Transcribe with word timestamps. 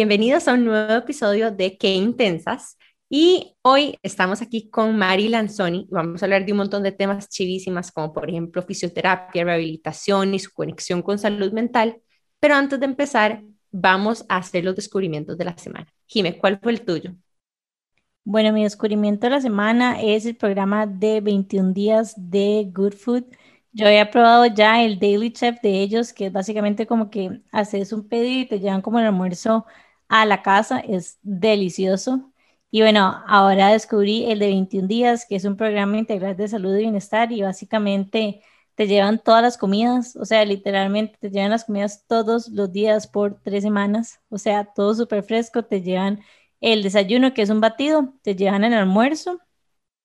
bienvenidos 0.00 0.48
a 0.48 0.54
un 0.54 0.64
nuevo 0.64 0.94
episodio 0.94 1.50
de 1.50 1.76
Qué 1.76 1.92
Intensas. 1.92 2.78
Y 3.10 3.54
hoy 3.60 3.98
estamos 4.02 4.40
aquí 4.40 4.70
con 4.70 4.96
Mari 4.96 5.28
Lanzoni. 5.28 5.86
Vamos 5.90 6.22
a 6.22 6.24
hablar 6.24 6.46
de 6.46 6.52
un 6.52 6.56
montón 6.56 6.82
de 6.82 6.92
temas 6.92 7.28
chivísimas, 7.28 7.92
como 7.92 8.10
por 8.10 8.26
ejemplo 8.26 8.62
fisioterapia, 8.62 9.44
rehabilitación 9.44 10.32
y 10.32 10.38
su 10.38 10.54
conexión 10.54 11.02
con 11.02 11.18
salud 11.18 11.52
mental. 11.52 12.00
Pero 12.38 12.54
antes 12.54 12.80
de 12.80 12.86
empezar, 12.86 13.42
vamos 13.70 14.24
a 14.30 14.38
hacer 14.38 14.64
los 14.64 14.74
descubrimientos 14.74 15.36
de 15.36 15.44
la 15.44 15.58
semana. 15.58 15.92
Jime, 16.06 16.38
¿cuál 16.38 16.58
fue 16.62 16.72
el 16.72 16.80
tuyo? 16.80 17.14
Bueno, 18.24 18.54
mi 18.54 18.62
descubrimiento 18.62 19.26
de 19.26 19.32
la 19.32 19.42
semana 19.42 20.00
es 20.00 20.24
el 20.24 20.34
programa 20.34 20.86
de 20.86 21.20
21 21.20 21.74
días 21.74 22.14
de 22.16 22.70
Good 22.72 22.94
Food. 22.94 23.24
Yo 23.72 23.86
había 23.86 24.10
probado 24.10 24.46
ya 24.46 24.82
el 24.82 24.98
Daily 24.98 25.30
Chef 25.30 25.60
de 25.60 25.82
ellos, 25.82 26.14
que 26.14 26.26
es 26.26 26.32
básicamente 26.32 26.86
como 26.86 27.10
que 27.10 27.42
haces 27.52 27.92
un 27.92 28.08
pedido 28.08 28.40
y 28.40 28.46
te 28.46 28.60
llevan 28.60 28.80
como 28.80 28.98
el 28.98 29.04
almuerzo 29.04 29.66
a 30.10 30.26
la 30.26 30.42
casa. 30.42 30.80
Es 30.80 31.18
delicioso. 31.22 32.32
Y 32.70 32.82
bueno, 32.82 33.22
ahora 33.26 33.68
descubrí 33.70 34.30
el 34.30 34.38
de 34.40 34.48
21 34.48 34.88
días, 34.88 35.26
que 35.28 35.36
es 35.36 35.44
un 35.46 35.56
programa 35.56 35.98
integral 35.98 36.36
de 36.36 36.48
salud 36.48 36.76
y 36.76 36.80
bienestar 36.82 37.32
y 37.32 37.42
básicamente 37.42 38.42
te 38.76 38.86
llevan 38.86 39.22
todas 39.22 39.42
las 39.42 39.58
comidas, 39.58 40.16
o 40.16 40.24
sea, 40.24 40.44
literalmente 40.44 41.18
te 41.20 41.30
llevan 41.30 41.50
las 41.50 41.64
comidas 41.66 42.06
todos 42.06 42.48
los 42.48 42.72
días 42.72 43.06
por 43.08 43.40
tres 43.42 43.62
semanas, 43.62 44.20
o 44.30 44.38
sea, 44.38 44.64
todo 44.74 44.94
súper 44.94 45.22
fresco, 45.24 45.64
te 45.64 45.82
llevan 45.82 46.20
el 46.60 46.82
desayuno, 46.82 47.34
que 47.34 47.42
es 47.42 47.50
un 47.50 47.60
batido, 47.60 48.14
te 48.22 48.36
llevan 48.36 48.64
el 48.64 48.72
almuerzo, 48.74 49.40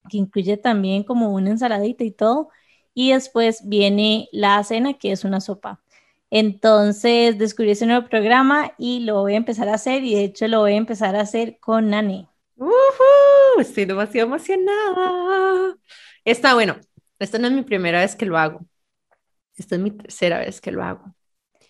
que 0.10 0.18
incluye 0.18 0.58
también 0.58 1.04
como 1.04 1.32
una 1.34 1.52
ensaladita 1.52 2.04
y 2.06 2.12
todo, 2.12 2.50
y 2.96 3.14
después 3.14 3.62
viene 3.70 4.30
la 4.34 4.64
cena, 4.64 4.96
que 4.96 5.14
es 5.14 5.26
una 5.26 5.42
sopa. 5.42 5.84
Entonces 6.30 7.38
descubrí 7.38 7.72
ese 7.72 7.86
nuevo 7.86 8.08
programa 8.08 8.74
y 8.78 9.02
lo 9.02 9.22
voy 9.22 9.34
a 9.34 9.38
empezar 9.38 9.70
a 9.70 9.76
hacer 9.76 10.04
y 10.04 10.16
de 10.16 10.24
hecho 10.24 10.48
lo 10.48 10.60
voy 10.60 10.74
a 10.74 10.78
empezar 10.78 11.16
a 11.16 11.22
hacer 11.22 11.60
con 11.60 11.90
Nani. 11.90 12.28
Uh 12.58 13.60
Estoy 13.60 13.86
demasiado 13.86 14.28
emocionada. 14.28 15.76
Está 16.24 16.54
bueno. 16.54 16.78
Esta 17.20 17.40
no 17.40 17.48
es 17.48 17.54
mi 17.54 17.64
primera 17.64 18.02
vez 18.02 18.16
que 18.16 18.26
lo 18.26 18.38
hago. 18.38 18.66
Esta 19.56 19.76
es 19.76 19.82
mi 19.82 19.92
tercera 19.92 20.40
vez 20.40 20.60
que 20.60 20.72
lo 20.72 20.84
hago. 20.84 21.16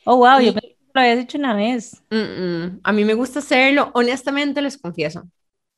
Oh, 0.06 0.18
wow, 0.18 0.40
yo 0.40 0.54
lo 0.54 1.02
habías 1.02 1.20
hecho 1.20 1.38
una 1.38 1.56
vez. 1.56 2.02
A 2.84 2.92
mí 2.92 3.06
me 3.06 3.14
gusta 3.14 3.40
hacerlo, 3.40 3.92
honestamente 3.94 4.62
les 4.62 4.78
confieso. 4.78 5.24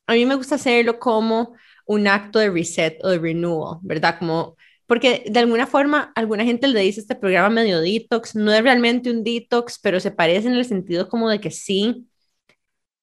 A 0.05 0.14
mí 0.14 0.25
me 0.25 0.36
gusta 0.36 0.55
hacerlo 0.55 1.00
como 1.00 1.53
un 1.86 2.08
acto 2.08 2.39
de 2.39 2.50
reset 2.50 2.98
o 3.03 3.09
de 3.09 3.20
renewal, 3.20 3.80
¿verdad? 3.81 4.17
Como 4.20 4.55
porque 4.88 5.25
de 5.30 5.39
alguna 5.39 5.67
forma 5.67 6.11
alguna 6.16 6.43
gente 6.45 6.67
le 6.67 6.81
dice 6.81 7.02
este 7.02 7.16
programa 7.16 7.49
medio 7.49 7.81
detox, 7.81 8.35
no 8.35 8.52
es 8.53 8.63
realmente 8.63 9.11
un 9.11 9.23
detox, 9.23 9.80
pero 9.80 9.99
se 9.99 10.11
parece 10.11 10.47
en 10.47 10.55
el 10.55 10.66
sentido 10.66 11.09
como 11.09 11.30
de 11.30 11.39
que 11.41 11.52
sí, 11.52 12.07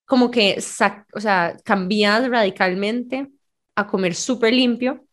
como 0.07 0.31
que, 0.31 0.59
o 1.15 1.21
sea, 1.21 1.57
cambias 1.65 2.29
radicalmente 2.29 3.29
a 3.77 3.87
comer 3.87 4.15
súper 4.15 4.55
limpio 4.55 5.07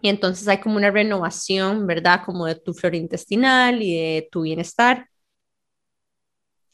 y 0.00 0.08
entonces 0.10 0.46
hay 0.48 0.60
como 0.60 0.76
una 0.76 0.90
renovación, 0.90 1.86
¿verdad? 1.86 2.22
Como 2.24 2.46
de 2.46 2.54
tu 2.56 2.74
flora 2.74 2.96
intestinal 2.96 3.82
y 3.82 3.94
de 3.96 4.28
tu 4.30 4.42
bienestar. 4.42 5.08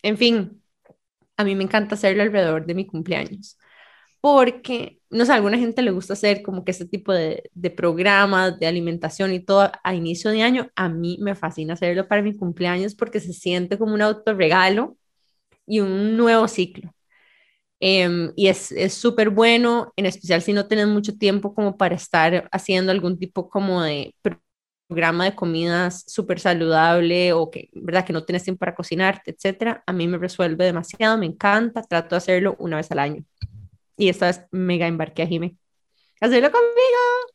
En 0.03 0.19
fin, 0.19 0.63
a 1.37 1.45
mí 1.45 1.55
me 1.55 1.65
encanta 1.65 1.95
hacerlo 1.95 2.23
alrededor 2.23 2.67
de 2.67 2.75
mi 2.75 2.87
cumpleaños 2.87 3.59
porque, 4.25 5.01
no 5.11 5.27
sé, 5.27 5.35
alguna 5.35 5.59
gente 5.59 5.83
le 5.83 5.91
gusta 5.91 6.15
hacer 6.15 6.43
como 6.43 6.65
que 6.65 6.71
este 6.71 6.87
tipo 6.87 7.13
de, 7.13 7.51
de 7.53 7.71
programas 7.71 8.59
de 8.59 8.67
alimentación 8.67 9.35
y 9.35 9.41
todo 9.45 9.71
a 9.85 9.95
inicio 9.95 10.31
de 10.31 10.41
año. 10.43 10.71
A 10.77 10.89
mí 10.89 11.19
me 11.21 11.35
fascina 11.35 11.75
hacerlo 11.75 12.09
para 12.09 12.23
mi 12.23 12.35
cumpleaños 12.35 12.95
porque 12.95 13.21
se 13.21 13.35
siente 13.35 13.77
como 13.79 13.93
un 13.93 14.01
autorregalo 14.01 14.97
y 15.67 15.81
un 15.81 16.17
nuevo 16.17 16.49
ciclo. 16.49 16.95
Em, 17.81 18.33
y 18.37 18.49
es 18.49 18.73
súper 18.95 19.31
bueno, 19.31 19.93
en 19.97 20.07
especial 20.07 20.43
si 20.43 20.53
no 20.55 20.67
tienes 20.69 20.89
mucho 20.89 21.17
tiempo 21.19 21.55
como 21.55 21.77
para 21.77 21.97
estar 21.97 22.49
haciendo 22.53 22.93
algún 22.93 23.19
tipo 23.19 23.51
como 23.51 23.83
de 23.83 24.15
programa 24.89 25.25
de 25.27 25.35
comidas 25.37 26.05
súper 26.09 26.41
saludable 26.41 27.33
o 27.35 27.51
que, 27.51 27.71
¿verdad? 27.75 28.07
que 28.07 28.13
no 28.15 28.25
tienes 28.25 28.45
tiempo 28.45 28.61
para 28.61 28.75
cocinarte, 28.75 29.33
etcétera. 29.33 29.83
A 29.87 29.93
mí 29.93 30.09
me 30.09 30.19
resuelve 30.19 30.65
demasiado, 30.65 31.19
me 31.19 31.27
encanta, 31.27 31.83
trato 31.83 32.15
de 32.15 32.19
hacerlo 32.19 32.57
una 32.59 32.77
vez 32.79 32.91
al 32.93 33.01
año. 33.01 33.25
Y 33.97 34.09
esta 34.09 34.27
vez 34.27 34.47
mega 34.51 34.87
embarqué 34.87 35.23
a 35.23 35.27
Jimmy. 35.27 35.59
Hacerlo 36.21 36.51
conmigo, 36.53 36.75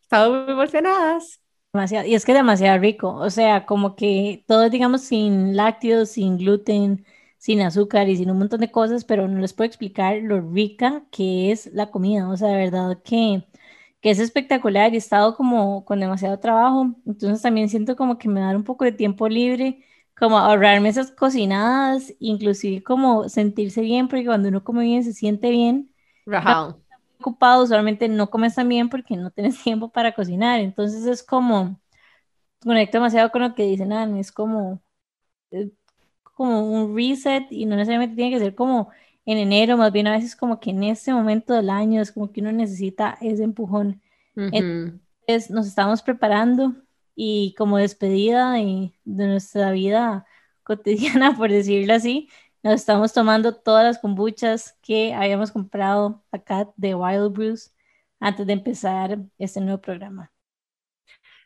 estamos 0.02 0.46
muy 0.46 0.54
emocionadas. 0.54 1.42
Demasiado, 1.74 2.08
y 2.08 2.16
es 2.16 2.26
que 2.26 2.32
es 2.32 2.38
demasiado 2.38 2.80
rico, 2.80 3.14
o 3.14 3.30
sea, 3.30 3.66
como 3.68 3.96
que 3.96 4.44
todo, 4.48 4.70
digamos, 4.72 5.02
sin 5.02 5.56
lácteos, 5.56 6.10
sin 6.10 6.38
gluten, 6.38 7.06
sin 7.38 7.62
azúcar 7.62 8.10
y 8.10 8.18
sin 8.18 8.32
un 8.32 8.40
montón 8.40 8.62
de 8.62 8.72
cosas, 8.72 9.06
pero 9.06 9.28
no 9.28 9.40
les 9.40 9.54
puedo 9.54 9.68
explicar 9.68 10.18
lo 10.24 10.42
rica 10.42 11.06
que 11.12 11.52
es 11.52 11.68
la 11.74 11.92
comida. 11.92 12.28
O 12.30 12.36
sea, 12.38 12.48
de 12.50 12.56
verdad 12.58 13.00
que, 13.04 13.44
que 14.02 14.10
es 14.12 14.20
espectacular 14.20 14.92
y 14.94 14.96
he 14.96 14.98
estado 14.98 15.36
como 15.36 15.86
con 15.86 16.00
demasiado 16.00 16.40
trabajo. 16.40 16.96
Entonces 17.06 17.42
también 17.44 17.70
siento 17.70 17.96
como 17.96 18.18
que 18.18 18.28
me 18.30 18.40
da 18.42 18.56
un 18.56 18.64
poco 18.64 18.86
de 18.86 18.92
tiempo 18.92 19.28
libre, 19.30 19.84
como 20.18 20.38
ahorrarme 20.40 20.90
esas 20.90 21.12
cocinadas, 21.12 22.14
inclusive 22.20 22.84
como 22.84 23.30
sentirse 23.30 23.82
bien, 23.82 24.08
porque 24.08 24.26
cuando 24.26 24.50
uno 24.50 24.64
come 24.64 24.84
bien 24.84 25.04
se 25.04 25.14
siente 25.14 25.50
bien. 25.52 25.92
Rajado. 26.30 26.80
Ocupado, 27.20 27.64
usualmente 27.64 28.08
no 28.08 28.30
comes 28.30 28.56
tan 28.56 28.70
bien 28.70 28.90
porque 28.90 29.18
no 29.18 29.32
tienes 29.32 29.62
tiempo 29.64 29.90
para 29.90 30.14
cocinar. 30.14 30.60
Entonces 30.60 31.06
es 31.06 31.24
como, 31.24 31.80
conecto 32.64 32.98
demasiado 32.98 33.32
con 33.32 33.42
lo 33.42 33.56
que 33.56 33.64
dicen, 33.64 33.92
ah, 33.94 34.08
es 34.18 34.32
como 34.32 34.82
eh, 35.52 35.72
como 36.40 36.62
un 36.62 36.96
reset 36.96 37.48
y 37.50 37.66
no 37.66 37.76
necesariamente 37.76 38.16
tiene 38.16 38.32
que 38.32 38.40
ser 38.40 38.56
como 38.56 38.90
en 39.26 39.38
enero, 39.38 39.76
más 39.76 39.92
bien 39.92 40.08
a 40.08 40.14
veces 40.14 40.38
como 40.38 40.60
que 40.62 40.70
en 40.70 40.84
este 40.86 41.14
momento 41.14 41.54
del 41.54 41.70
año 41.70 42.02
es 42.02 42.14
como 42.14 42.32
que 42.32 42.40
uno 42.40 42.54
necesita 42.54 43.18
ese 43.20 43.44
empujón. 43.44 44.02
Entonces 44.36 45.52
nos 45.52 45.68
estamos 45.68 46.02
preparando 46.02 46.76
y 47.14 47.54
como 47.58 47.78
despedida 47.78 48.54
de, 48.54 48.94
de 49.04 49.28
nuestra 49.28 49.72
vida 49.72 50.26
cotidiana, 50.64 51.36
por 51.36 51.52
decirlo 51.52 51.94
así, 51.94 52.30
nos 52.64 52.76
estamos 52.76 53.14
tomando 53.14 53.56
todas 53.56 53.84
las 53.84 54.00
kombuchas 54.00 54.78
que 54.82 55.14
habíamos 55.14 55.52
comprado 55.52 56.24
acá 56.32 56.70
de 56.76 56.96
Wild 56.96 57.32
Brews 57.32 57.72
antes 58.20 58.46
de 58.46 58.54
empezar 58.54 59.20
este 59.38 59.62
nuevo 59.62 59.82
programa. 59.82 60.32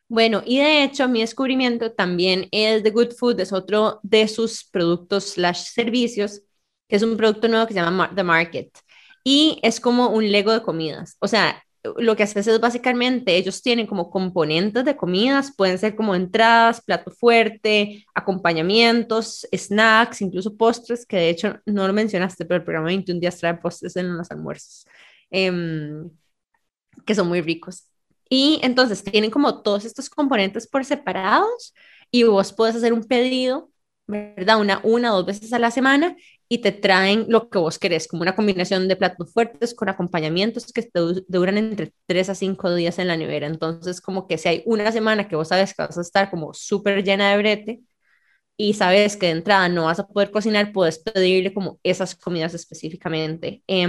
Bueno, 0.08 0.44
y 0.46 0.60
de 0.60 0.84
hecho 0.84 1.08
mi 1.08 1.22
descubrimiento 1.22 1.92
también 1.92 2.48
es 2.52 2.84
de 2.84 2.92
Good 2.92 3.14
Food, 3.18 3.40
es 3.40 3.54
otro 3.54 4.00
de 4.04 4.28
sus 4.28 4.64
productos 4.64 5.32
slash 5.32 5.64
servicios, 5.72 6.42
que 6.88 6.98
es 6.98 7.04
un 7.04 7.18
producto 7.18 7.48
nuevo 7.48 7.66
que 7.66 7.74
se 7.74 7.80
llama 7.80 8.12
The 8.14 8.24
Market. 8.24 8.78
Y 9.24 9.60
es 9.64 9.80
como 9.80 10.10
un 10.10 10.32
Lego 10.32 10.52
de 10.52 10.62
comidas. 10.62 11.16
O 11.20 11.28
sea, 11.28 11.63
lo 11.98 12.16
que 12.16 12.24
haces 12.24 12.48
es 12.48 12.60
básicamente, 12.60 13.36
ellos 13.36 13.62
tienen 13.62 13.88
como 13.88 14.10
componentes 14.10 14.86
de 14.86 14.96
comidas, 14.96 15.54
pueden 15.56 15.78
ser 15.78 15.96
como 15.96 16.16
entradas, 16.16 16.82
plato 16.82 17.12
fuerte, 17.12 18.06
acompañamientos, 18.14 19.48
snacks, 19.54 20.22
incluso 20.22 20.56
postres, 20.56 21.06
que 21.06 21.18
de 21.18 21.30
hecho 21.30 21.60
no 21.66 21.86
lo 21.88 21.94
mencionaste, 21.94 22.46
pero 22.46 22.58
el 22.58 22.64
programa 22.64 22.88
21 22.88 23.20
días 23.20 23.38
trae 23.38 23.56
postres 23.56 23.96
en 23.98 24.16
los 24.18 24.32
almuerzos, 24.32 24.86
em, 25.30 26.10
que 27.06 27.16
son 27.16 27.28
muy 27.28 27.42
ricos. 27.42 27.86
Y 28.30 28.60
entonces 28.64 29.04
tienen 29.04 29.32
como 29.32 29.62
todos 29.62 29.86
estos 29.86 30.10
componentes 30.10 30.68
por 30.68 30.86
separados 30.86 31.74
y 32.12 32.24
vos 32.24 32.54
puedes 32.54 32.76
hacer 32.76 32.94
un 32.94 33.04
pedido, 33.04 33.72
¿verdad? 34.08 34.60
Una, 34.60 34.80
una 34.84 35.10
dos 35.10 35.26
veces 35.26 35.54
a 35.54 35.60
la 35.60 35.72
semana 35.72 36.16
y 36.54 36.60
te 36.60 36.72
traen 36.72 37.26
lo 37.30 37.50
que 37.50 37.58
vos 37.58 37.80
querés, 37.80 38.08
como 38.08 38.22
una 38.22 38.36
combinación 38.36 38.88
de 38.88 38.96
platos 38.96 39.34
fuertes 39.34 39.74
con 39.74 39.90
acompañamientos 39.90 40.72
que 40.72 40.88
duran 41.28 41.58
entre 41.58 41.94
3 42.06 42.30
a 42.30 42.36
5 42.36 42.76
días 42.76 43.00
en 43.00 43.08
la 43.08 43.18
nevera. 43.18 43.48
Entonces, 43.48 44.00
como 44.02 44.28
que 44.28 44.38
si 44.38 44.50
hay 44.50 44.64
una 44.68 44.92
semana 44.92 45.28
que 45.28 45.36
vos 45.36 45.48
sabes 45.48 45.74
que 45.74 45.82
vas 45.82 45.98
a 45.98 46.02
estar 46.02 46.30
como 46.30 46.54
súper 46.54 47.04
llena 47.04 47.32
de 47.32 47.38
brete 47.38 47.82
y 48.58 48.74
sabes 48.76 49.18
que 49.18 49.28
de 49.28 49.34
entrada 49.34 49.70
no 49.70 49.86
vas 49.86 50.00
a 50.00 50.08
poder 50.08 50.32
cocinar, 50.32 50.74
puedes 50.74 51.00
pedirle 51.00 51.54
como 51.54 51.80
esas 51.84 52.16
comidas 52.16 52.54
específicamente. 52.54 53.64
Eh, 53.68 53.88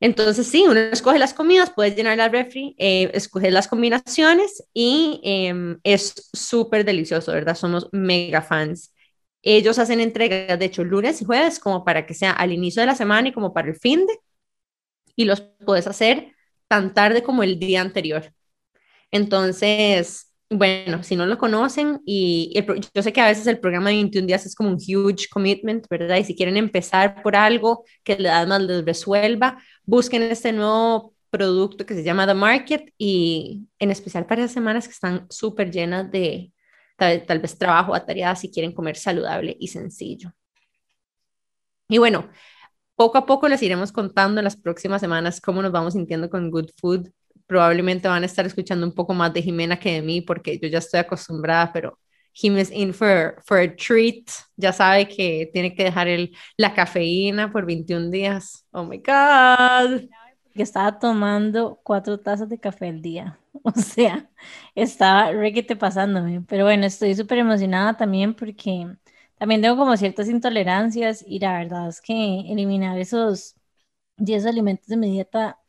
entonces, 0.00 0.46
sí, 0.46 0.64
uno 0.68 0.78
escoge 0.80 1.18
las 1.18 1.32
comidas, 1.32 1.72
puedes 1.74 1.96
llenar 1.96 2.18
la 2.18 2.28
refri, 2.28 2.74
eh, 2.78 3.10
escoger 3.14 3.52
las 3.52 3.66
combinaciones 3.66 4.62
y 4.74 5.20
em, 5.24 5.78
es 5.84 6.28
súper 6.34 6.84
delicioso, 6.84 7.32
¿verdad? 7.32 7.54
Somos 7.56 7.88
mega 7.92 8.42
fans. 8.42 8.92
Ellos 9.48 9.78
hacen 9.78 10.00
entregas, 10.00 10.58
de 10.58 10.64
hecho, 10.64 10.82
lunes 10.82 11.22
y 11.22 11.24
jueves, 11.24 11.60
como 11.60 11.84
para 11.84 12.04
que 12.04 12.14
sea 12.14 12.32
al 12.32 12.52
inicio 12.52 12.82
de 12.82 12.86
la 12.86 12.96
semana 12.96 13.28
y 13.28 13.32
como 13.32 13.54
para 13.54 13.68
el 13.68 13.76
fin 13.76 14.04
de, 14.04 14.14
y 15.14 15.24
los 15.24 15.40
puedes 15.64 15.86
hacer 15.86 16.32
tan 16.68 16.92
tarde 16.94 17.22
como 17.22 17.44
el 17.44 17.58
día 17.58 17.80
anterior. 17.80 18.32
Entonces, 19.12 20.32
bueno, 20.50 21.04
si 21.04 21.14
no 21.14 21.26
lo 21.26 21.38
conocen, 21.38 22.00
y 22.04 22.52
yo 22.94 23.02
sé 23.02 23.12
que 23.12 23.20
a 23.20 23.28
veces 23.28 23.46
el 23.46 23.60
programa 23.60 23.90
de 23.90 23.96
21 23.96 24.26
días 24.26 24.46
es 24.46 24.54
como 24.56 24.70
un 24.70 24.76
huge 24.76 25.28
commitment, 25.30 25.86
¿verdad? 25.88 26.16
Y 26.18 26.24
si 26.24 26.34
quieren 26.34 26.56
empezar 26.56 27.22
por 27.22 27.36
algo 27.36 27.84
que 28.04 28.16
le 28.16 28.28
más 28.46 28.62
les 28.62 28.84
resuelva, 28.84 29.62
busquen 29.84 30.22
este 30.22 30.52
nuevo 30.52 31.14
producto 31.30 31.86
que 31.86 31.94
se 31.94 32.02
llama 32.02 32.26
The 32.26 32.34
Market 32.34 32.92
y 32.98 33.68
en 33.78 33.92
especial 33.92 34.26
para 34.26 34.42
las 34.42 34.52
semanas 34.52 34.86
que 34.86 34.92
están 34.92 35.26
súper 35.30 35.70
llenas 35.70 36.10
de 36.10 36.52
tal, 36.96 37.38
vez 37.40 37.58
trabajo, 37.58 38.00
tareas 38.02 38.40
si 38.40 38.50
quieren 38.50 38.72
comer 38.72 38.96
saludable 38.96 39.56
y 39.58 39.68
sencillo. 39.68 40.32
Y 41.88 41.98
bueno, 41.98 42.28
poco 42.96 43.18
a 43.18 43.26
poco 43.26 43.48
les 43.48 43.62
iremos 43.62 43.92
contando 43.92 44.40
en 44.40 44.44
las 44.44 44.56
próximas 44.56 45.00
semanas 45.00 45.40
cómo 45.40 45.62
nos 45.62 45.72
vamos 45.72 45.94
sintiendo 45.94 46.28
con 46.30 46.50
Good 46.50 46.70
Food. 46.78 47.10
Probablemente 47.46 48.08
van 48.08 48.22
a 48.22 48.26
estar 48.26 48.46
escuchando 48.46 48.86
un 48.86 48.94
poco 48.94 49.14
más 49.14 49.32
de 49.32 49.42
Jimena 49.42 49.78
que 49.78 49.92
de 49.92 50.02
mí 50.02 50.20
porque 50.20 50.58
yo 50.58 50.68
ya 50.68 50.78
estoy 50.78 51.00
acostumbrada, 51.00 51.72
pero 51.72 51.98
Jim 52.32 52.58
is 52.58 52.70
in 52.70 52.92
for, 52.92 53.40
for 53.46 53.58
a 53.58 53.68
treat. 53.68 54.30
Ya 54.56 54.72
sabe 54.72 55.08
que 55.08 55.48
tiene 55.52 55.74
que 55.74 55.84
dejar 55.84 56.08
el, 56.08 56.36
la 56.56 56.74
cafeína 56.74 57.50
por 57.50 57.64
21 57.64 58.10
días. 58.10 58.66
Oh 58.72 58.84
my 58.84 58.98
God. 58.98 60.08
Que 60.54 60.62
estaba 60.62 60.98
tomando 60.98 61.80
cuatro 61.82 62.18
tazas 62.18 62.48
de 62.48 62.58
café 62.58 62.88
al 62.88 63.00
día. 63.00 63.38
O 63.64 63.72
sea, 63.80 64.30
estaba 64.74 65.32
requete 65.32 65.76
pasándome. 65.76 66.42
Pero 66.48 66.64
bueno, 66.64 66.86
estoy 66.86 67.14
súper 67.14 67.38
emocionada 67.38 67.96
también 67.96 68.34
porque 68.34 68.86
también 69.38 69.62
tengo 69.62 69.76
como 69.76 69.96
ciertas 69.96 70.28
intolerancias 70.28 71.24
y 71.26 71.38
la 71.38 71.58
verdad 71.58 71.88
es 71.88 72.00
que 72.00 72.12
eliminar 72.50 72.98
esos 72.98 73.56
10 74.16 74.46
alimentos 74.46 74.88
de 74.88 74.96
mi 74.98 75.10
dieta 75.12 75.60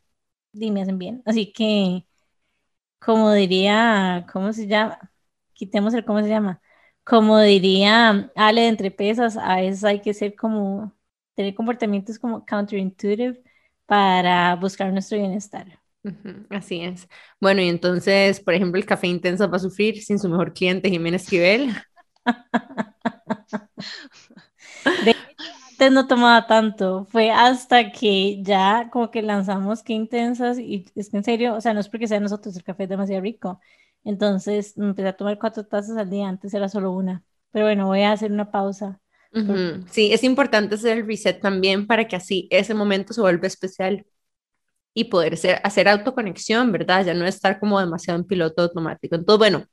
me 0.54 0.82
hacen 0.84 1.00
bien. 1.00 1.24
Así 1.26 1.54
que, 1.54 2.08
como 3.00 3.34
diría, 3.34 4.26
¿cómo 4.32 4.54
se 4.54 4.68
llama? 4.68 5.00
Quitemos 5.54 5.94
el 5.94 6.06
cómo 6.06 6.22
se 6.22 6.30
llama. 6.30 6.62
Como 7.04 7.40
diría 7.40 8.32
Ale 8.36 8.62
de 8.62 8.68
Entre 8.70 8.92
Pesas, 8.92 9.38
a 9.38 9.58
veces 9.58 9.84
hay 9.84 10.02
que 10.02 10.14
ser 10.14 10.36
como, 10.36 10.96
tener 11.36 11.56
comportamientos 11.56 12.20
como 12.20 12.46
counterintuitive 12.46 13.44
para 13.88 14.56
buscar 14.58 14.92
nuestro 14.94 15.18
bienestar. 15.18 15.77
Así 16.50 16.82
es. 16.82 17.08
Bueno, 17.40 17.62
y 17.62 17.70
entonces, 17.70 18.40
por 18.40 18.54
ejemplo, 18.54 18.80
el 18.80 18.86
café 18.86 19.08
intenso 19.08 19.50
va 19.50 19.58
a 19.58 19.60
sufrir 19.60 20.02
sin 20.02 20.20
su 20.20 20.30
mejor 20.30 20.54
cliente, 20.54 20.90
Jiménez 20.90 21.24
Esquivel. 21.24 21.74
antes 25.78 25.92
no 25.92 26.08
tomaba 26.08 26.48
tanto, 26.48 27.06
fue 27.06 27.30
hasta 27.30 27.92
que 27.92 28.42
ya 28.42 28.90
como 28.92 29.12
que 29.12 29.22
lanzamos 29.22 29.84
Qué 29.84 29.94
Intensas 29.94 30.58
y 30.60 30.86
es 30.96 31.10
que 31.10 31.18
en 31.18 31.24
serio, 31.24 31.56
o 31.56 31.62
sea, 31.62 31.74
no 31.74 31.80
es 31.80 31.90
porque 31.90 32.08
sea 32.08 32.20
nosotros, 32.20 32.56
el 32.56 32.64
café 32.64 32.84
es 32.84 32.90
demasiado 32.90 33.22
rico. 33.22 33.60
Entonces 34.04 34.78
me 34.78 34.88
empecé 34.88 35.10
a 35.10 35.18
tomar 35.18 35.38
cuatro 35.38 35.66
tazas 35.66 35.98
al 35.98 36.10
día, 36.10 36.28
antes 36.30 36.54
era 36.54 36.68
solo 36.70 36.92
una. 36.92 37.24
Pero 37.52 37.66
bueno, 37.66 37.86
voy 37.88 38.02
a 38.02 38.12
hacer 38.12 38.32
una 38.32 38.50
pausa. 38.52 39.00
Sí, 39.92 40.12
es 40.12 40.24
importante 40.24 40.76
hacer 40.76 40.98
el 40.98 41.06
reset 41.06 41.40
también 41.40 41.86
para 41.86 42.08
que 42.08 42.16
así 42.16 42.48
ese 42.50 42.74
momento 42.74 43.14
se 43.14 43.22
vuelva 43.22 43.46
especial 43.46 44.04
y 44.98 45.04
poder 45.04 45.38
ser, 45.38 45.62
hacer 45.64 45.88
autoconexión, 45.88 46.72
¿verdad? 46.72 47.06
Ya 47.06 47.14
no 47.14 47.28
estar 47.28 47.60
como 47.60 47.80
demasiado 47.80 48.20
en 48.20 48.26
piloto 48.26 48.64
automático. 48.64 49.14
Entonces, 49.14 49.38
bueno, 49.38 49.64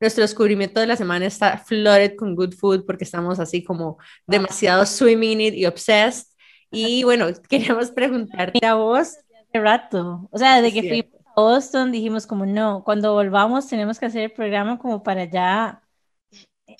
nuestro 0.00 0.22
descubrimiento 0.22 0.80
de 0.80 0.86
la 0.86 0.96
semana 0.96 1.26
está 1.26 1.58
flooded 1.58 2.16
con 2.16 2.34
good 2.34 2.54
food 2.54 2.86
porque 2.86 3.04
estamos 3.04 3.38
así 3.40 3.62
como 3.62 3.98
demasiado 4.26 4.86
swimming 4.86 5.42
it 5.42 5.54
y 5.54 5.66
obsessed. 5.66 6.28
Y 6.70 7.04
bueno, 7.04 7.26
queríamos 7.50 7.90
preguntarte 7.90 8.64
a 8.64 8.72
vos. 8.72 9.18
Hace 9.50 9.60
rato, 9.60 10.30
o 10.32 10.38
sea, 10.38 10.62
desde 10.62 10.80
que 10.80 10.88
fuimos 10.88 11.26
a 11.26 11.40
Boston 11.42 11.92
dijimos 11.92 12.26
como 12.26 12.46
no, 12.46 12.84
cuando 12.84 13.12
volvamos 13.12 13.68
tenemos 13.68 13.98
que 13.98 14.06
hacer 14.06 14.22
el 14.22 14.32
programa 14.32 14.78
como 14.78 15.02
para 15.02 15.26
ya 15.26 15.82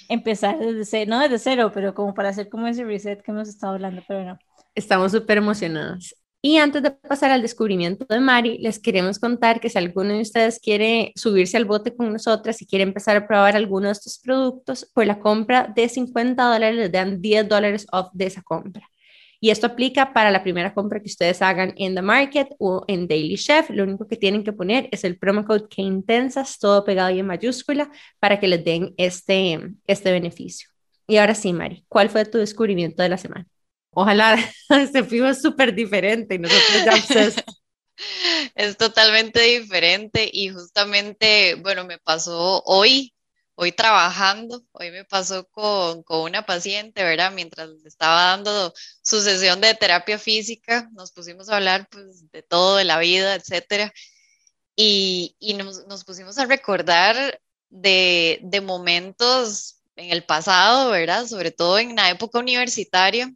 empezar 0.08 0.58
desde 0.58 0.86
cero, 0.86 1.10
no 1.10 1.20
desde 1.20 1.38
cero, 1.38 1.70
pero 1.74 1.94
como 1.94 2.14
para 2.14 2.30
hacer 2.30 2.48
como 2.48 2.66
ese 2.66 2.82
reset 2.82 3.22
que 3.22 3.30
hemos 3.30 3.46
estado 3.46 3.74
hablando, 3.74 4.02
pero 4.08 4.24
no. 4.24 4.38
Estamos 4.74 5.12
súper 5.12 5.36
emocionados. 5.36 6.14
Y 6.46 6.58
antes 6.58 6.82
de 6.82 6.90
pasar 6.90 7.30
al 7.30 7.40
descubrimiento 7.40 8.04
de 8.04 8.20
Mari, 8.20 8.58
les 8.58 8.78
queremos 8.78 9.18
contar 9.18 9.60
que 9.60 9.70
si 9.70 9.78
alguno 9.78 10.10
de 10.10 10.20
ustedes 10.20 10.60
quiere 10.60 11.10
subirse 11.16 11.56
al 11.56 11.64
bote 11.64 11.96
con 11.96 12.12
nosotras 12.12 12.60
y 12.60 12.66
quiere 12.66 12.82
empezar 12.82 13.16
a 13.16 13.26
probar 13.26 13.56
alguno 13.56 13.86
de 13.86 13.92
estos 13.92 14.18
productos, 14.18 14.84
por 14.92 15.06
la 15.06 15.20
compra 15.20 15.72
de 15.74 15.88
50 15.88 16.44
dólares 16.44 16.76
les 16.76 16.92
dan 16.92 17.22
10 17.22 17.48
dólares 17.48 17.86
off 17.92 18.10
de 18.12 18.26
esa 18.26 18.42
compra. 18.42 18.86
Y 19.40 19.48
esto 19.48 19.68
aplica 19.68 20.12
para 20.12 20.30
la 20.30 20.42
primera 20.42 20.74
compra 20.74 21.00
que 21.00 21.08
ustedes 21.08 21.40
hagan 21.40 21.72
en 21.78 21.94
The 21.94 22.02
Market 22.02 22.48
o 22.58 22.84
en 22.88 23.08
Daily 23.08 23.38
Chef. 23.38 23.70
Lo 23.70 23.84
único 23.84 24.06
que 24.06 24.16
tienen 24.16 24.44
que 24.44 24.52
poner 24.52 24.90
es 24.92 25.02
el 25.04 25.16
promo 25.16 25.46
code 25.46 25.68
que 25.70 25.80
intensas, 25.80 26.58
todo 26.58 26.84
pegado 26.84 27.08
y 27.08 27.20
en 27.20 27.26
mayúscula, 27.26 27.90
para 28.18 28.38
que 28.38 28.48
les 28.48 28.62
den 28.62 28.92
este, 28.98 29.58
este 29.86 30.12
beneficio. 30.12 30.68
Y 31.06 31.16
ahora 31.16 31.34
sí, 31.34 31.54
Mari, 31.54 31.86
¿cuál 31.88 32.10
fue 32.10 32.26
tu 32.26 32.36
descubrimiento 32.36 33.02
de 33.02 33.08
la 33.08 33.16
semana? 33.16 33.46
Ojalá 33.94 34.36
se 34.92 35.04
fijo 35.04 35.32
súper 35.34 35.74
diferente 35.74 36.34
y 36.34 36.38
nosotros 36.38 36.84
ya 36.84 37.44
Es 38.54 38.76
totalmente 38.76 39.40
diferente 39.40 40.28
y 40.32 40.48
justamente, 40.48 41.54
bueno, 41.56 41.84
me 41.84 41.98
pasó 41.98 42.62
hoy, 42.64 43.14
hoy 43.54 43.70
trabajando, 43.70 44.64
hoy 44.72 44.90
me 44.90 45.04
pasó 45.04 45.48
con, 45.48 46.02
con 46.02 46.22
una 46.22 46.44
paciente, 46.44 47.04
¿verdad? 47.04 47.32
Mientras 47.32 47.70
estaba 47.84 48.30
dando 48.30 48.74
su 49.02 49.20
sesión 49.20 49.60
de 49.60 49.74
terapia 49.74 50.18
física, 50.18 50.88
nos 50.92 51.12
pusimos 51.12 51.48
a 51.48 51.56
hablar 51.56 51.88
pues, 51.88 52.30
de 52.32 52.42
todo, 52.42 52.76
de 52.76 52.84
la 52.84 52.98
vida, 52.98 53.34
etcétera. 53.36 53.92
Y, 54.76 55.36
y 55.38 55.54
nos, 55.54 55.86
nos, 55.86 56.04
pusimos 56.04 56.36
a 56.38 56.46
recordar 56.46 57.40
de, 57.70 58.40
de 58.42 58.60
momentos 58.60 59.76
en 59.94 60.10
el 60.10 60.24
pasado, 60.24 60.90
¿verdad? 60.90 61.26
Sobre 61.26 61.52
todo 61.52 61.78
en 61.78 61.94
la 61.94 62.10
época 62.10 62.40
universitaria, 62.40 63.32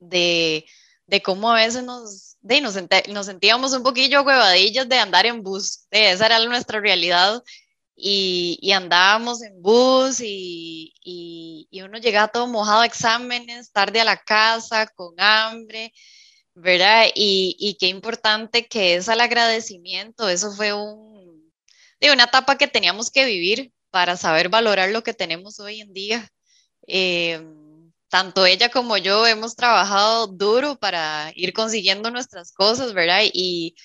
de, 0.00 0.66
de 1.06 1.22
cómo 1.22 1.50
a 1.50 1.56
veces 1.56 1.84
nos, 1.84 2.36
de, 2.40 2.60
nos, 2.60 2.76
nos, 3.08 3.26
sentíamos 3.26 3.72
un 3.74 3.82
poquillo 3.82 4.22
huevadillas 4.22 4.88
de 4.88 4.98
andar 4.98 5.26
en 5.26 5.42
bus, 5.42 5.86
de, 5.90 6.10
esa 6.12 6.26
era 6.26 6.44
nuestra 6.44 6.80
realidad. 6.80 7.42
Y, 8.02 8.58
y 8.62 8.72
andábamos 8.72 9.42
en 9.42 9.60
bus 9.60 10.20
y, 10.20 10.94
y, 11.04 11.68
y, 11.70 11.82
uno 11.82 11.98
llegaba 11.98 12.28
todo 12.28 12.46
mojado 12.46 12.80
a 12.80 12.86
exámenes, 12.86 13.72
tarde 13.72 14.00
a 14.00 14.04
la 14.04 14.16
casa, 14.16 14.86
con 14.86 15.14
hambre, 15.18 15.92
¿verdad? 16.54 17.06
Y, 17.14 17.56
y 17.58 17.74
qué 17.74 17.88
importante 17.88 18.66
que 18.66 18.94
es 18.94 19.08
el 19.08 19.20
agradecimiento, 19.20 20.30
eso 20.30 20.52
fue 20.52 20.72
un, 20.72 21.52
de 22.00 22.12
una 22.12 22.24
etapa 22.24 22.56
que 22.56 22.68
teníamos 22.68 23.10
que 23.10 23.26
vivir 23.26 23.72
para 23.90 24.16
saber 24.16 24.48
valorar 24.48 24.90
lo 24.90 25.02
que 25.02 25.14
tenemos 25.14 25.60
hoy 25.60 25.80
en 25.80 25.92
día. 25.92 26.32
Eh, 26.86 27.44
tanto 28.10 28.44
ella 28.44 28.70
como 28.70 28.98
yo 28.98 29.26
hemos 29.26 29.56
trabajado 29.56 30.26
duro 30.26 30.76
para 30.78 31.32
ir 31.36 31.52
consiguiendo 31.52 32.10
nuestras 32.10 32.52
cosas, 32.52 32.92
¿verdad? 32.92 33.22
Y, 33.32 33.76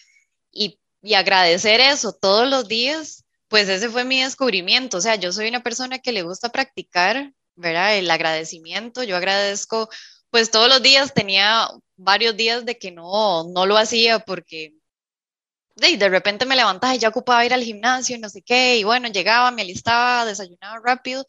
y, 0.52 0.80
agradecer 1.14 1.80
eso 1.80 2.14
todos 2.14 2.50
los 2.50 2.68
días, 2.68 3.24
pues 3.48 3.70
ese 3.70 3.90
fue 3.90 4.04
mi 4.04 4.24
descubrimiento. 4.24 4.98
O 4.98 5.02
sea, 5.02 5.16
yo 5.16 5.32
soy 5.32 5.48
una 5.48 5.62
persona 5.62 6.00
que 6.00 6.12
le 6.12 6.24
gusta 6.24 6.50
practicar, 6.50 7.32
¿verdad? 7.56 7.98
El 7.98 8.10
agradecimiento. 8.10 9.04
Yo 9.04 9.16
agradezco, 9.16 9.88
pues 10.32 10.50
todos 10.50 10.68
los 10.68 10.82
días 10.82 11.14
tenía 11.14 11.70
varios 11.96 12.36
días 12.36 12.66
de 12.66 12.80
que 12.80 12.92
no, 12.92 13.44
no 13.54 13.68
lo 13.68 13.78
hacía 13.78 14.20
porque 14.20 14.74
de, 15.76 15.98
de 15.98 16.10
repente 16.10 16.46
me 16.46 16.56
levantaba 16.56 16.96
y 16.96 17.00
ya 17.00 17.10
ocupaba 17.10 17.46
ir 17.46 17.54
al 17.54 17.64
gimnasio 17.64 18.16
y 18.16 18.20
no 18.20 18.30
sé 18.30 18.42
qué, 18.42 18.78
y 18.78 18.84
bueno, 18.84 19.08
llegaba, 19.10 19.52
me 19.52 19.62
alistaba, 19.62 20.26
desayunaba 20.26 20.80
rápido 20.84 21.26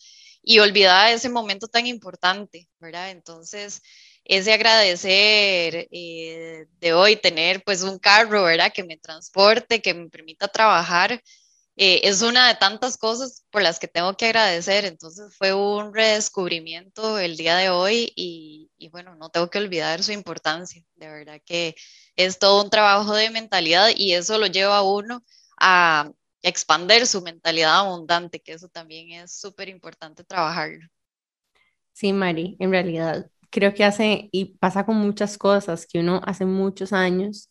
y 0.49 0.61
olvidaba 0.61 1.11
ese 1.11 1.29
momento 1.29 1.67
tan 1.67 1.87
importante, 1.89 2.69
¿verdad? 2.79 3.11
Entonces, 3.11 3.83
ese 4.25 4.53
agradecer 4.53 5.89
eh, 5.91 6.67
de 6.79 6.95
hoy 6.95 7.17
tener 7.17 7.65
pues 7.65 7.83
un 7.83 7.99
carro, 7.99 8.45
¿verdad? 8.45 8.73
Que 8.73 8.85
me 8.85 8.97
transporte, 8.97 9.83
que 9.83 9.93
me 9.93 10.09
permita 10.09 10.47
trabajar, 10.47 11.21
eh, 11.77 12.01
es 12.05 12.23
una 12.23 12.47
de 12.49 12.55
tantas 12.55 12.97
cosas 12.97 13.45
por 13.51 13.63
las 13.63 13.81
que 13.81 13.89
tengo 13.89 14.17
que 14.17 14.27
agradecer. 14.27 14.85
Entonces 14.85 15.35
fue 15.37 15.53
un 15.53 15.93
redescubrimiento 15.93 17.19
el 17.19 17.37
día 17.37 17.57
de 17.57 17.71
hoy 17.71 18.13
y, 18.15 18.71
y 18.79 18.89
bueno, 18.91 19.17
no 19.17 19.31
tengo 19.31 19.51
que 19.51 19.59
olvidar 19.59 20.05
su 20.05 20.13
importancia. 20.13 20.85
De 20.95 21.09
verdad 21.09 21.41
que 21.45 21.75
es 22.15 22.39
todo 22.39 22.63
un 22.63 22.71
trabajo 22.71 23.15
de 23.15 23.31
mentalidad 23.31 23.91
y 23.97 24.15
eso 24.15 24.39
lo 24.39 24.47
lleva 24.47 24.79
a 24.79 24.83
uno 24.83 25.25
a 25.59 26.13
expander 26.47 27.07
su 27.07 27.23
mentalidad 27.23 27.81
abundante, 27.81 28.41
que 28.41 28.53
eso 28.53 28.69
también 28.69 29.11
es 29.11 29.33
súper 29.33 29.69
importante 29.69 30.25
trabajarlo. 30.25 30.87
Sí, 31.93 32.13
Mari, 32.13 32.57
en 32.61 32.71
realidad 32.71 33.31
creo 33.51 33.75
que 33.75 33.85
hace 33.85 34.29
y 34.33 34.57
pasa 34.59 34.85
con 34.85 34.97
muchas 34.97 35.39
cosas 35.39 35.87
que 35.87 35.99
uno 36.01 36.21
hace 36.25 36.45
muchos 36.45 36.93
años, 36.93 37.51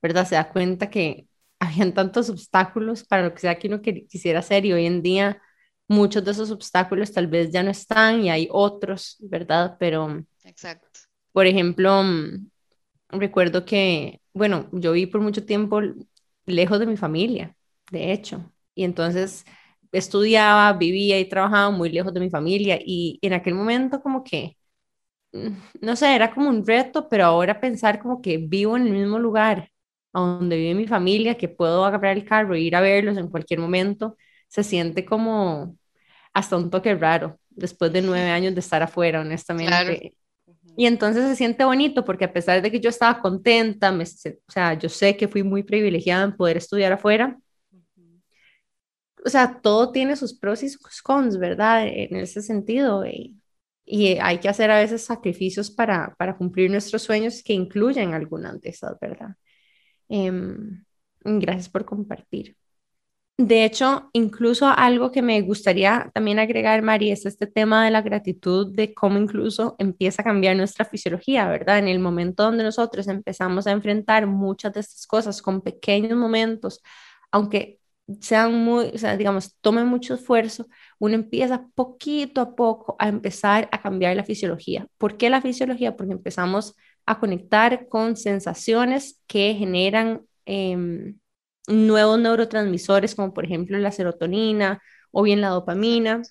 ¿verdad? 0.00 0.26
Se 0.26 0.34
da 0.34 0.50
cuenta 0.50 0.90
que 0.90 1.28
habían 1.60 1.94
tantos 1.94 2.30
obstáculos 2.30 3.04
para 3.04 3.22
lo 3.24 3.34
que 3.34 3.40
sea 3.40 3.58
que 3.58 3.68
uno 3.68 3.80
quisiera 3.82 4.40
hacer 4.40 4.64
y 4.66 4.72
hoy 4.72 4.86
en 4.86 5.02
día 5.02 5.40
muchos 5.88 6.24
de 6.24 6.32
esos 6.32 6.50
obstáculos 6.50 7.12
tal 7.12 7.26
vez 7.28 7.50
ya 7.52 7.62
no 7.62 7.70
están 7.70 8.22
y 8.24 8.30
hay 8.30 8.48
otros, 8.50 9.18
¿verdad? 9.20 9.76
Pero, 9.78 10.24
Exacto. 10.44 10.88
por 11.32 11.46
ejemplo, 11.46 12.02
mm, 12.02 12.50
recuerdo 13.10 13.64
que, 13.64 14.20
bueno, 14.34 14.68
yo 14.72 14.92
vi 14.92 15.06
por 15.06 15.20
mucho 15.20 15.44
tiempo 15.44 15.80
lejos 16.46 16.78
de 16.80 16.86
mi 16.86 16.96
familia, 16.96 17.56
de 17.92 18.12
hecho. 18.12 18.52
Y 18.74 18.84
entonces 18.84 19.44
estudiaba, 19.92 20.72
vivía 20.74 21.20
y 21.20 21.28
trabajaba 21.28 21.70
muy 21.70 21.90
lejos 21.90 22.14
de 22.14 22.20
mi 22.20 22.30
familia 22.30 22.78
y 22.84 23.18
en 23.22 23.34
aquel 23.34 23.54
momento 23.54 24.00
como 24.02 24.24
que, 24.24 24.56
mm, 25.32 25.48
no 25.82 25.96
sé, 25.96 26.14
era 26.14 26.32
como 26.34 26.48
un 26.50 26.66
reto, 26.66 27.08
pero 27.08 27.24
ahora 27.26 27.60
pensar 27.60 28.00
como 28.00 28.22
que 28.22 28.38
vivo 28.38 28.76
en 28.76 28.86
el 28.88 28.92
mismo 28.94 29.18
lugar 29.18 29.70
donde 30.12 30.56
vive 30.56 30.74
mi 30.74 30.86
familia, 30.88 31.36
que 31.36 31.48
puedo 31.48 31.84
agarrar 31.84 32.16
el 32.16 32.24
carro 32.24 32.54
e 32.54 32.60
ir 32.60 32.76
a 32.76 32.80
verlos 32.82 33.18
en 33.18 33.28
cualquier 33.28 33.60
momento, 33.60 34.16
se 34.48 34.64
siente 34.64 35.04
como 35.06 35.76
hasta 36.34 36.56
un 36.56 36.70
toque 36.70 36.94
raro 36.96 37.38
después 37.50 37.92
de 37.92 38.02
nueve 38.02 38.30
años 38.30 38.54
de 38.54 38.60
estar 38.60 38.82
afuera, 38.82 39.20
honestamente. 39.22 40.16
Y 40.76 40.86
entonces 40.86 41.26
se 41.28 41.36
siente 41.36 41.64
bonito 41.64 42.04
porque 42.04 42.24
a 42.24 42.32
pesar 42.32 42.62
de 42.62 42.70
que 42.70 42.80
yo 42.80 42.88
estaba 42.90 43.20
contenta, 43.20 43.92
me, 43.92 44.04
o 44.04 44.52
sea, 44.52 44.74
yo 44.74 44.88
sé 44.88 45.16
que 45.16 45.28
fui 45.28 45.42
muy 45.42 45.62
privilegiada 45.62 46.24
en 46.24 46.36
poder 46.36 46.56
estudiar 46.56 46.92
afuera, 46.92 47.38
o 49.24 49.28
sea, 49.30 49.60
todo 49.60 49.92
tiene 49.92 50.16
sus 50.16 50.34
pros 50.38 50.62
y 50.62 50.68
sus 50.68 51.02
cons, 51.02 51.38
¿verdad? 51.38 51.86
En 51.86 52.16
ese 52.16 52.42
sentido. 52.42 53.04
Y, 53.06 53.38
hay 54.20 54.38
que 54.38 54.48
hacer 54.48 54.70
a 54.70 54.78
veces 54.78 55.04
sacrificios 55.04 55.70
para, 55.70 56.14
para 56.16 56.36
cumplir 56.36 56.70
nuestros 56.70 57.02
sueños 57.02 57.42
que 57.42 57.52
incluyen 57.52 58.14
algunas 58.14 58.60
de 58.60 58.70
esas, 58.70 58.98
¿verdad? 59.00 59.36
Em, 60.08 60.84
gracias 61.24 61.68
por 61.68 61.84
compartir. 61.84 62.56
De 63.38 63.64
hecho, 63.64 64.10
incluso 64.12 64.68
algo 64.68 65.10
que 65.10 65.22
me 65.22 65.40
gustaría 65.42 66.10
también 66.14 66.38
agregar, 66.38 66.82
Mari, 66.82 67.10
es 67.10 67.26
este 67.26 67.46
tema 67.46 67.84
de 67.84 67.90
la 67.90 68.02
gratitud, 68.02 68.74
de 68.74 68.94
cómo 68.94 69.18
incluso 69.18 69.74
empieza 69.78 70.22
a 70.22 70.24
cambiar 70.24 70.56
nuestra 70.56 70.84
fisiología, 70.84 71.48
¿verdad? 71.48 71.78
En 71.78 71.88
el 71.88 71.98
momento 71.98 72.44
donde 72.44 72.62
nosotros 72.62 73.08
empezamos 73.08 73.66
a 73.66 73.72
enfrentar 73.72 74.26
muchas 74.26 74.72
de 74.74 74.80
estas 74.80 75.06
cosas 75.06 75.42
con 75.42 75.60
pequeños 75.60 76.16
momentos, 76.16 76.80
aunque 77.32 77.81
sean 78.20 78.54
muy, 78.54 78.86
o 78.94 78.98
sea, 78.98 79.16
digamos, 79.16 79.56
tomen 79.60 79.86
mucho 79.86 80.14
esfuerzo, 80.14 80.66
uno 80.98 81.14
empieza 81.14 81.66
poquito 81.74 82.40
a 82.40 82.54
poco 82.54 82.96
a 82.98 83.08
empezar 83.08 83.68
a 83.72 83.80
cambiar 83.80 84.16
la 84.16 84.24
fisiología. 84.24 84.86
¿Por 84.98 85.16
qué 85.16 85.30
la 85.30 85.40
fisiología? 85.42 85.96
Porque 85.96 86.12
empezamos 86.12 86.74
a 87.06 87.18
conectar 87.18 87.88
con 87.88 88.16
sensaciones 88.16 89.20
que 89.26 89.54
generan 89.54 90.22
em, 90.46 91.18
nuevos 91.68 92.18
neurotransmisores, 92.20 93.14
como 93.14 93.32
por 93.34 93.44
ejemplo 93.44 93.78
la 93.78 93.92
serotonina 93.92 94.80
o 95.10 95.22
bien 95.22 95.40
la 95.40 95.48
dopamina. 95.48 96.22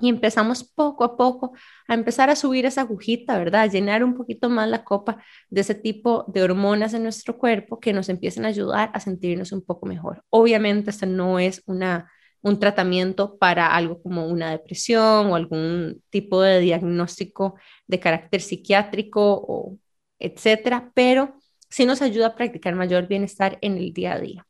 Y 0.00 0.08
empezamos 0.08 0.64
poco 0.64 1.04
a 1.04 1.16
poco 1.16 1.52
a 1.88 1.94
empezar 1.94 2.30
a 2.30 2.36
subir 2.36 2.66
esa 2.66 2.82
agujita, 2.82 3.38
¿verdad? 3.38 3.62
A 3.62 3.66
llenar 3.66 4.04
un 4.04 4.14
poquito 4.16 4.48
más 4.48 4.68
la 4.68 4.84
copa 4.84 5.22
de 5.48 5.60
ese 5.60 5.74
tipo 5.74 6.24
de 6.28 6.42
hormonas 6.42 6.94
en 6.94 7.02
nuestro 7.02 7.38
cuerpo 7.38 7.80
que 7.80 7.92
nos 7.92 8.08
empiecen 8.08 8.44
a 8.44 8.48
ayudar 8.48 8.90
a 8.94 9.00
sentirnos 9.00 9.52
un 9.52 9.62
poco 9.62 9.86
mejor. 9.86 10.24
Obviamente, 10.30 10.90
esto 10.90 11.06
no 11.06 11.38
es 11.38 11.62
una, 11.66 12.10
un 12.42 12.58
tratamiento 12.58 13.38
para 13.38 13.74
algo 13.74 14.02
como 14.02 14.26
una 14.26 14.50
depresión 14.50 15.26
o 15.28 15.36
algún 15.36 16.02
tipo 16.10 16.42
de 16.42 16.60
diagnóstico 16.60 17.56
de 17.86 18.00
carácter 18.00 18.40
psiquiátrico 18.40 19.20
o 19.22 19.78
etcétera, 20.18 20.90
pero 20.94 21.34
sí 21.68 21.86
nos 21.86 22.02
ayuda 22.02 22.28
a 22.28 22.34
practicar 22.36 22.74
mayor 22.74 23.06
bienestar 23.08 23.58
en 23.62 23.76
el 23.78 23.92
día 23.92 24.14
a 24.14 24.20
día. 24.20 24.46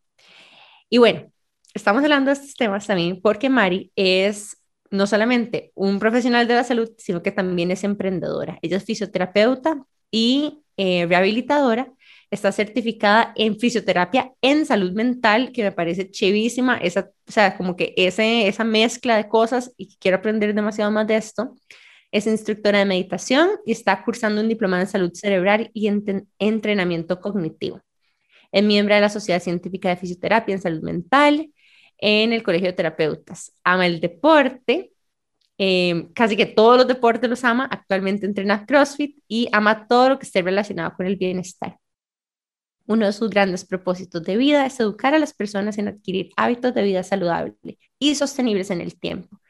Y 0.88 0.99
bueno, 0.99 1.30
estamos 1.75 2.02
hablando 2.02 2.30
de 2.30 2.35
estos 2.35 2.54
temas 2.54 2.87
también 2.87 3.21
porque 3.21 3.49
Mari 3.49 3.92
es 3.95 4.59
no 4.90 5.06
solamente 5.06 5.73
un 5.75 5.99
profesional 5.99 6.49
de 6.49 6.54
la 6.54 6.64
salud, 6.64 6.90
sino 6.99 7.23
que 7.23 7.32
también 7.32 7.70
es 7.70 7.85
emprendedora. 7.85 8.59
Ella 8.62 8.76
es 8.76 8.85
fisioterapeuta 8.85 9.85
y 10.11 10.62
eh, 10.76 11.06
rehabilitadora. 11.06 11.92
Está 12.30 12.52
certificada 12.52 13.32
en 13.37 13.59
fisioterapia 13.59 14.32
en 14.40 14.66
salud 14.66 14.92
mental, 14.92 15.52
que 15.52 15.62
me 15.62 15.73
parece 15.73 16.11
chivísima, 16.11 16.76
esa, 16.78 17.11
o 17.26 17.32
sea, 17.32 17.56
como 17.56 17.76
que 17.76 17.92
ese, 17.97 18.47
esa 18.47 18.64
mezcla 18.64 19.16
de 19.16 19.28
cosas 19.28 19.73
y 19.76 19.97
quiero 19.99 20.18
aprender 20.18 20.54
demasiado 20.54 20.90
más 20.90 21.06
de 21.06 21.16
esto. 21.16 21.56
Es 22.12 22.26
instructora 22.26 22.80
de 22.80 22.85
meditación 22.85 23.50
y 23.64 23.73
está 23.73 24.02
cursando 24.04 24.40
un 24.40 24.49
diploma 24.49 24.80
en 24.80 24.87
salud 24.88 25.12
cerebral 25.14 25.70
y 25.73 25.88
entrenamiento 26.38 27.20
cognitivo. 27.20 27.80
Es 28.52 28.64
miembro 28.64 28.94
de 28.97 29.00
la 29.00 29.09
Sociedad 29.09 29.40
Científica 29.40 29.90
de 29.90 29.97
Fisioterapia 29.97 30.54
en 30.54 30.61
Salud 30.61 30.82
Mental 30.82 31.50
en 32.00 32.33
el 32.33 32.42
Colegio 32.42 32.69
de 32.69 32.73
Terapeutas. 32.75 33.52
Ama 33.64 33.87
el 33.87 34.00
deporte, 34.00 34.92
em, 35.59 36.12
casi 36.12 36.37
que 36.37 36.47
todos 36.47 36.78
los 36.78 36.88
deportes 36.88 37.28
los 37.28 37.45
ama. 37.45 37.69
Actualmente 37.71 38.26
entrena 38.26 38.66
CrossFit 38.66 39.19
y 39.28 39.49
ama 39.52 39.87
todo 39.87 40.11
lo 40.11 40.19
que 40.19 40.26
esté 40.26 40.42
relacionado 40.42 40.95
con 40.97 41.07
el 41.07 41.16
bienestar. 41.16 41.78
Uno 42.87 43.07
de 43.07 43.12
sus 43.12 43.30
grandes 43.30 43.64
propósitos 43.64 44.23
de 44.25 44.37
vida 44.37 44.66
es 44.66 44.80
educar 44.80 45.14
a 45.14 45.19
las 45.19 45.33
personas 45.33 45.78
en 45.78 45.88
adquirir 45.88 46.30
hábitos 46.37 46.75
de 46.75 46.83
vida 46.83 47.02
saludable 47.04 47.54
y 47.99 48.14
sostenibles 48.16 48.71
en 48.71 48.80
el 48.80 48.99
tiempo 48.99 49.40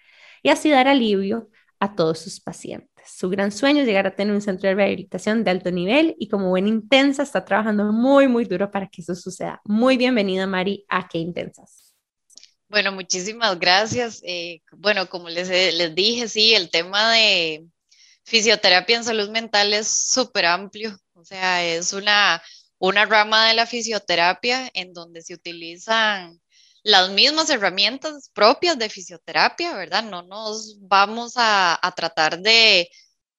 y 0.42 0.50
así 0.50 0.70
dar 0.70 0.88
alivio 0.88 1.48
a 1.78 1.94
todos 1.94 2.18
sus 2.18 2.40
pacientes. 2.40 2.88
Su 3.06 3.30
gran 3.30 3.50
sueño 3.50 3.80
es 3.80 3.86
llegar 3.86 4.06
a 4.06 4.14
tener 4.14 4.34
un 4.34 4.42
centro 4.42 4.68
de 4.68 4.74
rehabilitación 4.74 5.44
de 5.44 5.50
alto 5.50 5.70
nivel 5.70 6.14
y 6.18 6.28
como 6.28 6.50
buena 6.50 6.68
intensa 6.68 7.22
está 7.22 7.44
trabajando 7.44 7.92
muy, 7.92 8.28
muy 8.28 8.44
duro 8.44 8.70
para 8.70 8.88
que 8.88 9.00
eso 9.00 9.14
suceda. 9.14 9.60
Muy 9.64 9.96
bienvenida, 9.96 10.46
Mari, 10.46 10.84
a 10.88 11.08
Qué 11.08 11.18
Intensas. 11.18 11.89
Bueno, 12.70 12.92
muchísimas 12.92 13.58
gracias. 13.58 14.22
Eh, 14.24 14.62
bueno, 14.72 15.08
como 15.08 15.28
les, 15.28 15.48
les 15.48 15.92
dije, 15.94 16.28
sí, 16.28 16.54
el 16.54 16.70
tema 16.70 17.12
de 17.12 17.66
fisioterapia 18.24 18.96
en 18.96 19.04
salud 19.04 19.28
mental 19.30 19.74
es 19.74 19.88
súper 19.88 20.46
amplio. 20.46 20.96
O 21.14 21.24
sea, 21.24 21.64
es 21.64 21.92
una, 21.92 22.40
una 22.78 23.06
rama 23.06 23.48
de 23.48 23.54
la 23.54 23.66
fisioterapia 23.66 24.70
en 24.72 24.92
donde 24.92 25.20
se 25.22 25.34
utilizan 25.34 26.40
las 26.84 27.10
mismas 27.10 27.50
herramientas 27.50 28.30
propias 28.32 28.78
de 28.78 28.88
fisioterapia, 28.88 29.74
¿verdad? 29.74 30.04
No 30.04 30.22
nos 30.22 30.78
vamos 30.80 31.34
a, 31.36 31.78
tratar 31.96 32.38
de, 32.38 32.88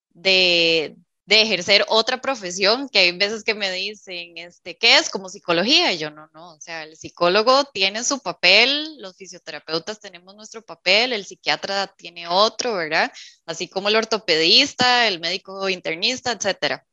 de, 0.10 0.98
ejercer 1.40 1.86
otra 1.88 2.20
profesión, 2.20 2.90
que 2.90 3.00
hay 3.00 3.12
veces 3.12 3.44
que 3.44 3.54
me 3.54 3.72
dicen, 3.72 4.38
este, 4.38 4.78
¿qué 4.78 4.98
es? 4.98 5.10
Como 5.10 5.30
psicología. 5.30 5.94
Y 5.94 6.00
yo 6.00 6.10
no, 6.10 6.28
no, 6.34 6.56
o 6.56 6.60
sea, 6.60 6.84
el 6.84 6.98
psicólogo 6.98 7.64
tiene 7.66 8.04
su 8.04 8.20
papel, 8.20 8.98
los 9.00 9.16
fisioterapeutas 9.16 10.00
tenemos 10.00 10.36
nuestro 10.36 10.62
papel, 10.66 11.14
el 11.14 11.26
psiquiatra 11.26 11.88
tiene 11.96 12.28
otro, 12.28 12.74
¿verdad? 12.74 13.12
Así 13.46 13.70
como 13.70 13.90
el 13.90 13.96
ortopedista, 13.96 15.08
el 15.08 15.20
médico 15.20 15.70
internista, 15.70 16.32
etcétera. 16.32 16.86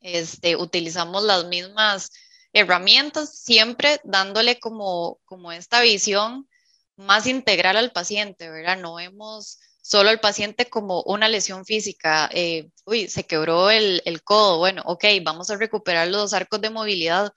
Este, 0.00 0.56
utilizamos 0.56 1.24
las 1.24 1.44
mismas 1.46 2.10
herramientas, 2.52 3.38
siempre 3.40 4.00
dándole 4.04 4.58
como, 4.60 5.20
como 5.24 5.52
esta 5.52 5.80
visión 5.82 6.48
más 6.96 7.26
integral 7.26 7.76
al 7.76 7.92
paciente, 7.92 8.48
¿verdad? 8.50 8.78
No 8.78 8.94
vemos 8.94 9.58
solo 9.82 10.10
al 10.10 10.20
paciente 10.20 10.68
como 10.68 11.02
una 11.02 11.28
lesión 11.28 11.64
física, 11.64 12.28
eh, 12.32 12.70
uy, 12.84 13.08
se 13.08 13.24
quebró 13.24 13.70
el, 13.70 14.02
codo, 14.24 14.58
bueno, 14.58 14.82
ok, 14.86 15.04
vamos 15.22 15.50
a 15.50 15.56
recuperar 15.56 16.08
los 16.08 16.32
arcos 16.34 16.60
de 16.60 16.70
movilidad, 16.70 17.32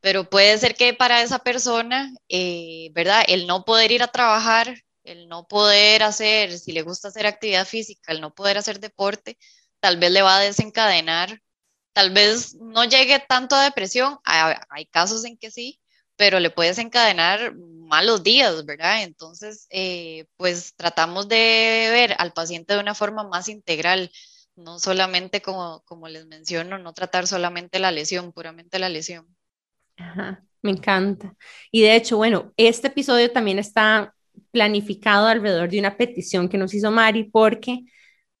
pero 0.00 0.28
puede 0.30 0.58
ser 0.58 0.74
que 0.76 0.94
para 0.94 1.22
esa 1.22 1.38
persona, 1.40 2.12
eh, 2.28 2.90
¿verdad? 2.92 3.24
El 3.28 3.46
no 3.46 3.64
poder 3.64 3.92
ir 3.92 4.02
a 4.02 4.08
trabajar, 4.08 4.82
el 5.04 5.28
no 5.28 5.46
poder 5.48 6.02
hacer, 6.02 6.58
si 6.58 6.72
le 6.72 6.82
gusta 6.82 7.08
hacer 7.08 7.26
actividad 7.26 7.66
física, 7.66 8.12
el 8.12 8.20
no 8.20 8.34
poder 8.34 8.58
hacer 8.58 8.80
deporte, 8.80 9.38
tal 9.80 9.98
vez 9.98 10.10
le 10.12 10.22
va 10.22 10.38
a 10.38 10.40
desencadenar 10.40 11.40
Tal 11.96 12.10
vez 12.10 12.54
no 12.56 12.84
llegue 12.84 13.18
tanto 13.26 13.56
a 13.56 13.64
depresión, 13.64 14.18
hay, 14.22 14.84
casos 14.84 15.24
en 15.24 15.38
que 15.38 15.50
sí, 15.50 15.80
pero 16.16 16.40
le 16.40 16.50
puedes 16.50 16.78
encadenar 16.78 17.54
malos 17.54 18.22
días, 18.22 18.64
¿verdad? 18.64 19.02
Entonces, 19.02 19.66
eh, 19.70 20.26
pues 20.36 20.74
tratamos 20.76 21.28
de 21.28 21.88
ver 21.92 22.14
al 22.18 22.32
paciente 22.32 22.74
de 22.74 22.80
una 22.80 22.94
forma 22.94 23.24
más 23.24 23.48
integral, 23.48 24.10
no 24.56 24.78
solamente 24.78 25.40
como, 25.42 25.82
como 25.84 26.08
les 26.08 26.26
menciono, 26.26 26.78
no 26.78 26.92
tratar 26.92 27.26
solamente 27.26 27.78
la 27.78 27.92
lesión, 27.92 28.32
puramente 28.32 28.78
la 28.78 28.88
lesión. 28.88 29.26
Ajá, 29.96 30.42
me 30.62 30.72
encanta. 30.72 31.34
Y 31.70 31.82
de 31.82 31.96
hecho, 31.96 32.16
bueno, 32.16 32.52
este 32.56 32.88
episodio 32.88 33.30
también 33.30 33.58
está 33.58 34.14
planificado 34.50 35.26
alrededor 35.26 35.70
de 35.70 35.78
una 35.78 35.96
petición 35.96 36.48
que 36.48 36.58
nos 36.58 36.74
hizo 36.74 36.90
Mari 36.90 37.24
porque 37.24 37.84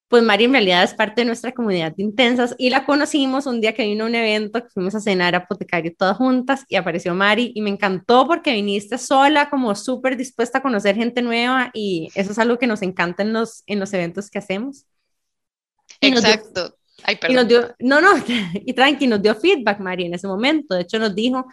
pues 0.08 0.22
Mari 0.22 0.44
en 0.44 0.52
realidad 0.52 0.84
es 0.84 0.94
parte 0.94 1.22
de 1.22 1.24
nuestra 1.24 1.52
comunidad 1.52 1.94
de 1.96 2.04
intensas 2.04 2.54
y 2.58 2.70
la 2.70 2.86
conocimos 2.86 3.46
un 3.46 3.60
día 3.60 3.74
que 3.74 3.84
vino 3.84 4.04
a 4.04 4.06
un 4.06 4.14
evento, 4.14 4.62
que 4.62 4.70
fuimos 4.70 4.94
a 4.94 5.00
cenar 5.00 5.34
a 5.34 5.38
Apotecario 5.38 5.92
todas 5.96 6.16
juntas 6.16 6.64
y 6.68 6.76
apareció 6.76 7.12
Mari 7.14 7.52
y 7.54 7.60
me 7.60 7.70
encantó 7.70 8.26
porque 8.26 8.52
viniste 8.52 8.98
sola, 8.98 9.50
como 9.50 9.74
súper 9.74 10.16
dispuesta 10.16 10.58
a 10.58 10.62
conocer 10.62 10.94
gente 10.94 11.22
nueva 11.22 11.70
y 11.74 12.08
eso 12.14 12.30
es 12.30 12.38
algo 12.38 12.58
que 12.58 12.68
nos 12.68 12.82
encanta 12.82 13.24
en 13.24 13.32
los, 13.32 13.64
en 13.66 13.80
los 13.80 13.92
eventos 13.92 14.30
que 14.30 14.38
hacemos. 14.38 14.86
Exacto. 16.00 16.76
Ay, 17.02 17.16
perdón. 17.16 17.32
Y 17.32 17.34
nos 17.34 17.48
dio, 17.48 17.74
no, 17.80 18.00
no, 18.00 18.10
y 18.54 18.72
tranqui, 18.74 19.08
nos 19.08 19.20
dio 19.20 19.34
feedback 19.34 19.80
Mari 19.80 20.06
en 20.06 20.14
ese 20.14 20.28
momento. 20.28 20.74
De 20.76 20.82
hecho, 20.82 21.00
nos 21.00 21.16
dijo, 21.16 21.46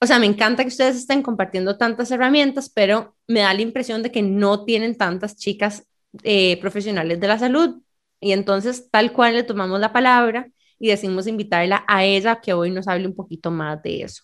o 0.00 0.06
sea, 0.06 0.18
me 0.18 0.26
encanta 0.26 0.62
que 0.62 0.68
ustedes 0.68 0.96
estén 0.96 1.22
compartiendo 1.22 1.76
tantas 1.76 2.10
herramientas, 2.10 2.70
pero 2.74 3.14
me 3.26 3.40
da 3.40 3.52
la 3.52 3.60
impresión 3.60 4.02
de 4.02 4.10
que 4.10 4.22
no 4.22 4.64
tienen 4.64 4.96
tantas 4.96 5.36
chicas 5.36 5.86
eh, 6.22 6.58
profesionales 6.60 7.20
de 7.20 7.28
la 7.28 7.38
salud. 7.38 7.82
Y 8.20 8.32
entonces, 8.32 8.90
tal 8.90 9.12
cual 9.12 9.34
le 9.34 9.42
tomamos 9.42 9.80
la 9.80 9.92
palabra 9.92 10.48
y 10.78 10.88
decimos 10.88 11.26
invitarla 11.26 11.84
a 11.88 12.04
ella 12.04 12.40
que 12.40 12.52
hoy 12.52 12.70
nos 12.70 12.88
hable 12.88 13.06
un 13.06 13.14
poquito 13.14 13.50
más 13.50 13.82
de 13.82 14.02
eso. 14.02 14.22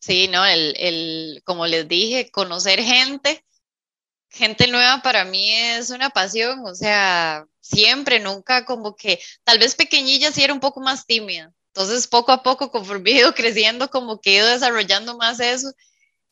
Sí, 0.00 0.28
no, 0.28 0.44
el, 0.46 0.74
el, 0.78 1.42
como 1.44 1.66
les 1.66 1.88
dije, 1.88 2.30
conocer 2.30 2.80
gente, 2.80 3.44
gente 4.30 4.68
nueva 4.68 5.02
para 5.02 5.24
mí 5.24 5.50
es 5.52 5.90
una 5.90 6.10
pasión, 6.10 6.60
o 6.66 6.74
sea, 6.74 7.46
siempre, 7.60 8.20
nunca 8.20 8.64
como 8.64 8.94
que, 8.94 9.20
tal 9.44 9.58
vez 9.58 9.74
pequeñilla 9.74 10.30
sí 10.30 10.42
era 10.44 10.54
un 10.54 10.60
poco 10.60 10.80
más 10.80 11.04
tímida, 11.06 11.52
entonces 11.74 12.06
poco 12.06 12.30
a 12.32 12.42
poco, 12.44 12.70
conforme 12.70 13.10
he 13.10 13.14
ido 13.18 13.34
creciendo, 13.34 13.90
como 13.90 14.20
que 14.20 14.30
he 14.30 14.36
ido 14.36 14.46
desarrollando 14.46 15.16
más 15.16 15.40
eso 15.40 15.72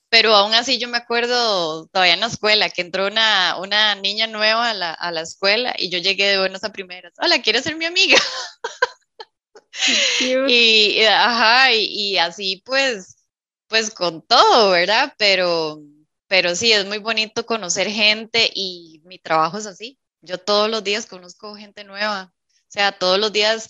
pero 0.09 0.35
aún 0.35 0.55
así 0.55 0.79
yo 0.79 0.89
me 0.89 0.99
acuerdo 0.99 1.87
todavía 1.89 2.15
en 2.15 2.21
la 2.21 2.27
escuela 2.27 2.71
que 2.71 2.83
entró 2.83 3.07
una, 3.07 3.57
una 3.59 3.95
niña 3.97 4.27
nueva 4.27 4.71
a 4.71 4.75
la, 4.75 4.93
a 4.93 5.11
la 5.11 5.23
escuela 5.23 5.75
y 5.79 5.91
yo 5.91 5.99
llegué 5.99 6.29
de 6.29 6.39
buenas 6.39 6.65
a 6.65 6.73
primeras, 6.73 7.13
hola, 7.19 7.43
¿quieres 7.43 7.65
ser 7.65 7.77
mi 7.77 7.85
amiga? 7.85 8.19
y, 10.49 11.03
ajá, 11.05 11.73
y, 11.73 12.17
así 12.19 12.63
pues, 12.65 13.17
pues 13.69 13.91
con 13.91 14.27
todo, 14.27 14.71
¿verdad? 14.71 15.15
Pero, 15.19 15.83
pero 16.29 16.55
sí, 16.55 16.73
es 16.73 16.87
muy 16.87 16.99
bonito 16.99 17.47
conocer 17.47 17.91
gente 17.91 18.51
y 18.55 19.01
mi 19.05 19.19
trabajo 19.19 19.59
es 19.59 19.67
así. 19.67 19.99
Yo 20.21 20.39
todos 20.39 20.71
los 20.71 20.83
días 20.83 21.07
conozco 21.07 21.55
gente 21.57 21.85
nueva, 21.85 22.33
o 22.33 22.69
sea, 22.69 22.93
todos 22.93 23.19
los 23.19 23.33
días 23.33 23.69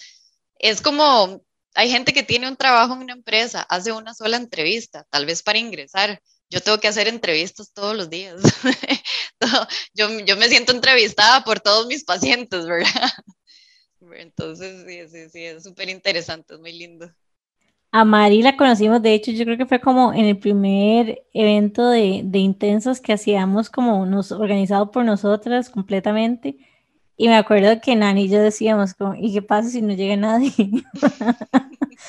es 0.58 0.80
como, 0.80 1.44
hay 1.76 1.90
gente 1.90 2.12
que 2.12 2.22
tiene 2.22 2.48
un 2.48 2.56
trabajo 2.56 2.94
en 2.94 3.02
una 3.02 3.12
empresa, 3.12 3.62
hace 3.62 3.92
una 3.92 4.14
sola 4.14 4.36
entrevista, 4.36 5.06
tal 5.10 5.26
vez 5.26 5.42
para 5.42 5.58
ingresar. 5.58 6.20
Yo 6.48 6.60
tengo 6.60 6.78
que 6.78 6.88
hacer 6.88 7.06
entrevistas 7.08 7.72
todos 7.72 7.96
los 7.96 8.08
días. 8.08 8.40
yo, 9.94 10.08
yo 10.24 10.36
me 10.36 10.48
siento 10.48 10.72
entrevistada 10.72 11.44
por 11.44 11.60
todos 11.60 11.86
mis 11.86 12.04
pacientes, 12.04 12.66
¿verdad? 12.66 13.10
Entonces, 14.16 14.84
sí, 14.86 15.08
sí, 15.08 15.30
sí, 15.30 15.44
es 15.44 15.64
súper 15.64 15.88
interesante, 15.88 16.54
es 16.54 16.60
muy 16.60 16.72
lindo. 16.72 17.10
A 17.92 18.04
Mari 18.04 18.42
la 18.42 18.56
conocimos, 18.56 19.02
de 19.02 19.14
hecho, 19.14 19.30
yo 19.32 19.44
creo 19.44 19.56
que 19.56 19.66
fue 19.66 19.80
como 19.80 20.12
en 20.12 20.26
el 20.26 20.38
primer 20.38 21.24
evento 21.32 21.88
de, 21.88 22.22
de 22.24 22.38
Intensos 22.38 23.00
que 23.00 23.12
hacíamos 23.12 23.70
como 23.70 24.04
nos, 24.06 24.32
organizado 24.32 24.90
por 24.90 25.04
nosotras 25.04 25.70
completamente. 25.70 26.58
Y 27.16 27.28
me 27.28 27.36
acuerdo 27.36 27.80
que 27.80 27.96
Nani 27.96 28.24
y 28.24 28.28
yo 28.28 28.40
decíamos, 28.40 28.92
como, 28.94 29.14
¿y 29.14 29.32
qué 29.32 29.40
pasa 29.40 29.70
si 29.70 29.80
no 29.80 29.94
llega 29.94 30.16
nadie? 30.16 30.52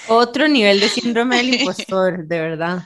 Otro 0.08 0.48
nivel 0.48 0.80
de 0.80 0.90
síndrome 0.90 1.38
del 1.38 1.54
impostor, 1.60 2.26
de 2.26 2.40
verdad. 2.40 2.84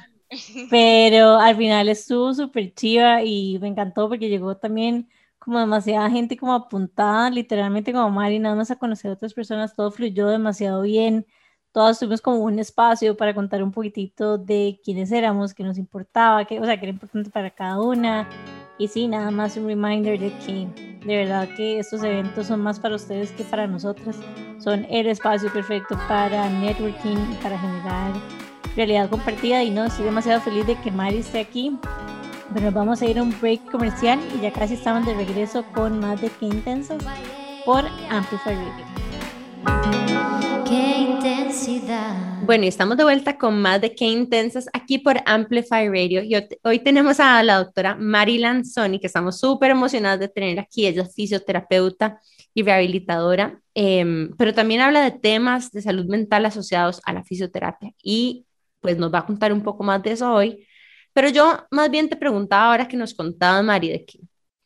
Pero 0.70 1.38
al 1.38 1.56
final 1.58 1.90
estuvo 1.90 2.34
súper 2.34 2.74
chiva 2.74 3.24
y 3.24 3.60
me 3.60 3.68
encantó 3.68 4.08
porque 4.08 4.30
llegó 4.30 4.58
también 4.58 5.10
como 5.38 5.60
demasiada 5.60 6.10
gente 6.10 6.38
como 6.38 6.54
apuntada, 6.54 7.30
literalmente 7.30 7.92
como 7.92 8.10
Mari, 8.12 8.40
nada 8.40 8.56
más 8.56 8.72
a 8.72 8.76
conocer 8.78 9.10
a 9.10 9.16
otras 9.16 9.34
personas, 9.34 9.76
todo 9.76 9.92
fluyó 9.92 10.28
demasiado 10.28 10.84
bien, 10.84 11.26
todos 11.72 12.00
tuvimos 12.00 12.22
como 12.22 12.38
un 12.38 12.60
espacio 12.60 13.18
para 13.18 13.34
contar 13.34 13.64
un 13.64 13.72
poquitito 13.72 14.38
de 14.38 14.80
quiénes 14.84 15.12
éramos, 15.12 15.54
qué 15.54 15.64
nos 15.64 15.78
importaba, 15.78 16.46
qué, 16.46 16.60
o 16.60 16.66
sea, 16.66 16.78
qué 16.78 16.86
era 16.86 16.94
importante 16.94 17.32
para 17.32 17.50
cada 17.50 17.82
una. 17.82 18.30
Y 18.82 18.88
sí, 18.88 19.08
nada 19.08 19.30
más 19.30 19.58
un 19.58 19.68
reminder 19.68 20.20
de 20.20 20.34
que 20.40 20.68
de 21.06 21.18
verdad 21.18 21.48
que 21.56 21.78
estos 21.78 22.02
eventos 22.02 22.48
son 22.48 22.62
más 22.62 22.80
para 22.80 22.96
ustedes 22.96 23.32
que 23.32 23.44
para 23.44 23.68
nosotras. 23.68 24.18
Son 24.58 24.88
el 24.90 25.06
espacio 25.06 25.54
perfecto 25.54 25.96
para 26.08 26.50
networking 26.50 27.36
para 27.44 27.60
generar 27.60 28.12
realidad 28.76 29.08
compartida. 29.08 29.64
Y 29.64 29.70
no, 29.70 29.86
estoy 29.86 30.06
demasiado 30.06 30.42
feliz 30.42 30.66
de 30.66 30.76
que 30.82 30.90
Mari 30.90 31.18
esté 31.18 31.42
aquí 31.42 31.78
bueno, 32.50 32.72
vamos 32.72 33.04
a 33.04 33.06
ir 33.06 33.20
a 33.20 33.22
un 33.24 33.40
break 33.40 33.70
comercial 33.70 34.20
y 34.36 34.42
ya 34.42 34.52
casi 34.52 34.74
estamos 34.74 35.06
de 35.06 35.14
regreso 35.14 35.64
con 35.76 36.00
más 36.00 36.20
de 36.20 36.30
Qué 36.32 36.48
Intensas 36.48 37.04
por 37.66 37.86
Amplify 38.10 38.56
Radio. 38.56 38.91
Qué 40.68 40.98
intensidad. 41.00 42.42
Bueno, 42.44 42.66
y 42.66 42.68
estamos 42.68 42.98
de 42.98 43.04
vuelta 43.04 43.38
con 43.38 43.62
más 43.62 43.82
de 43.82 43.94
Qué 43.94 44.06
Intensas 44.06 44.68
aquí 44.74 44.98
por 44.98 45.18
Amplify 45.26 45.88
Radio. 45.88 46.24
Y 46.24 46.36
hoy 46.64 46.80
tenemos 46.80 47.20
a 47.20 47.42
la 47.44 47.58
doctora 47.58 47.96
Mari 47.96 48.38
Lanzoni, 48.38 49.00
que 49.00 49.08
estamos 49.08 49.40
súper 49.40 49.72
emocionados 49.72 50.20
de 50.20 50.28
tener 50.28 50.60
aquí. 50.60 50.88
Ella 50.88 51.04
es 51.04 51.14
fisioterapeuta 51.14 52.20
y 52.54 52.64
rehabilitadora, 52.64 53.62
em, 53.74 54.32
pero 54.38 54.54
también 54.54 54.82
habla 54.82 55.02
de 55.04 55.12
temas 55.12 55.72
de 55.72 55.82
salud 55.82 56.06
mental 56.08 56.46
asociados 56.46 57.02
a 57.06 57.14
la 57.14 57.24
fisioterapia. 57.24 57.94
Y 58.04 58.46
pues 58.80 58.98
nos 58.98 59.14
va 59.14 59.20
a 59.20 59.26
contar 59.26 59.54
un 59.54 59.62
poco 59.62 59.84
más 59.84 60.02
de 60.04 60.12
eso 60.14 60.34
hoy. 60.34 60.66
Pero 61.14 61.30
yo 61.30 61.66
más 61.72 61.92
bien 61.92 62.10
te 62.10 62.16
preguntaba 62.16 62.72
ahora 62.72 62.88
que 62.88 62.98
nos 62.98 63.14
contaba 63.14 63.62
Mari 63.62 63.90
de 63.90 64.06
que 64.06 64.20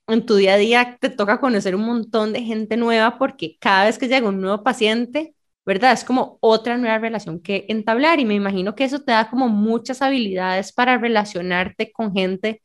en 0.07 0.25
tu 0.25 0.35
día 0.35 0.53
a 0.53 0.57
día 0.57 0.97
te 0.99 1.09
toca 1.09 1.39
conocer 1.39 1.75
un 1.75 1.85
montón 1.85 2.33
de 2.33 2.43
gente 2.43 2.77
nueva 2.77 3.17
porque 3.17 3.57
cada 3.59 3.85
vez 3.85 3.97
que 3.97 4.07
llega 4.07 4.29
un 4.29 4.41
nuevo 4.41 4.63
paciente, 4.63 5.35
¿verdad? 5.65 5.93
Es 5.93 6.03
como 6.03 6.37
otra 6.41 6.77
nueva 6.77 6.99
relación 6.99 7.39
que 7.41 7.65
entablar 7.69 8.19
y 8.19 8.25
me 8.25 8.35
imagino 8.35 8.75
que 8.75 8.83
eso 8.83 8.99
te 8.99 9.11
da 9.11 9.29
como 9.29 9.49
muchas 9.49 10.01
habilidades 10.01 10.71
para 10.71 10.97
relacionarte 10.97 11.91
con 11.91 12.13
gente 12.13 12.61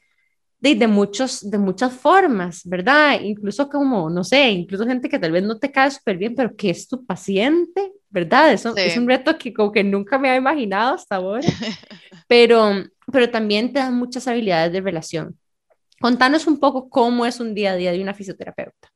de, 0.58 0.74
de, 0.74 0.86
muchos, 0.86 1.50
de 1.50 1.56
muchas 1.56 1.94
formas, 1.94 2.60
¿verdad? 2.64 3.20
Incluso 3.22 3.68
como, 3.70 4.10
no 4.10 4.22
sé, 4.24 4.50
incluso 4.50 4.86
gente 4.86 5.08
que 5.08 5.18
tal 5.18 5.32
vez 5.32 5.42
no 5.42 5.58
te 5.58 5.72
cae 5.72 5.90
súper 5.90 6.18
bien, 6.18 6.34
pero 6.34 6.54
que 6.54 6.68
es 6.68 6.86
tu 6.86 7.06
paciente, 7.06 7.92
¿verdad? 8.10 8.52
Eso 8.52 8.76
es 8.76 8.98
un 8.98 9.08
reto 9.08 9.38
que 9.38 9.54
como 9.54 9.72
que 9.72 9.82
nunca 9.82 10.18
me 10.18 10.28
había 10.28 10.40
imaginado 10.40 10.94
hasta 10.94 11.16
ahora, 11.16 11.48
pero 12.28 12.84
pero 13.10 13.30
también 13.30 13.72
te 13.72 13.80
dan 13.80 13.96
muchas 13.96 14.26
habilidades 14.28 14.72
de 14.72 14.80
relación. 14.80 15.36
Contanos 16.00 16.46
un 16.46 16.58
poco 16.58 16.88
cómo 16.88 17.26
es 17.26 17.40
un 17.40 17.54
día 17.54 17.72
a 17.72 17.76
día 17.76 17.92
de 17.92 18.00
una 18.00 18.14
fisioterapeuta. 18.14 18.90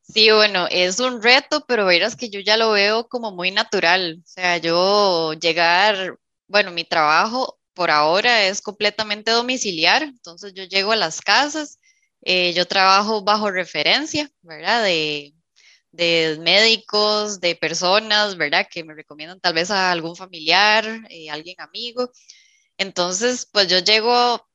Sí, 0.00 0.30
bueno, 0.30 0.66
es 0.70 0.98
un 0.98 1.22
reto, 1.22 1.64
pero 1.68 1.86
verás 1.86 2.16
que 2.16 2.30
yo 2.30 2.40
ya 2.40 2.56
lo 2.56 2.72
veo 2.72 3.06
como 3.06 3.32
muy 3.32 3.50
natural. 3.50 4.20
O 4.24 4.26
sea, 4.26 4.56
yo 4.56 5.34
llegar, 5.34 6.18
bueno, 6.48 6.72
mi 6.72 6.84
trabajo 6.84 7.60
por 7.74 7.90
ahora 7.90 8.46
es 8.46 8.62
completamente 8.62 9.30
domiciliar, 9.30 10.02
entonces 10.02 10.52
yo 10.54 10.64
llego 10.64 10.92
a 10.92 10.96
las 10.96 11.20
casas, 11.20 11.78
eh, 12.22 12.52
yo 12.54 12.66
trabajo 12.66 13.22
bajo 13.22 13.50
referencia, 13.50 14.30
¿verdad? 14.42 14.82
De, 14.82 15.34
de, 15.92 16.38
médicos, 16.40 17.40
de 17.40 17.56
personas, 17.56 18.36
¿verdad? 18.36 18.66
Que 18.70 18.84
me 18.84 18.94
recomiendan 18.94 19.40
tal 19.40 19.54
vez 19.54 19.70
a 19.70 19.90
algún 19.92 20.16
familiar, 20.16 20.86
eh, 21.10 21.30
alguien 21.30 21.60
amigo. 21.60 22.10
Entonces, 22.78 23.46
pues 23.52 23.68
yo 23.68 23.78
llego 23.80 24.49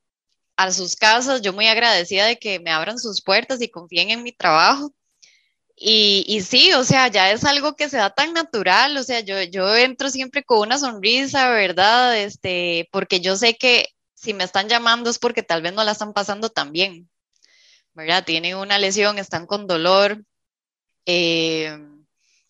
a 0.57 0.71
sus 0.71 0.95
casas, 0.95 1.41
yo 1.41 1.53
muy 1.53 1.67
agradecida 1.67 2.25
de 2.25 2.37
que 2.37 2.59
me 2.59 2.71
abran 2.71 2.99
sus 2.99 3.21
puertas 3.21 3.61
y 3.61 3.69
confíen 3.69 4.11
en 4.11 4.23
mi 4.23 4.31
trabajo. 4.31 4.93
Y, 5.77 6.23
y, 6.27 6.41
sí, 6.41 6.71
o 6.73 6.83
sea, 6.85 7.09
ya 7.09 7.31
es 7.31 7.43
algo 7.43 7.75
que 7.75 7.89
se 7.89 7.97
da 7.97 8.09
tan 8.09 8.33
natural, 8.33 8.95
o 8.97 9.03
sea, 9.03 9.19
yo, 9.19 9.41
yo 9.43 9.75
entro 9.75 10.09
siempre 10.09 10.43
con 10.43 10.59
una 10.59 10.77
sonrisa, 10.77 11.49
¿verdad? 11.49 12.17
Este, 12.17 12.87
porque 12.91 13.19
yo 13.19 13.35
sé 13.35 13.57
que 13.57 13.89
si 14.13 14.33
me 14.33 14.45
están 14.45 14.69
llamando 14.69 15.09
es 15.09 15.19
porque 15.19 15.43
tal 15.43 15.61
vez 15.61 15.73
no 15.73 15.83
la 15.83 15.91
están 15.91 16.13
pasando 16.13 16.49
tan 16.49 16.71
bien, 16.71 17.09
¿verdad? 17.93 18.23
Tienen 18.25 18.55
una 18.57 18.79
lesión, 18.79 19.19
están 19.19 19.45
con 19.47 19.67
dolor, 19.67 20.23
eh, 21.05 21.77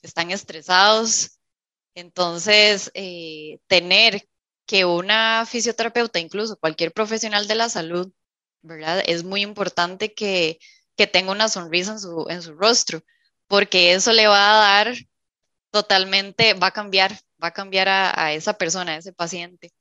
están 0.04 0.32
estresados. 0.32 1.40
Entonces, 1.96 2.92
eh, 2.94 3.60
tener 3.68 4.28
que 4.66 4.86
una 4.86 5.46
fisioterapeuta, 5.46 6.20
incluso 6.20 6.58
cualquier 6.58 6.92
profesional 6.92 7.48
de 7.48 7.56
la 7.56 7.70
salud, 7.70 8.12
¿verdad? 8.62 9.04
Es 9.06 9.24
muy 9.24 9.42
importante 9.42 10.14
que, 10.14 10.60
tenga 11.12 11.32
una 11.32 11.50
sonrisa 11.50 11.94
en 11.94 12.00
su, 12.00 12.26
en 12.30 12.42
su 12.42 12.54
rostro, 12.56 13.04
porque 13.48 13.94
eso 13.94 14.14
le 14.14 14.28
va 14.28 14.58
a 14.58 14.84
dar 14.84 14.96
totalmente, 15.72 16.54
va 16.54 16.68
a 16.68 16.72
cambiar, 16.72 17.12
va 17.44 17.50
a 17.50 17.52
cambiar 17.54 17.90
a, 17.90 18.34
esa 18.34 18.54
persona, 18.58 18.94
a 18.94 18.98
ese 18.98 19.14
paciente. 19.14 19.74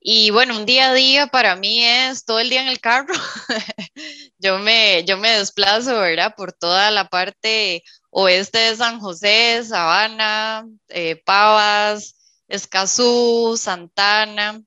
Y 0.00 0.30
bueno, 0.30 0.56
un 0.56 0.66
día 0.66 0.90
a 0.90 0.94
día 0.94 1.28
para 1.28 1.54
mí 1.54 1.84
es 1.84 2.24
todo 2.24 2.40
el 2.40 2.50
día 2.50 2.62
en 2.62 2.68
el 2.68 2.80
carro. 2.80 3.14
yo, 4.38 4.58
me, 4.58 5.04
yo 5.04 5.16
me 5.16 5.30
desplazo, 5.38 6.00
¿verdad? 6.00 6.34
Por 6.36 6.52
toda 6.52 6.90
la 6.90 7.08
parte 7.08 7.84
oeste 8.10 8.58
de 8.58 8.76
San 8.76 8.98
José, 9.00 9.62
Sabana, 9.64 10.66
eh, 10.88 11.22
Pavas, 11.24 12.16
Escazú, 12.52 13.56
Santana. 13.56 14.62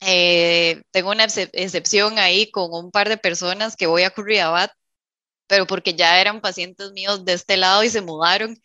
Eh, 0.00 0.82
tengo 0.90 1.10
una 1.12 1.24
excepción 1.24 2.18
ahí 2.18 2.50
con 2.50 2.74
un 2.74 2.90
par 2.90 3.08
de 3.08 3.16
personas 3.16 3.76
que 3.76 3.86
voy 3.86 4.02
a 4.02 4.10
Curriabat, 4.10 4.72
pero 5.46 5.66
porque 5.66 5.94
ya 5.94 6.20
eran 6.20 6.40
pacientes 6.40 6.90
míos 6.90 7.24
de 7.24 7.34
este 7.34 7.56
lado 7.56 7.84
y 7.84 7.90
se 7.90 8.00
mudaron. 8.00 8.60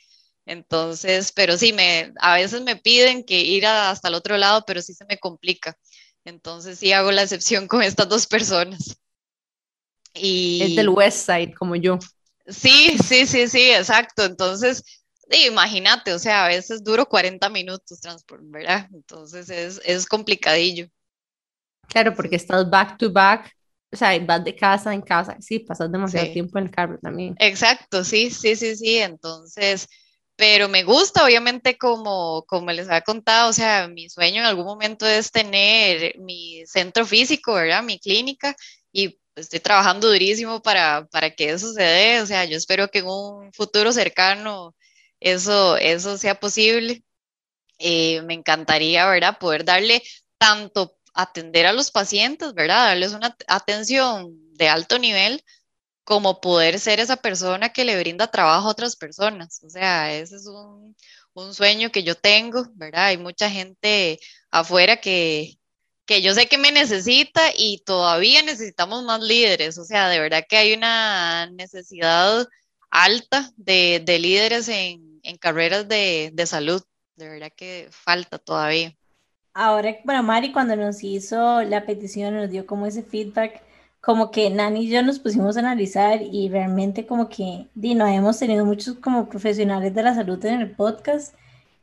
Entonces, 0.48 1.32
pero 1.34 1.56
sí, 1.58 1.72
me, 1.72 2.14
a 2.20 2.34
veces 2.34 2.62
me 2.62 2.76
piden 2.76 3.24
que 3.24 3.42
ir 3.42 3.68
hasta 3.68 4.08
el 4.08 4.16
otro 4.16 4.38
lado, 4.38 4.64
pero 4.66 4.82
sí 4.82 4.96
se 4.96 5.06
me 5.06 5.20
complica. 5.20 5.78
Entonces 6.26 6.80
sí 6.80 6.92
hago 6.94 7.12
la 7.12 7.24
excepción 7.24 7.68
con 7.68 7.84
estas 7.84 8.10
dos 8.10 8.26
personas. 8.26 8.98
Y... 10.16 10.64
Es 10.64 10.76
del 10.76 10.90
West 10.90 11.28
Side, 11.28 11.54
como 11.54 11.76
yo. 11.76 12.00
Sí, 12.48 12.98
sí, 13.08 13.28
sí, 13.28 13.48
sí, 13.48 13.70
exacto. 13.70 14.24
Entonces, 14.26 14.84
imagínate, 15.30 16.14
o 16.14 16.20
sea, 16.20 16.46
a 16.46 16.48
veces 16.48 16.84
duro 16.84 17.06
40 17.06 17.50
minutos 17.50 18.00
transporte, 18.00 18.46
¿verdad? 18.48 18.88
Entonces 18.94 19.50
es, 19.50 19.82
es 19.84 20.06
complicadillo. 20.06 20.88
Claro, 21.88 22.14
porque 22.16 22.36
estás 22.36 22.70
back 22.70 22.98
to 22.98 23.12
back, 23.12 23.52
o 23.92 23.96
sea, 23.96 24.18
vas 24.20 24.44
de 24.44 24.56
casa 24.56 24.94
en 24.94 25.02
casa, 25.02 25.38
sí, 25.40 25.60
pasas 25.60 25.92
demasiado 25.92 26.32
tiempo 26.32 26.58
en 26.60 26.66
el 26.66 26.72
carro 26.72 26.98
también. 27.00 27.36
Exacto, 27.40 28.04
sí, 28.04 28.30
sí, 28.30 28.56
sí, 28.56 28.76
sí, 28.76 28.98
entonces, 28.98 29.88
pero 30.36 30.68
me 30.68 30.84
gusta, 30.84 31.26
obviamente, 31.26 31.78
como, 31.78 32.44
como 32.46 32.72
les 32.72 32.88
había 32.88 33.02
contado, 33.02 33.50
o 33.50 33.54
sea, 33.54 33.88
mi 33.88 34.10
sueño 34.10 34.42
en 34.42 34.46
algún 34.46 34.66
momento 34.66 35.06
es 35.08 35.32
tener 35.32 36.18
mi 36.20 36.64
centro 36.66 37.06
físico, 37.06 37.54
¿verdad? 37.54 37.84
Mi 37.84 38.00
clínica, 38.00 38.56
y 38.92 39.18
estoy 39.36 39.60
trabajando 39.60 40.08
durísimo 40.10 40.62
para, 40.62 41.08
para 41.08 41.32
que 41.32 41.50
eso 41.52 41.72
se 41.72 41.84
dé, 41.84 42.22
o 42.22 42.26
sea, 42.26 42.46
yo 42.46 42.58
espero 42.58 42.90
que 42.90 43.00
en 43.00 43.08
un 43.08 43.54
futuro 43.54 43.94
cercano 43.94 44.76
eso, 45.20 45.78
eso 45.78 46.18
sea 46.18 46.40
posible. 46.40 47.04
Eh, 47.80 48.22
me 48.24 48.34
encantaría, 48.34 49.08
¿verdad? 49.08 49.38
Poder 49.40 49.66
darle 49.66 50.02
tanto 50.38 50.98
atender 51.14 51.66
a 51.66 51.74
los 51.74 51.92
pacientes, 51.92 52.54
¿verdad? 52.54 52.88
Darles 52.88 53.14
una 53.14 53.36
atención 53.48 54.32
de 54.54 54.70
alto 54.70 55.00
nivel 55.00 55.44
como 56.04 56.40
poder 56.42 56.80
ser 56.80 57.00
esa 57.00 57.18
persona 57.18 57.70
que 57.70 57.86
le 57.86 58.00
brinda 58.00 58.28
trabajo 58.32 58.68
a 58.68 58.72
otras 58.72 58.96
personas. 58.96 59.62
O 59.64 59.70
sea, 59.70 60.14
ese 60.14 60.38
es 60.38 60.48
un, 60.48 60.96
un 61.34 61.54
sueño 61.54 61.92
que 61.92 62.04
yo 62.04 62.16
tengo, 62.16 62.66
¿verdad? 62.76 63.08
Hay 63.08 63.18
mucha 63.18 63.50
gente 63.50 64.20
afuera 64.52 64.98
que, 64.98 65.60
que 66.06 66.22
yo 66.22 66.34
sé 66.34 66.48
que 66.48 66.58
me 66.58 66.72
necesita 66.72 67.52
y 67.56 67.84
todavía 67.86 68.42
necesitamos 68.44 69.04
más 69.04 69.22
líderes. 69.22 69.78
O 69.78 69.84
sea, 69.86 70.10
de 70.10 70.20
verdad 70.20 70.46
que 70.48 70.58
hay 70.58 70.74
una 70.74 71.50
necesidad 71.52 72.48
alta 72.90 73.52
de, 73.58 74.02
de 74.06 74.20
líderes 74.20 74.70
en, 74.70 75.07
en 75.28 75.38
carreras 75.38 75.88
de, 75.88 76.32
de, 76.34 76.46
salud. 76.46 76.82
De 77.16 77.28
verdad 77.28 77.52
que 77.56 77.88
falta 77.92 78.40
todavía. 78.40 78.96
Ahora, 79.54 79.98
bueno, 80.06 80.24
Mari 80.24 80.52
cuando 80.52 80.76
nos 80.76 81.04
hizo 81.04 81.62
la 81.64 81.86
petición, 81.86 82.36
nos 82.36 82.50
dio 82.50 82.66
como 82.66 82.86
ese 82.86 83.04
feedback, 83.04 83.62
como 84.00 84.32
que 84.32 84.50
Nani 84.50 84.86
y 84.86 84.90
yo 84.90 85.02
nos 85.04 85.20
pusimos 85.20 85.58
a 85.58 85.62
analizar 85.62 86.22
y 86.22 86.48
realmente 86.48 87.06
como 87.06 87.28
que, 87.28 87.68
di, 87.74 87.96
no 87.96 88.08
hemos 88.08 88.40
tenido 88.40 88.66
muchos 88.66 88.96
como 89.00 89.28
profesionales 89.28 89.94
de 89.94 90.04
la 90.04 90.16
salud 90.16 90.44
en 90.46 90.62
el 90.62 90.72
podcast 90.72 91.36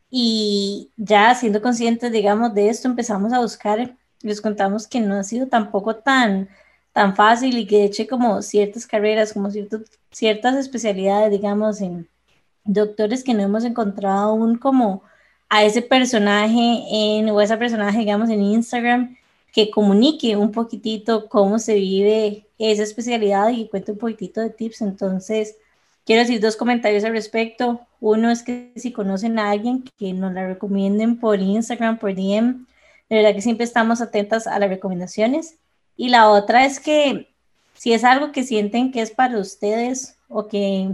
y 0.08 0.92
ya 0.96 1.34
siendo 1.34 1.60
conscientes, 1.60 2.12
digamos, 2.12 2.54
de 2.54 2.68
esto, 2.68 2.88
empezamos 2.88 3.32
a 3.32 3.40
buscar, 3.40 3.96
les 4.22 4.40
contamos 4.40 4.86
que 4.86 5.00
no 5.00 5.16
ha 5.16 5.24
sido 5.24 5.48
tampoco 5.48 5.96
tan, 5.96 6.48
tan 6.92 7.16
fácil 7.16 7.58
y 7.58 7.66
que 7.66 7.78
de 7.78 7.84
hecho 7.86 8.06
como 8.08 8.40
ciertas 8.40 8.86
carreras, 8.86 9.32
como 9.32 9.50
ciertos, 9.50 9.82
ciertas 10.12 10.56
especialidades, 10.56 11.32
digamos, 11.32 11.80
en 11.80 12.08
doctores 12.64 13.24
que 13.24 13.34
no 13.34 13.42
hemos 13.42 13.64
encontrado 13.64 14.30
aún 14.30 14.58
como 14.58 15.02
a 15.48 15.64
ese 15.64 15.82
personaje 15.82 16.82
en, 16.90 17.28
o 17.30 17.40
esa 17.40 17.58
personaje, 17.58 17.98
digamos, 17.98 18.30
en 18.30 18.42
Instagram 18.42 19.16
que 19.52 19.70
comunique 19.70 20.36
un 20.36 20.50
poquitito 20.50 21.28
cómo 21.28 21.60
se 21.60 21.74
vive 21.74 22.46
esa 22.58 22.82
especialidad 22.82 23.50
y 23.50 23.68
cuente 23.68 23.92
un 23.92 23.98
poquitito 23.98 24.40
de 24.40 24.50
tips. 24.50 24.80
Entonces, 24.82 25.56
quiero 26.04 26.22
decir 26.22 26.40
dos 26.40 26.56
comentarios 26.56 27.04
al 27.04 27.12
respecto. 27.12 27.80
Uno 28.00 28.30
es 28.30 28.42
que 28.42 28.72
si 28.74 28.92
conocen 28.92 29.38
a 29.38 29.50
alguien 29.50 29.84
que 29.96 30.12
nos 30.12 30.32
la 30.32 30.46
recomienden 30.46 31.20
por 31.20 31.40
Instagram, 31.40 31.98
por 31.98 32.14
DM, 32.14 32.66
de 33.08 33.16
verdad 33.16 33.34
que 33.34 33.42
siempre 33.42 33.64
estamos 33.64 34.00
atentas 34.00 34.48
a 34.48 34.58
las 34.58 34.68
recomendaciones. 34.68 35.56
Y 35.96 36.08
la 36.08 36.30
otra 36.30 36.66
es 36.66 36.80
que 36.80 37.28
si 37.74 37.92
es 37.92 38.02
algo 38.02 38.32
que 38.32 38.42
sienten 38.42 38.90
que 38.90 39.02
es 39.02 39.12
para 39.12 39.38
ustedes 39.38 40.16
o 40.28 40.48
que 40.48 40.90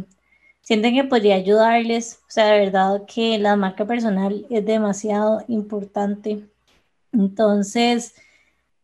sienten 0.63 0.95
que 0.95 1.05
podría 1.05 1.37
ayudarles, 1.37 2.21
o 2.29 2.31
sea, 2.31 2.47
de 2.47 2.61
verdad 2.61 3.03
que 3.07 3.39
la 3.39 3.57
marca 3.57 3.87
personal 3.87 4.47
es 4.51 4.65
demasiado 4.65 5.45
importante. 5.49 6.45
Entonces, 7.13 8.15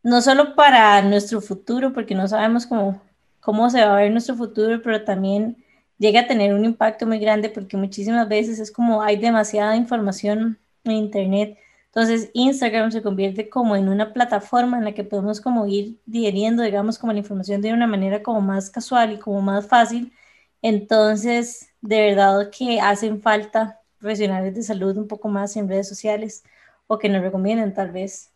no 0.03 0.23
solo 0.23 0.55
para 0.55 1.03
nuestro 1.03 1.41
futuro, 1.41 1.93
porque 1.93 2.15
no 2.15 2.29
sabemos 2.29 2.67
cómo, 2.67 3.01
cómo 3.41 3.71
se 3.71 3.85
va 3.85 3.95
a 3.95 4.01
ver 4.01 4.13
nuestro 4.13 4.37
futuro, 4.37 4.81
pero 4.83 5.05
también 5.05 5.57
llega 5.99 6.21
a 6.21 6.27
tener 6.27 6.55
un 6.55 6.65
impacto 6.65 7.07
muy 7.07 7.19
grande 7.19 7.49
porque 7.49 7.77
muchísimas 7.77 8.29
veces 8.29 8.59
es 8.59 8.71
como 8.71 9.03
hay 9.03 9.17
demasiada 9.17 9.77
información 9.77 10.59
en 10.85 10.93
Internet. 10.93 11.59
Entonces 11.87 12.31
Instagram 12.35 12.93
se 12.93 13.03
convierte 13.03 13.49
como 13.49 13.75
en 13.77 13.89
una 13.89 14.13
plataforma 14.13 14.79
en 14.79 14.85
la 14.85 14.93
que 14.93 15.05
podemos 15.05 15.41
como 15.41 15.67
ir 15.67 15.97
digeriendo, 16.07 16.63
digamos, 16.63 16.99
como 16.99 17.13
la 17.13 17.21
información 17.21 17.63
de 17.63 17.73
una 17.73 17.87
manera 17.87 18.23
como 18.23 18.41
más 18.41 18.71
casual 18.71 19.13
y 19.13 19.19
como 19.19 19.41
más 19.41 19.67
fácil. 19.67 20.13
Entonces, 20.69 21.69
de 21.81 22.01
verdad 22.01 22.51
que 22.51 22.81
hacen 22.81 23.23
falta 23.23 23.79
profesionales 23.99 24.53
de 24.53 24.65
salud 24.65 24.97
un 24.97 25.07
poco 25.07 25.29
más 25.29 25.57
en 25.57 25.69
redes 25.69 25.89
sociales 25.89 26.43
o 26.89 26.99
que 26.99 27.09
nos 27.09 27.23
recomienden 27.23 27.73
tal 27.73 27.93
vez. 27.93 28.33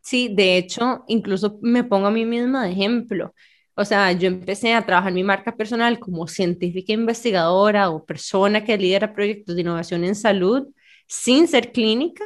Sí, 0.00 0.30
de 0.34 0.56
hecho, 0.56 1.04
incluso 1.06 1.58
me 1.60 1.84
pongo 1.84 2.06
a 2.06 2.10
mí 2.10 2.24
misma 2.24 2.64
de 2.64 2.72
ejemplo. 2.72 3.34
O 3.74 3.84
sea, 3.84 4.10
yo 4.12 4.26
empecé 4.26 4.72
a 4.72 4.86
trabajar 4.86 5.12
mi 5.12 5.22
marca 5.22 5.54
personal 5.54 5.98
como 6.00 6.26
científica 6.26 6.94
investigadora 6.94 7.90
o 7.90 8.06
persona 8.06 8.64
que 8.64 8.78
lidera 8.78 9.12
proyectos 9.12 9.54
de 9.54 9.60
innovación 9.60 10.04
en 10.04 10.14
salud 10.14 10.68
sin 11.06 11.46
ser 11.46 11.72
clínica, 11.72 12.24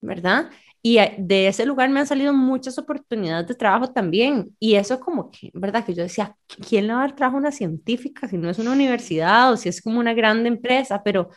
¿verdad? 0.00 0.50
Y 0.82 0.98
de 1.18 1.48
ese 1.48 1.66
lugar 1.66 1.90
me 1.90 2.00
han 2.00 2.06
salido 2.06 2.32
muchas 2.32 2.78
oportunidades 2.78 3.46
de 3.48 3.54
trabajo 3.54 3.92
también. 3.92 4.56
Y 4.58 4.76
eso 4.76 4.98
como 5.00 5.30
que, 5.30 5.50
¿verdad? 5.54 5.84
Que 5.84 5.94
yo 5.94 6.02
decía, 6.02 6.36
¿quién 6.68 6.86
le 6.86 6.94
va 6.94 7.00
a 7.00 7.06
dar 7.08 7.16
trabajo 7.16 7.36
a 7.36 7.40
una 7.40 7.52
científica 7.52 8.28
si 8.28 8.38
no 8.38 8.48
es 8.50 8.58
una 8.58 8.72
universidad 8.72 9.52
o 9.52 9.56
si 9.58 9.68
es 9.68 9.82
como 9.82 10.00
una 10.00 10.14
grande 10.14 10.48
empresa? 10.48 11.02
Pero 11.04 11.30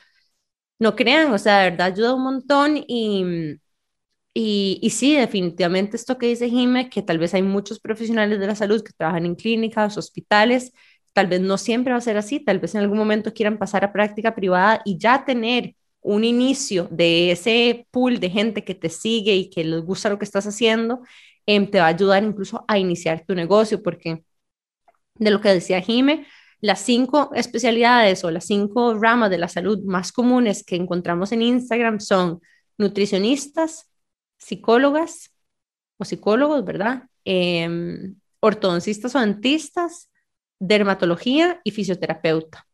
no 0.80 0.96
crean, 0.96 1.32
o 1.34 1.38
sea, 1.40 1.60
de 1.62 1.72
verdad 1.72 1.88
ayuda 1.88 2.16
un 2.16 2.24
montón 2.24 2.78
y, 2.88 3.60
y, 4.34 4.80
y, 4.82 4.90
sí, 4.90 5.16
definitivamente 5.16 5.96
esto 5.98 6.18
que 6.18 6.28
dice 6.28 6.50
Jime, 6.50 6.90
que 6.90 7.02
tal 7.04 7.20
vez 7.20 7.34
hay 7.36 7.44
muchos 7.44 7.80
profesionales 7.80 8.40
de 8.40 8.48
la 8.48 8.56
salud 8.56 8.84
que 8.84 8.92
trabajan 8.94 9.26
en 9.28 9.36
clínicas, 9.36 9.98
hospitales, 9.98 10.74
tal 11.14 11.28
vez 11.28 11.42
no 11.42 11.58
siempre 11.60 11.94
va 11.94 12.00
a 12.00 12.02
ser 12.02 12.18
así, 12.18 12.40
tal 12.44 12.60
vez 12.60 12.74
en 12.76 12.82
algún 12.82 12.98
momento 12.98 13.34
quieran 13.34 13.60
pasar 13.60 13.84
a 13.86 13.94
práctica 13.94 14.34
privada 14.36 14.82
y 14.86 14.98
ya 14.98 15.24
tener 15.26 15.76
un 16.04 16.24
inicio 16.24 16.88
de 16.92 17.32
ese 17.32 17.88
pool 17.92 18.20
de 18.20 18.30
gente 18.30 18.64
que 18.64 18.76
te 18.76 18.90
sigue 18.90 19.36
y 19.36 19.50
que 19.50 19.64
les 19.64 19.82
gusta 19.84 20.10
lo 20.10 20.20
que 20.20 20.26
estás 20.26 20.46
haciendo, 20.48 21.02
em, 21.46 21.70
te 21.70 21.80
va 21.80 21.86
a 21.86 21.90
ayudar 21.90 22.24
incluso 22.24 22.66
a 22.68 22.78
iniciar 22.78 23.26
tu 23.26 23.36
negocio, 23.36 23.82
porque 23.84 24.24
de 25.16 25.32
lo 25.32 25.42
que 25.42 25.50
decía 25.50 25.82
Jime, 25.82 26.28
las 26.62 26.80
cinco 26.82 27.32
especialidades 27.36 28.24
o 28.24 28.32
las 28.32 28.46
cinco 28.46 28.96
ramas 28.96 29.30
de 29.30 29.38
la 29.38 29.48
salud 29.50 29.80
más 29.84 30.12
comunes 30.12 30.64
que 30.64 30.76
encontramos 30.76 31.32
en 31.32 31.42
Instagram 31.42 32.00
son 32.00 32.42
nutricionistas, 32.78 33.90
psicólogas 34.38 35.32
o 35.98 36.06
psicólogos, 36.06 36.64
¿verdad? 36.66 37.04
Em, 37.26 38.16
ortodoncistas 38.40 39.16
o 39.16 39.20
dentistas, 39.20 40.10
dermatología 40.60 41.62
y 41.64 41.72
fisioterapeuta. 41.72 42.66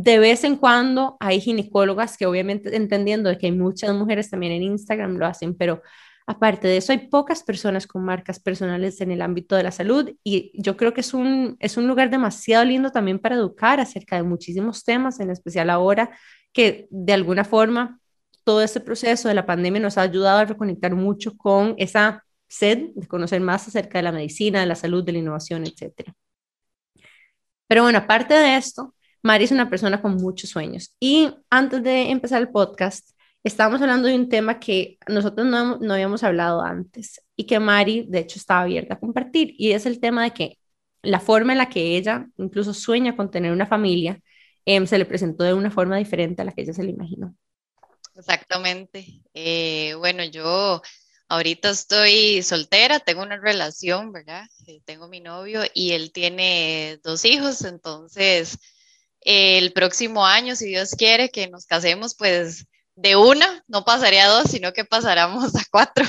De 0.00 0.20
vez 0.20 0.44
en 0.44 0.54
cuando 0.54 1.16
hay 1.18 1.40
ginecólogas 1.40 2.16
que 2.16 2.24
obviamente 2.24 2.76
entendiendo 2.76 3.28
de 3.28 3.36
que 3.36 3.46
hay 3.46 3.52
muchas 3.52 3.92
mujeres 3.96 4.30
también 4.30 4.52
en 4.52 4.62
Instagram 4.62 5.16
lo 5.16 5.26
hacen, 5.26 5.56
pero 5.56 5.82
aparte 6.24 6.68
de 6.68 6.76
eso 6.76 6.92
hay 6.92 7.08
pocas 7.08 7.42
personas 7.42 7.88
con 7.88 8.04
marcas 8.04 8.38
personales 8.38 9.00
en 9.00 9.10
el 9.10 9.20
ámbito 9.20 9.56
de 9.56 9.64
la 9.64 9.72
salud 9.72 10.08
y 10.22 10.52
yo 10.54 10.76
creo 10.76 10.94
que 10.94 11.00
es 11.00 11.14
un, 11.14 11.56
es 11.58 11.76
un 11.76 11.88
lugar 11.88 12.10
demasiado 12.10 12.64
lindo 12.64 12.92
también 12.92 13.18
para 13.18 13.34
educar 13.34 13.80
acerca 13.80 14.14
de 14.14 14.22
muchísimos 14.22 14.84
temas, 14.84 15.18
en 15.18 15.30
especial 15.30 15.68
ahora 15.68 16.16
que 16.52 16.86
de 16.90 17.12
alguna 17.12 17.42
forma 17.42 17.98
todo 18.44 18.62
este 18.62 18.78
proceso 18.78 19.26
de 19.26 19.34
la 19.34 19.46
pandemia 19.46 19.80
nos 19.80 19.98
ha 19.98 20.02
ayudado 20.02 20.38
a 20.38 20.44
reconectar 20.44 20.94
mucho 20.94 21.36
con 21.36 21.74
esa 21.76 22.24
sed 22.46 22.90
de 22.94 23.08
conocer 23.08 23.40
más 23.40 23.66
acerca 23.66 23.98
de 23.98 24.04
la 24.04 24.12
medicina, 24.12 24.60
de 24.60 24.66
la 24.66 24.76
salud, 24.76 25.02
de 25.02 25.10
la 25.10 25.18
innovación, 25.18 25.64
etc. 25.64 26.12
Pero 27.66 27.82
bueno, 27.82 27.98
aparte 27.98 28.34
de 28.34 28.56
esto, 28.56 28.94
Mari 29.22 29.44
es 29.44 29.52
una 29.52 29.68
persona 29.68 30.00
con 30.00 30.16
muchos 30.16 30.50
sueños. 30.50 30.94
Y 31.00 31.30
antes 31.50 31.82
de 31.82 32.10
empezar 32.10 32.40
el 32.40 32.50
podcast, 32.50 33.10
estábamos 33.42 33.80
hablando 33.80 34.08
de 34.08 34.14
un 34.14 34.28
tema 34.28 34.60
que 34.60 34.98
nosotros 35.08 35.46
no, 35.46 35.78
no 35.78 35.94
habíamos 35.94 36.22
hablado 36.24 36.62
antes 36.62 37.22
y 37.36 37.44
que 37.44 37.58
Mari, 37.58 38.06
de 38.08 38.20
hecho, 38.20 38.38
estaba 38.38 38.62
abierta 38.62 38.94
a 38.94 39.00
compartir. 39.00 39.54
Y 39.58 39.72
es 39.72 39.86
el 39.86 40.00
tema 40.00 40.24
de 40.24 40.32
que 40.32 40.58
la 41.02 41.20
forma 41.20 41.52
en 41.52 41.58
la 41.58 41.68
que 41.68 41.96
ella 41.96 42.26
incluso 42.36 42.74
sueña 42.74 43.16
con 43.16 43.30
tener 43.30 43.52
una 43.52 43.66
familia 43.66 44.20
eh, 44.64 44.86
se 44.86 44.98
le 44.98 45.06
presentó 45.06 45.44
de 45.44 45.54
una 45.54 45.70
forma 45.70 45.96
diferente 45.96 46.42
a 46.42 46.44
la 46.44 46.52
que 46.52 46.62
ella 46.62 46.74
se 46.74 46.82
le 46.82 46.90
imaginó. 46.90 47.34
Exactamente. 48.14 49.22
Eh, 49.32 49.94
bueno, 49.96 50.24
yo 50.24 50.82
ahorita 51.28 51.70
estoy 51.70 52.42
soltera, 52.42 53.00
tengo 53.00 53.22
una 53.22 53.38
relación, 53.38 54.12
¿verdad? 54.12 54.44
Eh, 54.66 54.80
tengo 54.84 55.08
mi 55.08 55.20
novio 55.20 55.62
y 55.72 55.92
él 55.92 56.12
tiene 56.12 56.98
dos 57.02 57.24
hijos, 57.24 57.62
entonces 57.62 58.58
el 59.30 59.74
próximo 59.74 60.24
año, 60.24 60.56
si 60.56 60.68
Dios 60.68 60.92
quiere 60.92 61.28
que 61.28 61.48
nos 61.48 61.66
casemos, 61.66 62.14
pues 62.14 62.66
de 62.96 63.14
una, 63.16 63.62
no 63.68 63.84
pasaría 63.84 64.24
a 64.24 64.28
dos, 64.28 64.50
sino 64.50 64.72
que 64.72 64.86
pasáramos 64.86 65.54
a 65.54 65.62
cuatro. 65.70 66.06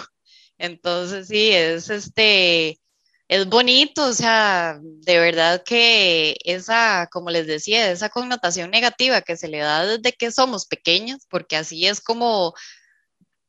Entonces, 0.58 1.28
sí, 1.28 1.52
es 1.52 1.90
este, 1.90 2.80
es 3.28 3.46
bonito, 3.48 4.06
o 4.06 4.14
sea, 4.14 4.80
de 4.82 5.20
verdad 5.20 5.64
que 5.66 6.38
esa, 6.46 7.10
como 7.12 7.30
les 7.30 7.46
decía, 7.46 7.92
esa 7.92 8.10
connotación 8.10 8.72
negativa 8.72 9.22
que 9.22 9.36
se 9.36 9.50
le 9.50 9.60
da 9.60 9.86
desde 9.86 10.14
que 10.14 10.32
somos 10.32 10.66
pequeños, 10.66 11.26
porque 11.30 11.58
así 11.58 11.88
es 11.88 12.00
como 12.00 12.54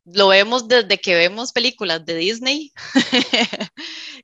lo 0.04 0.28
vemos 0.28 0.66
desde 0.66 0.98
que 0.98 1.14
vemos 1.14 1.52
películas 1.52 2.04
de 2.04 2.16
Disney. 2.16 2.72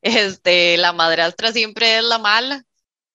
este, 0.02 0.76
la 0.76 0.92
madrastra 0.92 1.52
siempre 1.52 1.98
es 1.98 2.04
la 2.04 2.18
mala, 2.18 2.65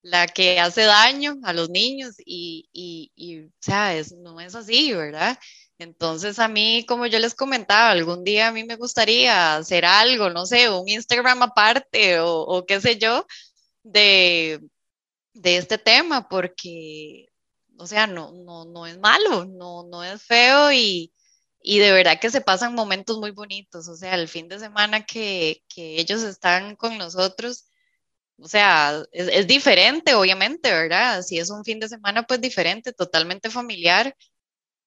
la 0.02 0.26
que 0.26 0.58
hace 0.58 0.82
daño 0.82 1.38
a 1.44 1.52
los 1.52 1.70
niños 1.70 2.16
y, 2.24 2.68
y, 2.72 3.40
o 3.44 3.50
sea, 3.60 3.96
es, 3.96 4.12
no 4.12 4.40
es 4.40 4.54
así, 4.54 4.92
¿verdad? 4.92 5.38
Entonces 5.78 6.38
a 6.38 6.48
mí, 6.48 6.84
como 6.86 7.06
yo 7.06 7.18
les 7.18 7.34
comentaba, 7.34 7.90
algún 7.90 8.24
día 8.24 8.48
a 8.48 8.52
mí 8.52 8.64
me 8.64 8.76
gustaría 8.76 9.56
hacer 9.56 9.84
algo, 9.84 10.30
no 10.30 10.46
sé, 10.46 10.70
un 10.70 10.88
Instagram 10.88 11.42
aparte 11.42 12.20
o, 12.20 12.64
qué 12.66 12.80
sé 12.80 12.98
yo, 12.98 13.26
de, 13.82 14.60
de, 15.34 15.56
este 15.56 15.78
tema, 15.78 16.28
porque, 16.28 17.28
o 17.78 17.86
sea, 17.86 18.06
no, 18.06 18.32
no, 18.32 18.64
no 18.64 18.86
es 18.86 18.98
malo, 18.98 19.44
no, 19.44 19.84
no 19.84 20.04
es 20.04 20.22
feo 20.22 20.72
y, 20.72 21.12
y 21.62 21.78
de 21.78 21.92
verdad 21.92 22.20
que 22.20 22.30
se 22.30 22.40
pasan 22.40 22.74
momentos 22.74 23.18
muy 23.18 23.30
bonitos, 23.30 23.88
o 23.88 23.96
sea, 23.96 24.14
el 24.14 24.28
fin 24.28 24.48
de 24.48 24.58
semana 24.58 25.04
que, 25.06 25.62
que 25.68 26.00
ellos 26.00 26.22
están 26.22 26.76
con 26.76 26.98
nosotros, 26.98 27.66
o 28.38 28.48
sea, 28.48 29.02
es, 29.12 29.46
diferente, 29.46 30.14
obviamente, 30.14 30.70
¿verdad? 30.70 31.22
Si 31.22 31.38
es 31.38 31.50
un 31.50 31.64
fin 31.64 31.80
de 31.80 31.88
semana, 31.88 32.24
pues 32.24 32.40
diferente, 32.40 32.92
totalmente 32.92 33.50
familiar, 33.50 34.14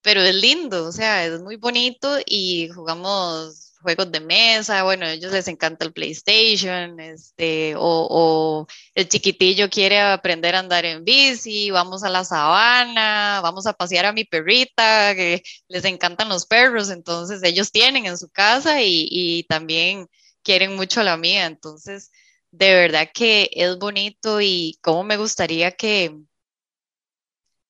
pero 0.01 0.21
es 0.21 0.36
lindo, 0.36 0.88
o 0.88 0.91
sea, 0.91 1.25
es 1.25 1.41
muy 1.41 1.55
bonito 1.58 2.17
y 2.25 2.69
jugamos 2.69 3.73
juegos 3.81 4.12
de 4.12 4.19
mesa, 4.19 4.84
bueno, 4.84 5.05
a 5.05 5.12
ellos 5.13 5.31
les 5.31 5.47
encanta 5.47 5.86
el 5.86 5.93
PlayStation, 5.93 6.99
este, 6.99 7.75
o, 7.75 8.08
o, 8.10 8.67
el 8.95 9.08
chiquitillo 9.10 9.69
quiere 9.69 9.99
aprender 9.99 10.55
a 10.55 10.60
andar 10.60 10.86
en 10.86 11.03
bici, 11.05 11.71
vamos 11.71 12.03
a 12.03 12.10
la 12.10 12.23
sabana, 12.25 13.41
vamos 13.43 13.67
a 13.67 13.73
pasear 13.73 14.05
a 14.05 14.13
mi 14.13 14.25
perrita, 14.25 15.13
que 15.15 15.43
les 15.67 15.86
encantan 15.86 16.29
los 16.29 16.45
perros, 16.47 16.89
entonces 16.89 17.43
ellos 17.43 17.71
tienen 17.71 18.05
en 18.08 18.17
su 18.17 18.29
casa 18.29 18.81
y, 18.81 19.08
y 19.12 19.43
también 19.43 20.08
quieren 20.43 20.75
mucho 20.75 21.01
a 21.01 21.03
la 21.03 21.17
mía, 21.17 21.45
entonces 21.45 22.12
de 22.58 22.74
verdad 22.74 23.10
que 23.13 23.50
es 23.52 23.78
bonito 23.78 24.39
y 24.41 24.78
cómo 24.82 25.04
me 25.04 25.18
gustaría 25.18 25.72
que 25.72 26.15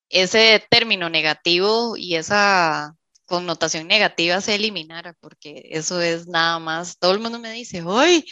ese 0.10 0.64
término 0.70 1.10
negativo 1.10 1.98
y 1.98 2.16
esa 2.16 2.96
connotación 3.26 3.88
negativa 3.88 4.40
se 4.42 4.56
eliminara, 4.56 5.14
porque 5.20 5.70
eso 5.72 6.00
es 6.02 6.28
nada 6.28 6.60
más, 6.60 7.00
todo 7.00 7.14
el 7.14 7.20
mundo 7.20 7.40
me 7.40 7.52
dice, 7.52 7.84
¡ay! 7.88 8.24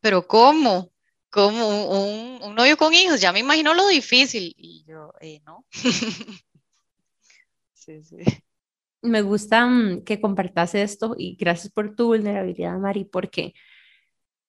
Pero 0.00 0.26
¿cómo? 0.26 0.90
¿Cómo 1.30 1.90
un, 1.90 2.42
un 2.42 2.54
novio 2.54 2.76
con 2.76 2.94
hijos? 2.94 3.20
Ya 3.20 3.32
me 3.32 3.40
imagino 3.40 3.74
lo 3.74 3.86
difícil. 3.88 4.54
Y 4.56 4.84
yo, 4.86 5.12
eh, 5.20 5.40
no. 5.46 5.64
sí, 7.74 8.02
sí. 8.02 8.16
Me 9.02 9.22
gusta 9.22 9.66
mm, 9.66 10.04
que 10.04 10.20
compartas 10.20 10.74
esto 10.74 11.14
y 11.18 11.36
gracias 11.36 11.72
por 11.72 11.94
tu 11.94 12.06
vulnerabilidad, 12.06 12.78
Mari, 12.78 13.04
porque 13.04 13.54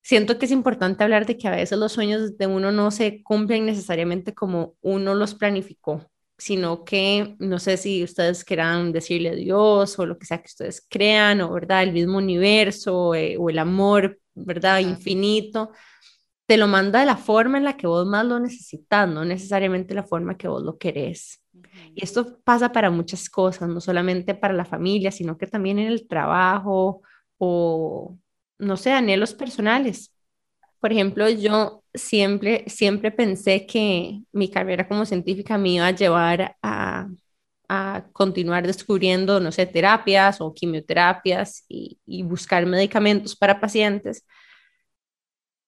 siento 0.04 0.38
que 0.38 0.46
es 0.46 0.52
importante 0.52 1.04
hablar 1.04 1.26
de 1.26 1.38
que 1.38 1.48
a 1.48 1.52
veces 1.52 1.80
los 1.80 1.92
sueños 1.92 2.38
de 2.38 2.48
uno 2.48 2.72
no 2.72 2.92
se 2.92 3.24
cumplen 3.24 3.66
necesariamente 3.66 4.36
como 4.36 4.76
uno 4.82 5.16
los 5.16 5.34
planificó 5.34 6.08
sino 6.38 6.84
que 6.84 7.36
no 7.40 7.60
sé 7.60 7.78
si 7.78 8.04
ustedes 8.04 8.44
quieran 8.44 8.92
decirle 8.92 9.30
a 9.30 9.36
Dios 9.36 9.98
o 9.98 10.06
lo 10.06 10.18
que 10.18 10.26
sea 10.26 10.40
que 10.40 10.48
ustedes 10.48 10.86
crean, 10.90 11.42
o 11.42 11.54
verdad, 11.54 11.84
el 11.84 11.94
mismo 11.94 12.18
universo 12.18 13.16
eh, 13.16 13.38
o 13.38 13.50
el 13.50 13.60
amor, 13.60 14.20
verdad, 14.34 14.80
infinito, 14.80 15.72
te 16.46 16.58
lo 16.58 16.68
manda 16.68 17.00
de 17.00 17.06
la 17.06 17.18
forma 17.18 17.58
en 17.58 17.64
la 17.64 17.78
que 17.78 17.88
vos 17.88 18.06
más 18.06 18.26
lo 18.26 18.40
necesitas, 18.40 19.08
no 19.08 19.24
necesariamente 19.24 19.94
la 19.94 20.04
forma 20.04 20.38
que 20.38 20.48
vos 20.48 20.62
lo 20.62 20.78
querés. 20.78 21.42
Y 21.96 22.04
esto 22.04 22.40
pasa 22.44 22.72
para 22.72 22.90
muchas 22.90 23.30
cosas, 23.30 23.70
no 23.70 23.80
solamente 23.80 24.36
para 24.36 24.54
la 24.54 24.66
familia, 24.66 25.12
sino 25.12 25.38
que 25.38 25.48
también 25.48 25.80
en 25.80 25.88
el 25.88 26.08
trabajo 26.08 27.04
o, 27.38 28.18
no 28.64 28.78
sé, 28.78 28.92
anhelos 28.92 29.34
personales. 29.34 30.14
Por 30.80 30.92
ejemplo, 30.92 31.30
yo 31.30 31.84
siempre, 31.94 32.66
siempre 32.68 33.12
pensé 33.12 33.66
que 33.66 34.22
mi 34.32 34.50
carrera 34.50 34.88
como 34.88 35.06
científica 35.06 35.58
me 35.58 35.70
iba 35.70 35.88
a 35.88 35.92
llevar 35.92 36.58
a, 36.62 37.08
a 37.70 38.06
continuar 38.14 38.68
descubriendo, 38.68 39.40
no 39.40 39.52
sé, 39.52 39.66
terapias 39.66 40.42
o 40.42 40.54
quimioterapias 40.54 41.66
y, 41.68 41.98
buscar 42.24 42.66
medicamentos 42.66 43.36
para 43.36 43.60
pacientes. 43.60 44.26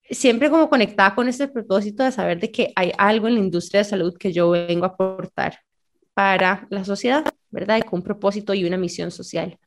Siempre 0.09 0.49
como 0.51 0.69
conectada 0.69 1.15
con 1.15 1.27
ese 1.27 1.47
propósito 1.47 2.03
de 2.03 2.11
saber 2.11 2.39
de 2.39 2.51
que 2.51 2.71
hay 2.75 2.91
algo 2.97 3.27
en 3.27 3.35
la 3.35 3.39
industria 3.39 3.79
de 3.79 3.89
salud 3.89 4.15
que 4.17 4.31
yo 4.31 4.51
vengo 4.51 4.85
a 4.85 4.89
aportar 4.89 5.59
para 6.13 6.67
la 6.69 6.85
sociedad, 6.85 7.25
¿verdad? 7.49 7.77
Y 7.77 7.81
con 7.81 7.99
un 7.99 8.03
propósito 8.03 8.53
y 8.53 8.65
una 8.65 8.77
misión 8.77 9.11
social 9.11 9.57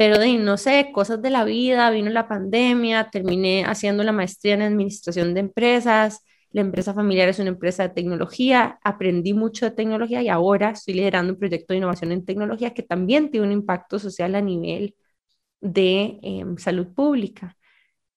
pero 0.00 0.18
de, 0.18 0.38
no 0.38 0.56
sé, 0.56 0.92
cosas 0.94 1.20
de 1.20 1.28
la 1.28 1.44
vida, 1.44 1.90
vino 1.90 2.08
la 2.10 2.26
pandemia, 2.26 3.10
terminé 3.10 3.64
haciendo 3.66 4.02
la 4.02 4.12
maestría 4.12 4.54
en 4.54 4.62
administración 4.62 5.34
de 5.34 5.40
empresas, 5.40 6.24
la 6.52 6.62
empresa 6.62 6.94
familiar 6.94 7.28
es 7.28 7.38
una 7.38 7.50
empresa 7.50 7.82
de 7.82 7.90
tecnología, 7.90 8.78
aprendí 8.82 9.34
mucho 9.34 9.66
de 9.66 9.72
tecnología 9.72 10.22
y 10.22 10.30
ahora 10.30 10.70
estoy 10.70 10.94
liderando 10.94 11.34
un 11.34 11.38
proyecto 11.38 11.74
de 11.74 11.78
innovación 11.78 12.12
en 12.12 12.24
tecnología 12.24 12.72
que 12.72 12.82
también 12.82 13.30
tiene 13.30 13.46
un 13.48 13.52
impacto 13.52 13.98
social 13.98 14.34
a 14.36 14.40
nivel 14.40 14.96
de 15.60 16.18
em, 16.22 16.56
salud 16.58 16.88
pública. 16.94 17.56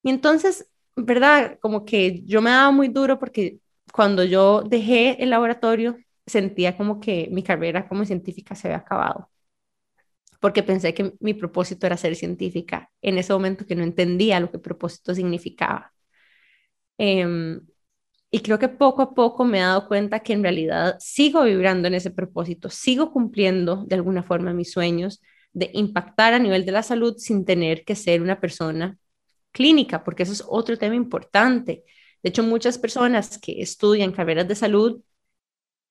Y 0.04 0.10
entonces, 0.12 0.69
¿verdad? 0.96 1.60
Como 1.62 1.86
que 1.86 2.24
yo 2.26 2.41
me 2.41 2.52
daba 2.52 2.72
muy 2.72 2.89
duro 2.89 3.19
porque 3.19 3.60
cuando 3.93 4.24
yo 4.24 4.63
dejé 4.63 5.22
el 5.24 5.32
laboratorio 5.32 5.98
sentía 6.26 6.78
como 6.78 7.00
que 7.02 7.30
mi 7.32 7.43
carrera 7.43 7.88
como 7.89 8.06
científica 8.06 8.56
se 8.56 8.69
había 8.69 8.78
acabado 8.80 9.33
porque 10.43 10.62
pensé 10.62 10.93
que 10.93 11.13
mi 11.21 11.34
propósito 11.34 11.88
era 11.88 11.95
ser 11.95 12.17
científica, 12.17 12.91
en 13.01 13.17
ese 13.17 13.32
momento 13.32 13.65
que 13.65 13.75
no 13.77 13.84
entendía 13.84 14.41
lo 14.41 14.51
que 14.51 14.60
propósito 14.60 15.15
significaba. 15.15 15.93
Em, 16.97 17.62
y 18.29 18.41
creo 18.41 18.60
que 18.60 18.67
poco 18.67 19.01
a 19.01 19.13
poco 19.13 19.45
me 19.45 19.60
he 19.60 19.62
dado 19.62 19.88
cuenta 19.88 20.19
que 20.19 20.34
en 20.34 20.43
realidad 20.43 20.97
sigo 20.99 21.43
vibrando 21.43 21.88
en 21.88 21.93
ese 21.93 22.12
propósito, 22.12 22.69
sigo 22.69 23.13
cumpliendo 23.13 23.86
de 23.88 23.95
alguna 23.95 24.21
forma 24.21 24.53
mis 24.53 24.73
sueños 24.73 25.21
de 25.53 25.69
impactar 25.75 26.34
a 26.34 26.39
nivel 26.39 26.65
de 26.65 26.73
la 26.73 26.84
salud 26.84 27.15
sin 27.17 27.45
tener 27.45 27.86
que 27.86 27.95
ser 27.95 28.21
una 28.21 28.41
persona 28.41 28.97
clínica, 29.53 30.03
porque 30.03 30.23
eso 30.23 30.34
es 30.34 30.43
otro 30.45 30.77
tema 30.77 30.95
importante. 30.95 31.86
De 32.21 32.29
hecho, 32.32 32.43
muchas 32.43 32.77
personas 32.77 33.38
que 33.39 33.62
estudian 33.62 34.12
carreras 34.12 34.49
de 34.49 34.56
salud 34.56 35.01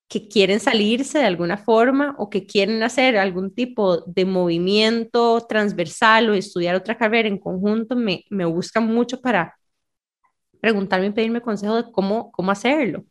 que 0.07 0.27
quieren 0.27 0.59
salirse 0.59 1.19
de 1.19 1.25
alguna 1.25 1.57
forma 1.57 2.15
o 2.19 2.29
que 2.29 2.45
quieren 2.45 2.83
hacer 2.83 3.17
algún 3.17 3.53
tipo 3.53 4.01
de 4.01 4.25
movimiento 4.25 5.41
transversal 5.47 6.29
o 6.29 6.33
estudiar 6.33 6.75
otra 6.75 6.97
carrera 6.97 7.27
en 7.27 7.39
conjunto, 7.39 7.95
me, 7.95 8.25
me 8.29 8.45
buscan 8.45 8.85
mucho 8.87 9.21
para 9.21 9.55
preguntarme 10.61 11.07
y 11.07 11.11
pedirme 11.11 11.41
consejo 11.41 11.75
de 11.83 11.91
cómo, 11.91 12.31
cómo 12.31 12.51
hacerlo. 12.51 13.05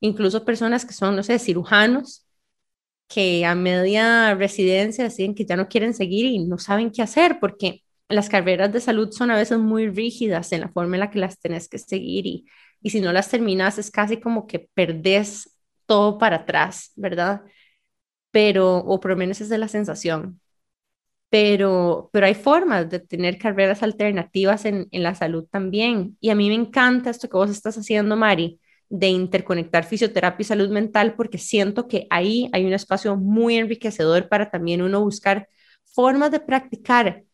Incluso 0.00 0.44
personas 0.44 0.84
que 0.86 0.94
son, 0.94 1.16
no 1.16 1.22
sé, 1.22 1.38
cirujanos, 1.38 2.26
que 3.08 3.44
a 3.44 3.54
media 3.54 4.34
residencia 4.34 5.04
deciden 5.04 5.34
que 5.34 5.44
ya 5.44 5.56
no 5.56 5.68
quieren 5.68 5.94
seguir 5.94 6.26
y 6.26 6.38
no 6.46 6.58
saben 6.58 6.90
qué 6.90 7.02
hacer 7.02 7.38
porque 7.40 7.82
las 8.08 8.28
carreras 8.28 8.72
de 8.72 8.80
salud 8.80 9.10
son 9.12 9.30
a 9.30 9.36
veces 9.36 9.58
muy 9.58 9.88
rígidas 9.88 10.52
en 10.52 10.62
la 10.62 10.68
forma 10.70 10.96
en 10.96 11.00
la 11.00 11.10
que 11.10 11.18
las 11.18 11.40
tenés 11.40 11.68
que 11.68 11.78
seguir 11.78 12.26
y, 12.26 12.46
y 12.82 12.90
si 12.90 13.00
no 13.00 13.12
las 13.12 13.28
terminas 13.28 13.78
es 13.78 13.90
casi 13.90 14.18
como 14.18 14.46
que 14.46 14.68
perdés 14.74 15.59
todo 15.90 16.18
para 16.18 16.36
atrás, 16.38 16.92
¿verdad? 16.96 17.42
Pero, 18.32 18.78
o 18.78 19.00
por 19.00 19.12
lo 19.12 19.16
menos 19.18 19.40
esa 19.40 19.54
es 19.54 19.60
la 19.60 19.68
sensación. 19.68 20.40
Pero, 21.30 22.10
pero 22.12 22.26
hay 22.26 22.34
formas 22.34 22.90
de 22.90 23.00
tener 23.00 23.38
carreras 23.38 23.82
alternativas 23.84 24.64
en, 24.66 24.88
en 24.92 25.02
la 25.04 25.14
salud 25.14 25.46
también. 25.50 26.16
Y 26.20 26.30
a 26.30 26.36
mí 26.36 26.48
me 26.48 26.56
encanta 26.56 27.10
esto 27.10 27.28
que 27.28 27.36
vos 27.38 27.50
estás 27.50 27.78
haciendo, 27.78 28.16
Mari, 28.16 28.60
de 28.88 29.08
interconectar 29.08 29.84
fisioterapia 29.84 30.42
y 30.44 30.46
salud 30.46 30.70
mental, 30.70 31.14
porque 31.16 31.38
siento 31.38 31.88
que 31.88 32.06
ahí 32.10 32.50
hay 32.52 32.66
un 32.66 32.74
espacio 32.74 33.16
muy 33.16 33.56
enriquecedor 33.56 34.28
para 34.28 34.50
también 34.50 34.82
uno 34.82 35.02
buscar 35.02 35.48
formas 35.94 36.30
de 36.32 36.40
practicar 36.40 37.24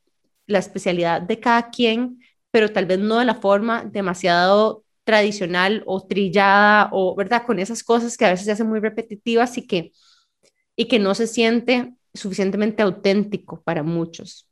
la 0.47 0.59
especialidad 0.61 1.23
de 1.23 1.41
cada 1.41 1.71
quien, 1.71 2.21
pero 2.53 2.73
tal 2.73 2.87
vez 2.87 2.99
no 3.01 3.19
de 3.21 3.27
la 3.27 3.37
forma 3.37 3.85
demasiado 3.85 4.85
tradicional 5.07 5.85
o 5.87 6.05
trillada 6.05 6.89
o, 6.91 7.15
¿verdad? 7.15 7.45
Con 7.47 7.61
esas 7.61 7.85
cosas 7.85 8.17
que 8.17 8.25
a 8.25 8.31
veces 8.31 8.45
se 8.45 8.53
hacen 8.53 8.69
muy 8.69 8.81
repetitivas 8.81 9.57
y 9.57 9.65
que, 9.65 9.93
y 10.75 10.87
que 10.87 10.99
no 10.99 11.15
se 11.15 11.29
siente 11.29 11.95
suficientemente 12.13 12.83
auténtico 12.83 13.63
para 13.63 13.85
muchos. 13.85 14.49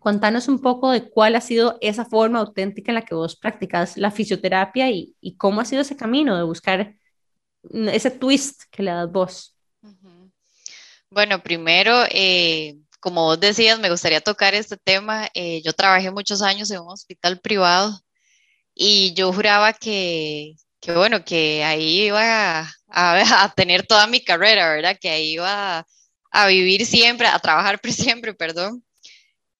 Contanos 0.00 0.48
un 0.48 0.60
poco 0.60 0.90
de 0.90 1.08
cuál 1.08 1.36
ha 1.36 1.40
sido 1.40 1.78
esa 1.80 2.04
forma 2.04 2.40
auténtica 2.40 2.90
en 2.90 2.96
la 2.96 3.04
que 3.04 3.14
vos 3.14 3.36
practicas 3.36 3.96
la 3.96 4.10
fisioterapia 4.10 4.90
y, 4.90 5.14
y 5.20 5.36
cómo 5.36 5.60
ha 5.60 5.64
sido 5.64 5.82
ese 5.82 5.96
camino 5.96 6.36
de 6.36 6.42
buscar 6.42 6.96
ese 7.72 8.10
twist 8.10 8.62
que 8.72 8.82
le 8.82 8.90
das 8.90 9.10
vos. 9.12 9.56
Bueno, 11.08 11.40
primero, 11.40 12.02
eh, 12.10 12.78
como 12.98 13.24
vos 13.26 13.38
decías, 13.38 13.78
me 13.78 13.90
gustaría 13.90 14.20
tocar 14.20 14.54
este 14.54 14.76
tema. 14.76 15.28
Eh, 15.34 15.62
yo 15.62 15.72
trabajé 15.72 16.10
muchos 16.10 16.42
años 16.42 16.68
en 16.72 16.80
un 16.80 16.88
hospital 16.88 17.38
privado 17.38 18.02
y 18.80 19.12
yo 19.14 19.32
juraba 19.32 19.72
que, 19.72 20.54
que 20.80 20.92
bueno, 20.92 21.24
que 21.24 21.64
ahí 21.64 22.04
iba 22.06 22.60
a, 22.60 22.74
a, 23.44 23.52
tener 23.54 23.86
toda 23.86 24.06
mi 24.06 24.20
carrera, 24.24 24.70
¿verdad? 24.70 24.96
Que 25.00 25.10
ahí 25.10 25.32
iba 25.32 25.80
a, 25.80 25.86
a 26.30 26.46
vivir 26.46 26.86
siempre, 26.86 27.26
a 27.26 27.38
trabajar 27.40 27.80
siempre, 27.90 28.34
perdón. 28.34 28.84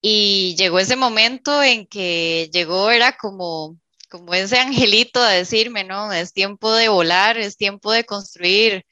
Y 0.00 0.54
llegó 0.56 0.78
ese 0.78 0.96
momento 0.96 1.62
en 1.62 1.86
que 1.86 2.48
llegó, 2.52 2.90
era 2.90 3.16
como, 3.16 3.76
como 4.08 4.34
ese 4.34 4.60
angelito 4.60 5.20
a 5.20 5.30
decirme, 5.30 5.82
¿no? 5.84 6.12
Es 6.12 6.32
tiempo 6.32 6.72
de 6.72 6.88
volar, 6.88 7.38
es 7.38 7.56
tiempo 7.56 7.92
de 7.92 8.04
construir 8.04 8.84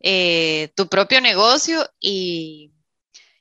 eh, 0.00 0.70
tu 0.76 0.88
propio 0.88 1.20
negocio 1.20 1.88
y, 2.00 2.72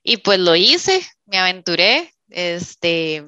y 0.04 0.18
pues 0.18 0.40
lo 0.40 0.56
hice, 0.56 1.06
me 1.26 1.38
aventuré, 1.38 2.12
este, 2.30 3.26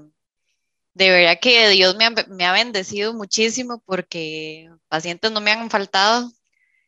de 0.94 1.10
verdad 1.10 1.40
que 1.42 1.70
Dios 1.70 1.96
me 1.96 2.06
ha, 2.06 2.12
me 2.30 2.46
ha, 2.46 2.54
bendecido 2.54 3.14
muchísimo 3.14 3.82
porque 3.86 4.70
pacientes 4.88 5.32
no 5.32 5.42
me 5.42 5.52
han 5.52 5.70
faltado. 5.70 6.32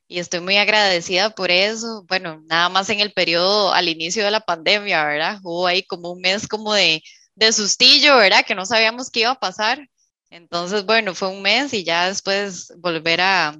y 0.07 0.19
estoy 0.19 0.41
muy 0.41 0.57
agradecida 0.57 1.31
por 1.31 1.51
eso. 1.51 2.05
Bueno, 2.07 2.41
nada 2.47 2.69
más 2.69 2.89
en 2.89 2.99
el 3.01 3.13
periodo 3.13 3.73
al 3.73 3.89
inicio 3.89 4.25
de 4.25 4.31
la 4.31 4.41
pandemia, 4.41 5.05
¿verdad? 5.05 5.39
Hubo 5.43 5.67
ahí 5.67 5.83
como 5.83 6.11
un 6.11 6.21
mes 6.21 6.47
como 6.47 6.73
de, 6.73 7.03
de 7.35 7.53
sustillo, 7.53 8.17
¿verdad? 8.17 8.45
Que 8.45 8.55
no 8.55 8.65
sabíamos 8.65 9.09
qué 9.11 9.21
iba 9.21 9.31
a 9.31 9.39
pasar. 9.39 9.89
Entonces, 10.29 10.85
bueno, 10.85 11.15
fue 11.15 11.29
un 11.29 11.41
mes 11.41 11.73
y 11.73 11.83
ya 11.83 12.07
después 12.09 12.73
volver 12.77 13.21
a, 13.21 13.57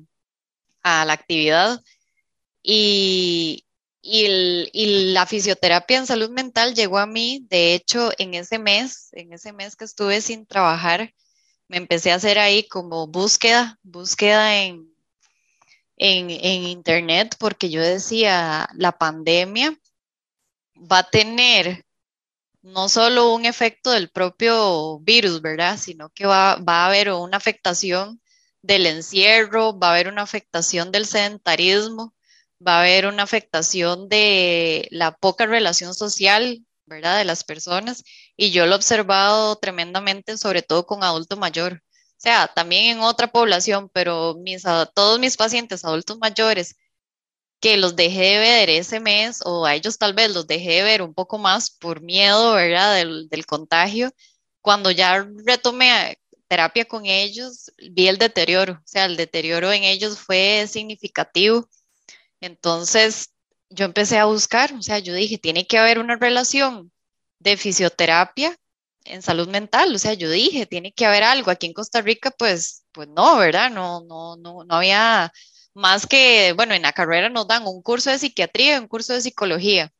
a 0.83 1.05
la 1.05 1.13
actividad. 1.13 1.81
Y, 2.63 3.64
y, 4.07 5.13
la 5.13 5.25
fisioterapia 5.25 5.97
en 5.97 6.05
salud 6.05 6.29
mental 6.29 6.75
llegó 6.75 6.99
a 6.99 7.07
mí, 7.07 7.45
de 7.49 7.73
hecho, 7.73 8.11
en 8.19 8.35
ese 8.35 8.59
mes, 8.59 9.09
en 9.13 9.33
ese 9.33 9.51
mes 9.51 9.75
que 9.75 9.85
estuve 9.85 10.21
sin 10.21 10.45
trabajar, 10.45 11.13
me 11.67 11.77
empecé 11.77 12.11
a 12.11 12.15
hacer 12.15 12.37
ahí 12.37 12.67
como 12.67 13.07
búsqueda, 13.07 13.79
búsqueda 13.81 14.57
en, 14.63 14.93
en, 15.97 16.29
en 16.29 16.63
internet, 16.63 17.35
porque 17.39 17.71
yo 17.71 17.81
decía, 17.81 18.69
la 18.75 18.91
pandemia 18.91 19.75
va 20.75 20.99
a 20.99 21.09
tener 21.09 21.85
no 22.61 22.89
solo 22.89 23.33
un 23.33 23.45
efecto 23.45 23.91
del 23.91 24.09
propio 24.09 24.99
virus, 24.99 25.41
¿verdad? 25.41 25.77
Sino 25.79 26.09
que 26.09 26.25
va, 26.27 26.55
va, 26.57 26.83
a 26.83 26.87
haber 26.87 27.11
una 27.11 27.37
afectación 27.37 28.21
del 28.61 28.85
encierro, 28.87 29.77
va 29.77 29.89
a 29.89 29.91
haber 29.91 30.07
una 30.09 30.23
afectación 30.23 30.91
del 30.91 31.05
sedentarismo, 31.05 32.14
va 32.65 32.77
a 32.77 32.81
haber 32.81 33.07
una 33.07 33.23
afectación 33.23 34.09
de 34.09 34.87
la 34.91 35.15
poca 35.15 35.45
relación 35.45 35.93
social, 35.93 36.65
¿verdad? 36.85 37.17
De 37.17 37.25
las 37.25 37.43
personas. 37.43 38.03
Y 38.37 38.51
yo 38.51 38.65
lo 38.65 38.73
he 38.73 38.75
observado 38.75 39.55
tremendamente, 39.57 40.37
sobre 40.37 40.61
todo 40.61 40.85
con 40.85 41.03
adulto 41.03 41.37
mayor. 41.37 41.81
O 42.17 42.17
sea, 42.17 42.47
también 42.47 42.85
en 42.85 42.99
otra 43.01 43.27
población, 43.31 43.89
pero 43.93 44.35
mis, 44.35 44.63
todos 44.93 45.19
mis 45.19 45.37
pacientes 45.37 45.85
adultos 45.85 46.17
mayores 46.19 46.75
que 47.59 47.77
los 47.77 47.95
dejé 47.95 48.19
de 48.19 48.39
ver 48.39 48.69
ese 48.69 48.99
mes 48.99 49.39
o 49.43 49.65
a 49.65 49.75
ellos 49.75 49.97
tal 49.97 50.13
vez 50.13 50.33
los 50.33 50.47
dejé 50.47 50.75
de 50.75 50.83
ver 50.83 51.01
un 51.01 51.13
poco 51.13 51.37
más 51.37 51.71
por 51.71 52.01
miedo, 52.01 52.53
¿verdad? 52.53 52.95
Del, 52.95 53.29
del 53.29 53.45
contagio. 53.45 54.11
Cuando 54.61 54.91
ya 54.91 55.27
retomé 55.45 56.17
terapia 56.47 56.85
con 56.85 57.05
ellos, 57.05 57.71
vi 57.91 58.07
el 58.07 58.17
deterioro, 58.17 58.73
o 58.73 58.87
sea, 58.87 59.05
el 59.05 59.17
deterioro 59.17 59.71
en 59.71 59.83
ellos 59.83 60.19
fue 60.19 60.67
significativo 60.67 61.69
entonces, 62.45 63.33
yo 63.69 63.85
empecé 63.85 64.17
a 64.19 64.25
buscar, 64.25 64.73
o 64.73 64.81
sea, 64.81 64.99
yo 64.99 65.13
dije, 65.13 65.37
tiene 65.37 65.67
que 65.67 65.77
haber 65.77 65.99
una 65.99 66.15
relación 66.15 66.91
de 67.39 67.57
fisioterapia 67.57 68.55
en 69.05 69.21
salud 69.21 69.47
mental, 69.47 69.93
o 69.93 69.99
sea, 69.99 70.13
yo 70.13 70.29
dije, 70.29 70.65
tiene 70.65 70.93
que 70.93 71.05
haber 71.05 71.23
algo. 71.23 71.51
Aquí 71.51 71.67
en 71.67 71.73
Costa 71.73 72.01
Rica, 72.01 72.31
pues, 72.31 72.85
pues 72.91 73.07
no, 73.07 73.37
¿verdad? 73.37 73.71
No, 73.71 74.01
no, 74.01 74.35
no, 74.37 74.63
no 74.63 74.75
había 74.75 75.31
más 75.73 76.07
que, 76.07 76.53
bueno, 76.53 76.73
en 76.73 76.83
la 76.83 76.93
carrera 76.93 77.29
nos 77.29 77.47
dan 77.47 77.67
un 77.67 77.81
curso 77.81 78.09
de 78.09 78.19
psiquiatría 78.19 78.79
un 78.79 78.87
curso 78.87 79.13
de 79.13 79.21
psicología. 79.21 79.93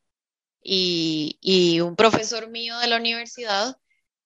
Y, 0.63 1.37
y 1.41 1.81
un 1.81 1.95
profesor 1.95 2.49
mío 2.49 2.77
de 2.79 2.87
la 2.87 2.97
universidad, 2.97 3.77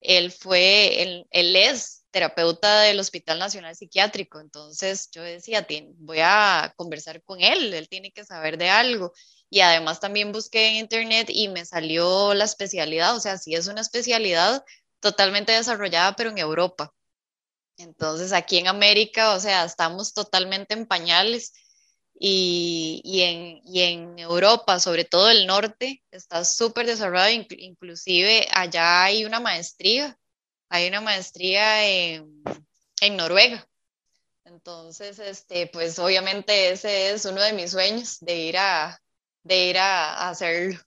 él 0.02 0.32
fue, 0.32 1.04
él, 1.04 1.28
él 1.32 1.56
es 1.56 1.99
terapeuta 2.12 2.82
del 2.82 3.00
Hospital 3.00 3.40
Nacional 3.40 3.76
Psiquiátrico. 3.76 4.40
Entonces 4.40 5.10
yo 5.12 5.22
decía, 5.22 5.66
voy 5.98 6.20
a 6.22 6.74
conversar 6.76 7.24
con 7.24 7.42
él, 7.42 7.74
él 7.74 7.90
tiene 7.90 8.12
que 8.12 8.26
saber 8.26 8.58
de 8.58 8.70
algo. 8.70 9.14
Y 9.50 9.62
además 9.62 10.00
también 10.00 10.32
busqué 10.32 10.70
en 10.70 10.76
internet 10.76 11.28
y 11.30 11.48
me 11.50 11.66
salió 11.66 12.34
la 12.34 12.46
especialidad, 12.46 13.16
o 13.16 13.20
sea, 13.20 13.38
sí 13.38 13.56
es 13.56 13.68
una 13.68 13.82
especialidad 13.82 14.64
totalmente 15.00 15.52
desarrollada, 15.52 16.16
pero 16.16 16.30
en 16.30 16.38
Europa. 16.38 16.94
Entonces 17.78 18.34
aquí 18.34 18.58
en 18.58 18.68
América, 18.68 19.34
o 19.34 19.40
sea, 19.40 19.64
estamos 19.66 20.14
totalmente 20.14 20.74
en 20.74 20.86
pañales. 20.86 21.54
Y, 22.22 23.02
y, 23.06 23.22
en, 23.22 23.62
y 23.64 23.82
en, 23.82 24.20
Europa, 24.20 24.80
sobre 24.82 25.06
todo 25.06 25.30
el 25.30 25.48
norte, 25.48 26.04
está 26.12 26.44
súper 26.44 26.86
desarrollado, 26.86 27.30
inclusive 27.32 28.46
allá 28.52 29.06
hay 29.06 29.24
una 29.24 29.40
maestría 29.40 30.20
hay 30.70 30.88
una 30.88 31.02
maestría 31.02 31.86
en, 31.88 32.44
Noruega. 33.18 33.68
Entonces, 34.46 35.20
este, 35.20 35.68
pues 35.68 36.00
obviamente 36.00 36.72
ese 36.72 37.12
es 37.12 37.26
uno 37.26 37.42
de 37.42 37.54
mis 37.54 37.72
sueños, 37.72 38.20
de 38.20 38.38
ir 38.38 38.58
a, 38.58 39.00
de 39.44 39.70
ir 39.70 39.78
a, 39.78 40.30
hacerlo. 40.30 40.80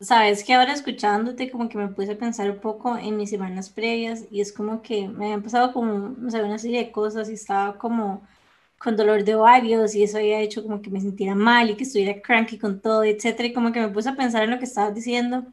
Sabes 0.00 0.44
que 0.44 0.54
ahora 0.54 0.72
escuchándote 0.72 1.50
como 1.50 1.68
que 1.68 1.76
me 1.76 1.88
puse 1.88 2.12
a 2.12 2.18
pensar 2.18 2.50
un 2.50 2.58
poco 2.60 2.96
en 2.96 3.16
mis 3.18 3.28
semanas 3.28 3.68
previas 3.68 4.24
y 4.30 4.40
es 4.40 4.50
como 4.52 4.80
que 4.80 5.06
me 5.08 5.26
habían 5.26 5.42
pasado 5.42 5.72
como, 5.74 6.08
no 6.16 6.30
sé, 6.30 6.42
una 6.42 6.58
serie 6.58 6.84
de 6.84 6.92
cosas 6.92 7.28
y 7.28 7.34
estaba 7.34 7.76
como 7.76 8.26
con 8.78 8.96
dolor 8.96 9.24
de 9.24 9.34
ovarios 9.34 9.94
y 9.94 10.02
eso 10.02 10.16
había 10.16 10.40
hecho 10.40 10.62
como 10.62 10.80
que 10.80 10.88
me 10.90 11.00
sintiera 11.00 11.34
mal 11.34 11.68
y 11.68 11.76
que 11.76 11.84
estuviera 11.84 12.20
cranky 12.22 12.58
con 12.58 12.80
todo, 12.80 13.04
etcétera, 13.04 13.48
y 13.48 13.52
como 13.52 13.72
que 13.72 13.80
me 13.80 13.88
puse 13.88 14.08
a 14.08 14.16
pensar 14.16 14.44
en 14.44 14.50
lo 14.50 14.58
que 14.58 14.64
estabas 14.64 14.94
diciendo 14.94 15.44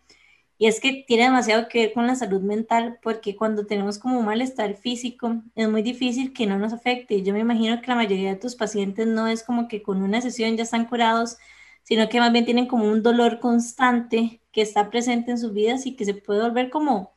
y 0.59 0.65
es 0.67 0.79
que 0.79 1.03
tiene 1.07 1.23
demasiado 1.25 1.67
que 1.67 1.79
ver 1.81 1.93
con 1.93 2.07
la 2.07 2.15
salud 2.15 2.41
mental, 2.41 2.99
porque 3.03 3.35
cuando 3.35 3.67
tenemos 3.67 3.99
como 3.99 4.19
un 4.19 4.25
malestar 4.25 4.75
físico, 4.75 5.43
es 5.55 5.69
muy 5.69 5.83
difícil 5.83 6.33
que 6.33 6.47
no 6.47 6.57
nos 6.57 6.73
afecte. 6.73 7.21
Yo 7.21 7.33
me 7.33 7.39
imagino 7.39 7.79
que 7.79 7.87
la 7.87 7.95
mayoría 7.95 8.29
de 8.29 8.37
tus 8.37 8.55
pacientes 8.55 9.05
no 9.05 9.27
es 9.27 9.43
como 9.43 9.67
que 9.67 9.83
con 9.83 10.01
una 10.01 10.21
sesión 10.21 10.57
ya 10.57 10.63
están 10.63 10.85
curados, 10.85 11.37
sino 11.83 12.09
que 12.09 12.19
más 12.19 12.31
bien 12.31 12.45
tienen 12.45 12.65
como 12.67 12.85
un 12.85 13.03
dolor 13.03 13.39
constante 13.39 14.41
que 14.51 14.61
está 14.61 14.89
presente 14.89 15.31
en 15.31 15.37
sus 15.37 15.53
vidas 15.53 15.85
y 15.85 15.95
que 15.95 16.05
se 16.05 16.15
puede 16.15 16.41
volver 16.41 16.69
como 16.71 17.13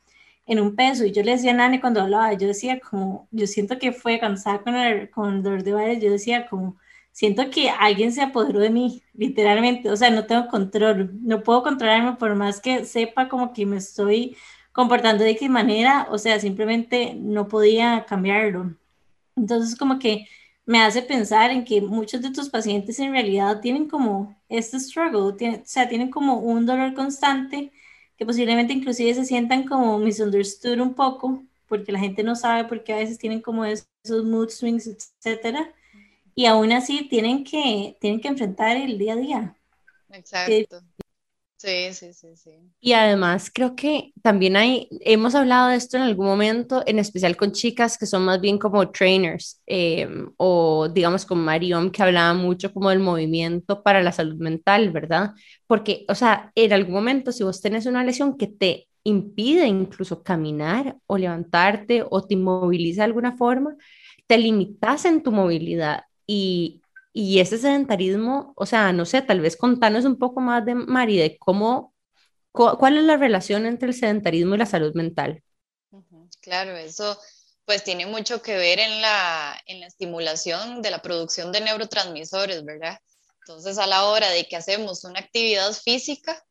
en 0.47 0.61
un 0.61 0.77
peso. 0.77 1.05
Y 1.07 1.13
yo 1.13 1.23
le 1.23 1.33
decía 1.33 1.53
a 1.53 1.55
Nani 1.55 1.81
cuando 1.81 2.03
hablaba, 2.03 2.33
yo 2.35 2.47
decía 2.47 2.81
como, 2.81 3.29
yo 3.31 3.47
siento 3.47 3.79
que 3.79 3.93
fue 3.93 4.19
cuando 4.19 4.39
estaba 4.39 4.63
con 4.63 4.77
el, 4.77 5.11
con 5.11 5.37
el 5.37 5.43
dolor 5.43 5.63
de 5.65 5.73
varios, 5.73 6.03
yo 6.03 6.11
decía 6.11 6.47
como, 6.49 6.77
siento 7.21 7.51
que 7.51 7.69
alguien 7.69 8.13
se 8.13 8.23
apoderó 8.23 8.61
de 8.61 8.71
mí, 8.71 9.03
literalmente, 9.13 9.91
o 9.91 9.97
sea, 9.97 10.09
no 10.11 10.25
tengo 10.25 10.49
control, 10.49 11.11
no 11.23 11.43
puedo 11.43 11.63
controlarme 11.63 12.17
por 12.17 12.35
más 12.35 12.63
que 12.63 12.87
sepa 12.87 13.29
como 13.29 13.53
que 13.53 13.67
me 13.67 13.77
estoy 13.77 14.39
comportando 14.73 15.23
de 15.23 15.37
qué 15.37 15.51
manera, 15.51 16.09
o 16.11 16.17
sea, 16.17 16.41
simplemente 16.41 17.13
no 17.15 17.47
podía 17.47 18.07
cambiarlo. 18.09 18.75
Entonces, 19.37 19.77
como 19.79 19.99
que 19.99 20.29
me 20.65 20.81
hace 20.81 21.03
pensar 21.03 21.51
en 21.51 21.65
que 21.67 21.83
muchos 21.83 22.23
de 22.23 22.31
tus 22.33 22.49
pacientes 22.49 22.99
en 22.99 23.13
realidad 23.13 23.61
tienen 23.61 23.87
como 23.87 24.35
este 24.49 24.81
struggle, 24.81 25.21
o 25.21 25.63
sea, 25.65 25.91
tienen 25.91 26.11
como 26.11 26.39
un 26.39 26.65
dolor 26.65 26.95
constante 26.95 27.71
que 28.17 28.25
posiblemente 28.25 28.73
inclusive 28.73 29.13
se 29.15 29.27
sientan 29.27 29.67
como 29.69 29.99
misunderstood 29.99 30.81
un 30.81 30.95
poco, 30.95 31.43
porque 31.67 31.93
la 31.93 31.99
gente 31.99 32.23
no 32.23 32.35
sabe 32.35 32.65
por 32.65 32.83
qué 32.83 32.95
a 32.95 32.97
veces 32.97 33.19
tienen 33.19 33.43
como 33.43 33.67
esos 33.67 34.25
mood 34.25 34.49
swings, 34.49 34.87
etcétera 34.87 35.75
y 36.35 36.47
aún 36.47 36.73
así 36.73 37.09
tienen 37.09 37.45
que, 37.45 37.97
tienen 38.01 38.21
que 38.21 38.29
enfrentar 38.29 38.77
el 38.77 38.99
día 38.99 39.15
a 39.15 39.17
día. 39.17 39.57
Exacto. 40.13 40.83
Sí, 41.57 41.93
sí, 41.93 42.15
sí, 42.15 42.37
sí. 42.37 42.53
Y 42.81 42.95
además 42.95 43.51
creo 43.53 43.77
que 43.77 44.13
también 44.23 44.57
hay, 44.57 44.89
hemos 45.01 45.35
hablado 45.35 45.69
de 45.69 45.77
esto 45.77 45.99
en 45.99 46.05
algún 46.05 46.25
momento, 46.25 46.83
en 46.87 46.99
especial 46.99 47.37
con 47.37 47.53
chicas 47.53 47.99
que 47.99 48.07
son 48.07 48.25
más 48.25 48.41
bien 48.41 48.59
como 48.59 48.91
trainers, 48.91 49.61
em, 49.67 50.33
o 50.39 50.89
digamos 50.89 51.27
con 51.27 51.45
Marion, 51.45 51.91
que 51.91 52.03
hablaba 52.03 52.33
mucho 52.33 52.73
como 52.73 52.89
del 52.89 53.01
movimiento 53.01 53.83
para 53.83 54.03
la 54.03 54.11
salud 54.13 54.37
mental, 54.37 54.91
¿verdad? 54.91 55.33
Porque, 55.67 56.07
o 56.09 56.15
sea, 56.15 56.51
en 56.55 56.73
algún 56.73 56.95
momento 56.95 57.31
si 57.31 57.45
vos 57.45 57.61
tenés 57.61 57.85
una 57.85 58.05
lesión 58.05 58.39
que 58.39 58.47
te 58.47 58.89
impide 59.05 59.67
incluso 59.67 60.23
caminar 60.23 60.97
o 61.07 61.19
levantarte 61.19 62.05
o 62.09 62.27
te 62.27 62.35
inmoviliza 62.35 63.03
de 63.03 63.07
alguna 63.07 63.37
forma, 63.37 63.77
te 64.27 64.39
limitas 64.39 65.05
en 65.05 65.23
tu 65.23 65.31
movilidad 65.33 66.05
y, 66.33 67.41
ese 67.41 67.59
sedentarismo, 67.59 68.53
o 68.57 68.67
sea, 68.67 68.93
no 68.93 69.05
sé, 69.05 69.21
tal 69.23 69.41
vez 69.41 69.57
contanos 69.57 70.05
un 70.05 70.17
poco 70.17 70.41
más 70.41 70.65
de 70.65 70.75
Mari, 70.75 71.19
de 71.19 71.37
cómo, 71.39 71.95
cuál 72.53 72.99
es 72.99 73.05
la 73.05 73.17
relación 73.17 73.67
entre 73.67 73.89
el 73.89 73.95
sedentarismo 73.95 74.55
y 74.55 74.59
la 74.59 74.67
salud 74.67 74.95
mental. 74.95 75.43
Claro, 76.41 76.77
eso 76.77 77.19
pues 77.65 77.85
tiene 77.85 78.07
mucho 78.07 78.43
que 78.43 78.57
ver 78.57 78.79
en 78.79 79.01
la, 79.03 79.61
en 79.67 79.81
la 79.81 79.87
estimulación 79.87 80.83
de 80.83 80.91
la 80.91 81.03
producción 81.03 81.53
de 81.53 81.61
neurotransmisores, 81.61 82.65
¿verdad? 82.65 82.99
Entonces, 83.41 83.79
a 83.79 83.87
la 83.87 84.05
hora 84.05 84.29
de 84.31 84.47
que 84.47 84.57
hacemos 84.57 85.05
una 85.05 85.21
actividad 85.21 85.73
física, 85.73 86.45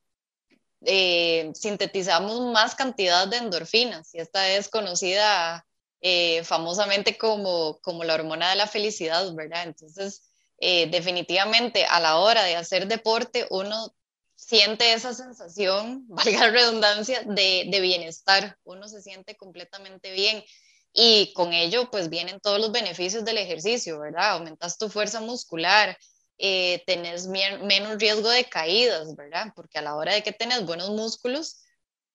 eh, 0.86 1.51
sintetizamos 1.55 2.39
más 2.53 2.75
cantidad 2.75 3.27
de 3.27 3.38
endorfinas 3.38 4.13
y 4.13 4.19
esta 4.19 4.49
es 4.49 4.69
conocida 4.69 5.65
eh, 6.02 6.43
famosamente 6.43 7.18
como, 7.18 7.80
como 7.82 8.04
la 8.04 8.16
hormona 8.16 8.50
de 8.50 8.56
la 8.56 8.68
felicidad, 8.68 9.34
¿verdad? 9.34 9.64
Entonces, 9.64 10.24
eh, 10.60 10.89
definitivamente 10.89 11.86
a 11.86 12.00
la 12.00 12.18
hora 12.18 12.43
de 12.43 12.56
hacer 12.56 12.88
deporte, 12.88 13.47
uno 13.50 13.93
siente 14.36 14.93
esa 14.93 15.14
sensación, 15.14 16.06
valga 16.08 16.47
la 16.47 16.52
redundancia, 16.52 17.22
de, 17.24 17.68
de 17.70 17.82
bienestar, 17.82 18.58
uno 18.64 18.88
se 18.88 19.02
siente 19.02 19.36
completamente 19.36 20.12
bien 20.12 20.43
y 20.93 21.34
con 21.34 21.54
ello 21.54 21.89
pues 21.91 22.10
vienen 22.10 22.39
todos 22.39 22.60
los 22.60 22.72
beneficios 22.72 23.24
del 23.24 23.38
ejercicio, 23.38 24.00
¿verdad? 24.00 24.32
Aumentas 24.32 24.78
tu 24.78 24.89
fuerza 24.89 25.22
muscular, 25.22 25.97
eh, 26.38 26.84
tenés 26.88 27.28
menos 27.28 28.00
riesgo 28.00 28.30
de 28.30 28.45
caídas, 28.45 29.16
¿verdad? 29.16 29.52
Porque 29.56 29.78
a 29.78 29.82
la 29.82 29.95
hora 29.95 30.14
de 30.14 30.24
que 30.24 30.32
tenés 30.32 30.66
buenos 30.66 30.89
músculos, 30.89 31.62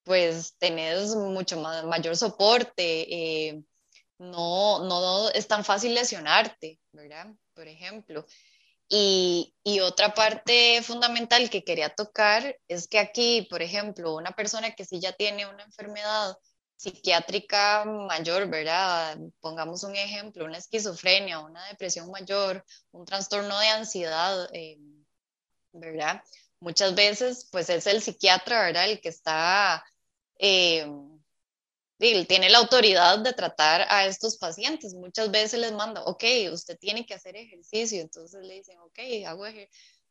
pues 0.03 0.55
tenés 0.59 1.15
mucho 1.15 1.61
más, 1.61 1.85
mayor 1.85 2.17
soporte, 2.17 3.15
eh, 3.15 3.63
no, 4.19 4.85
no 4.85 5.31
es 5.31 5.47
tan 5.49 5.65
fácil 5.65 5.95
lesionarte, 5.95 6.81
¿verdad? 6.93 7.27
por 7.55 7.69
ejemplo. 7.69 8.27
Y, 8.89 9.55
y, 9.65 9.81
otra 9.81 10.13
parte 10.13 10.83
fundamental 10.83 11.49
que 11.49 11.65
quería 11.65 11.95
tocar 11.95 12.57
es 12.69 12.87
que 12.87 12.99
aquí, 12.99 13.47
por 13.51 13.63
ejemplo, 13.63 14.15
una 14.15 14.33
persona 14.33 14.75
que 14.75 14.85
sí 14.85 15.01
ya 15.01 15.13
tiene 15.13 15.47
una 15.47 15.65
enfermedad 15.65 16.37
psiquiátrica 16.77 17.85
mayor, 17.87 18.49
¿verdad? 18.51 19.17
Pongamos 19.41 19.85
un 19.85 19.97
ejemplo, 19.97 20.45
una 20.45 20.59
esquizofrenia, 20.59 21.39
una 21.39 21.67
depresión 21.69 22.11
mayor, 22.11 22.65
un 22.91 23.07
trastorno 23.07 23.59
de 23.59 23.69
ansiedad, 23.69 24.49
eh, 24.53 24.79
¿verdad? 25.73 26.23
Muchas 26.61 26.95
veces, 26.95 27.49
pues 27.51 27.71
es 27.71 27.87
el 27.87 28.03
psiquiatra, 28.03 28.67
¿verdad? 28.67 28.91
El 28.91 29.01
que 29.01 29.09
está, 29.09 29.83
eh, 30.39 30.87
tiene 31.99 32.51
la 32.51 32.59
autoridad 32.59 33.19
de 33.21 33.33
tratar 33.33 33.87
a 33.89 34.07
estos 34.07 34.37
pacientes. 34.37 34.95
Muchas 34.95 35.31
veces 35.31 35.61
les 35.61 35.73
manda, 35.73 36.03
ok, 36.05 36.25
usted 36.53 36.79
tiene 36.79 37.07
que 37.07 37.15
hacer 37.15 37.37
ejercicio, 37.37 38.01
entonces 38.01 38.43
le 38.43 38.55
dicen, 38.55 38.79
ok, 38.81 38.99
hago, 39.27 39.45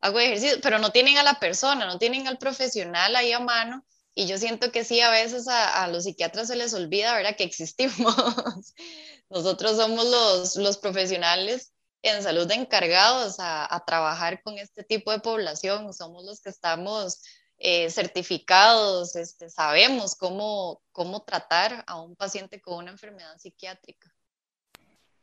hago 0.00 0.20
ejercicio, 0.20 0.58
pero 0.62 0.78
no 0.78 0.90
tienen 0.90 1.18
a 1.18 1.22
la 1.22 1.38
persona, 1.38 1.86
no 1.86 1.98
tienen 1.98 2.26
al 2.26 2.38
profesional 2.38 3.14
ahí 3.16 3.32
a 3.32 3.40
mano 3.40 3.84
y 4.14 4.26
yo 4.26 4.38
siento 4.38 4.70
que 4.70 4.84
sí, 4.84 5.00
a 5.00 5.10
veces 5.10 5.48
a, 5.48 5.88
los 5.88 6.04
psiquiatras 6.04 6.46
se 6.46 6.56
les 6.56 6.72
olvida, 6.72 7.16
¿verdad? 7.16 7.36
Que 7.36 7.44
existimos. 7.44 8.14
Nosotros 9.28 9.76
somos 9.76 10.04
los, 10.06 10.56
los 10.56 10.78
profesionales 10.78 11.72
en 12.02 12.22
salud 12.22 12.48
encargados 12.52 13.40
a, 13.40 13.74
a, 13.74 13.84
trabajar 13.84 14.40
con 14.42 14.58
este 14.58 14.84
tipo 14.84 15.10
de 15.10 15.18
población. 15.18 15.92
Somos 15.92 16.24
los 16.24 16.40
que 16.40 16.50
estamos 16.50 17.22
eh, 17.58 17.88
certificados, 17.90 19.16
este, 19.16 19.48
sabemos 19.48 20.14
cómo, 20.16 20.82
cómo 20.92 21.22
tratar 21.22 21.84
a 21.86 22.00
un 22.00 22.16
paciente 22.16 22.60
con 22.60 22.78
una 22.78 22.90
enfermedad 22.90 23.38
psiquiátrica. 23.38 24.12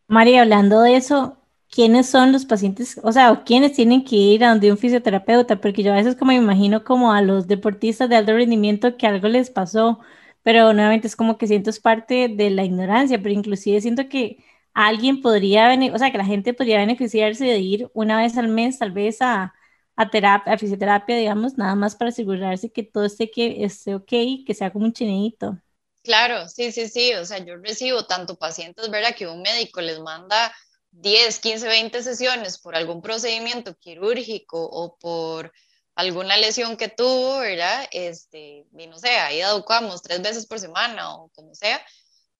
María, 0.07 0.41
hablando 0.41 0.81
de 0.81 0.95
eso, 0.95 1.37
quiénes 1.69 2.09
son 2.09 2.31
los 2.31 2.45
pacientes, 2.45 2.99
o 3.03 3.11
sea, 3.11 3.43
quiénes 3.45 3.73
tienen 3.73 4.03
que 4.03 4.15
ir 4.15 4.43
a 4.43 4.49
donde 4.49 4.71
un 4.71 4.77
fisioterapeuta, 4.77 5.61
porque 5.61 5.83
yo 5.83 5.93
a 5.93 5.95
veces 5.95 6.15
como 6.15 6.31
me 6.31 6.37
imagino 6.37 6.83
como 6.83 7.13
a 7.13 7.21
los 7.21 7.47
deportistas 7.47 8.09
de 8.09 8.17
alto 8.17 8.33
rendimiento 8.33 8.97
que 8.97 9.07
algo 9.07 9.27
les 9.27 9.49
pasó, 9.49 9.99
pero 10.43 10.73
nuevamente 10.73 11.07
es 11.07 11.15
como 11.15 11.37
que 11.37 11.47
siento 11.47 11.69
es 11.69 11.79
parte 11.79 12.27
de 12.27 12.49
la 12.49 12.63
ignorancia, 12.65 13.21
pero 13.21 13.33
inclusive 13.33 13.81
siento 13.81 14.09
que 14.09 14.43
alguien 14.73 15.21
podría, 15.21 15.69
o 15.93 15.97
sea, 15.97 16.11
que 16.11 16.17
la 16.17 16.25
gente 16.25 16.53
podría 16.53 16.79
beneficiarse 16.79 17.45
de 17.45 17.59
ir 17.59 17.89
una 17.93 18.17
vez 18.17 18.37
al 18.37 18.47
mes 18.47 18.79
tal 18.79 18.91
vez 18.91 19.21
a, 19.21 19.53
a 20.01 20.09
terapia, 20.09 20.53
a 20.53 20.57
fisioterapia, 20.57 21.15
digamos, 21.15 21.57
nada 21.57 21.75
más 21.75 21.95
para 21.95 22.09
asegurarse 22.09 22.71
que 22.71 22.83
todo 22.83 23.05
esté, 23.05 23.29
que 23.29 23.63
esté 23.63 23.95
ok, 23.95 24.11
que 24.45 24.53
sea 24.53 24.71
como 24.71 24.85
un 24.85 24.93
chineito. 24.93 25.57
Claro, 26.03 26.49
sí, 26.49 26.71
sí, 26.71 26.87
sí, 26.87 27.13
o 27.13 27.25
sea, 27.25 27.37
yo 27.39 27.57
recibo 27.57 28.05
tanto 28.05 28.35
pacientes, 28.35 28.89
¿verdad? 28.89 29.15
Que 29.15 29.27
un 29.27 29.41
médico 29.41 29.81
les 29.81 29.99
manda 29.99 30.51
10, 30.91 31.39
15, 31.39 31.67
20 31.67 32.01
sesiones 32.01 32.57
por 32.57 32.75
algún 32.75 33.01
procedimiento 33.01 33.75
quirúrgico 33.75 34.63
o 34.63 34.97
por 34.97 35.53
alguna 35.95 36.37
lesión 36.37 36.75
que 36.77 36.89
tuvo, 36.89 37.39
¿verdad? 37.39 37.87
Este, 37.91 38.65
y 38.75 38.87
no 38.87 38.97
sé, 38.97 39.09
ahí 39.09 39.41
educamos 39.41 40.01
tres 40.01 40.21
veces 40.21 40.47
por 40.47 40.59
semana 40.59 41.15
o 41.15 41.29
como 41.29 41.53
sea, 41.53 41.79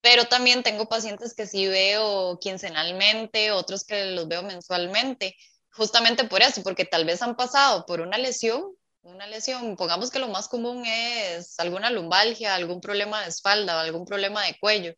pero 0.01 0.25
también 0.25 0.63
tengo 0.63 0.89
pacientes 0.89 1.35
que 1.35 1.45
sí 1.45 1.67
veo 1.67 2.39
quincenalmente, 2.39 3.51
otros 3.51 3.83
que 3.83 4.05
los 4.05 4.27
veo 4.27 4.41
mensualmente, 4.41 5.35
justamente 5.73 6.25
por 6.25 6.41
eso, 6.41 6.63
porque 6.63 6.85
tal 6.85 7.05
vez 7.05 7.21
han 7.21 7.35
pasado 7.35 7.85
por 7.85 8.01
una 8.01 8.17
lesión, 8.17 8.75
una 9.03 9.25
lesión, 9.27 9.75
pongamos 9.75 10.11
que 10.11 10.19
lo 10.19 10.27
más 10.27 10.47
común 10.47 10.85
es 10.85 11.59
alguna 11.59 11.89
lumbalgia, 11.89 12.55
algún 12.55 12.81
problema 12.81 13.21
de 13.21 13.29
espalda 13.29 13.81
algún 13.81 14.05
problema 14.05 14.45
de 14.45 14.57
cuello. 14.59 14.93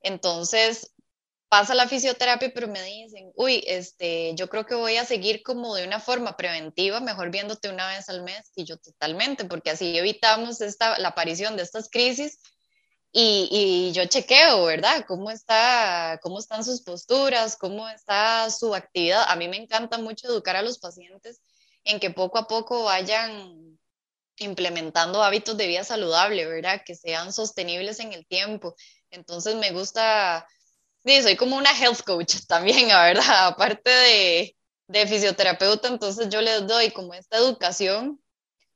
Entonces, 0.00 0.92
pasa 1.48 1.74
la 1.74 1.86
fisioterapia, 1.86 2.50
pero 2.54 2.66
me 2.68 2.82
dicen, 2.82 3.30
uy, 3.34 3.62
este, 3.66 4.34
yo 4.34 4.48
creo 4.48 4.64
que 4.64 4.74
voy 4.74 4.96
a 4.96 5.04
seguir 5.04 5.42
como 5.42 5.74
de 5.74 5.86
una 5.86 6.00
forma 6.00 6.34
preventiva, 6.34 7.00
mejor 7.00 7.30
viéndote 7.30 7.68
una 7.68 7.86
vez 7.88 8.08
al 8.08 8.22
mes, 8.22 8.50
y 8.56 8.64
yo 8.64 8.78
totalmente, 8.78 9.44
porque 9.44 9.70
así 9.70 9.98
evitamos 9.98 10.62
esta, 10.62 10.98
la 10.98 11.08
aparición 11.08 11.56
de 11.56 11.62
estas 11.62 11.90
crisis 11.90 12.38
y, 13.12 13.48
y, 13.50 13.92
yo 13.92 14.06
chequeo, 14.06 14.64
¿verdad? 14.64 15.04
¿Cómo, 15.06 15.30
está, 15.30 16.18
¿Cómo 16.22 16.38
están 16.38 16.64
sus 16.64 16.82
posturas? 16.82 17.56
¿Cómo 17.56 17.88
está 17.88 18.50
su 18.50 18.74
actividad? 18.74 19.24
A 19.28 19.36
mí 19.36 19.48
me 19.48 19.58
encanta 19.58 19.98
mucho 19.98 20.28
educar 20.28 20.56
a 20.56 20.62
los 20.62 20.78
pacientes 20.78 21.40
en 21.84 22.00
que 22.00 22.10
poco 22.10 22.38
a 22.38 22.46
poco 22.48 22.84
vayan 22.84 23.78
implementando 24.38 25.22
hábitos 25.22 25.56
de 25.56 25.66
vida 25.66 25.84
saludable, 25.84 26.46
¿verdad? 26.46 26.82
Que 26.84 26.94
sean 26.94 27.32
sostenibles 27.32 28.00
en 28.00 28.12
el 28.12 28.26
tiempo. 28.26 28.74
Entonces 29.10 29.56
me 29.56 29.72
gusta 29.72 30.46
Sí, 31.04 31.20
soy 31.20 31.36
como 31.36 31.56
una 31.56 31.72
health 31.72 32.02
coach 32.04 32.36
también, 32.48 32.88
verdad, 32.88 33.48
aparte 33.48 33.90
de, 33.90 34.56
de 34.86 35.06
fisioterapeuta, 35.06 35.88
entonces 35.88 36.28
yo 36.28 36.40
les 36.40 36.66
doy 36.66 36.90
como 36.92 37.12
esta 37.14 37.38
educación, 37.38 38.21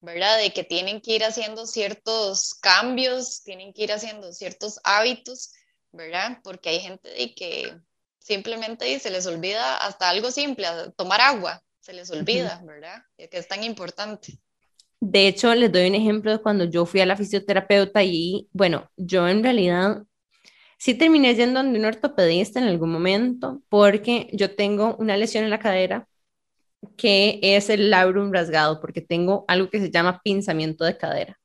¿verdad? 0.01 0.39
De 0.39 0.53
que 0.53 0.65
tienen 0.65 1.01
que 1.01 1.15
ir 1.15 1.25
haciendo 1.25 1.67
ciertos 1.67 2.55
cambios, 2.55 3.43
tienen 3.43 3.73
que 3.73 3.85
ir 3.85 3.93
haciendo 3.93 4.33
ciertos 4.33 4.81
hábitos, 4.85 5.53
¿verdad? 5.93 6.39
Porque 6.43 6.69
hay 6.69 6.81
gente 6.81 7.09
de 7.09 7.35
que 7.35 7.77
simplemente 8.19 8.99
se 8.99 9.11
les 9.11 9.27
olvida 9.27 9.77
hasta 9.77 10.09
algo 10.09 10.31
simple, 10.31 10.67
tomar 10.97 11.21
agua, 11.21 11.63
se 11.81 11.93
les 11.93 12.11
olvida, 12.11 12.63
¿verdad? 12.65 13.03
Que 13.17 13.29
es 13.33 13.49
tan 13.49 13.65
importante. 13.65 14.39
De 15.01 15.29
hecho, 15.29 15.55
les 15.55 15.71
doy 15.71 15.89
un 15.89 15.95
ejemplo 15.95 16.33
de 16.33 16.43
cuando 16.43 16.65
yo 16.65 16.87
fui 16.87 17.01
a 17.01 17.07
la 17.07 17.17
fisioterapeuta 17.17 18.03
y, 18.03 18.49
bueno, 18.53 18.91
yo 18.97 19.29
en 19.29 19.43
realidad 19.43 20.03
Sí 20.79 20.95
terminé 20.95 21.35
yendo 21.35 21.61
a 21.61 21.63
un 21.63 21.85
ortopedista 21.85 22.59
en 22.59 22.67
algún 22.67 22.93
momento 22.93 23.63
porque 23.69 24.29
yo 24.33 24.55
tengo 24.55 24.97
una 24.99 25.17
lesión 25.17 25.45
en 25.45 25.51
la 25.51 25.59
cadera 25.59 26.07
que 26.97 27.39
es 27.43 27.70
el 27.70 27.91
labrum 27.91 28.32
rasgado 28.32 28.80
porque 28.80 29.01
tengo 29.01 29.45
algo 29.49 29.70
que 29.70 29.80
se 29.80 29.91
llama 29.91 30.20
pinzamiento 30.22 30.84
de 30.84 30.97
cadera. 30.97 31.39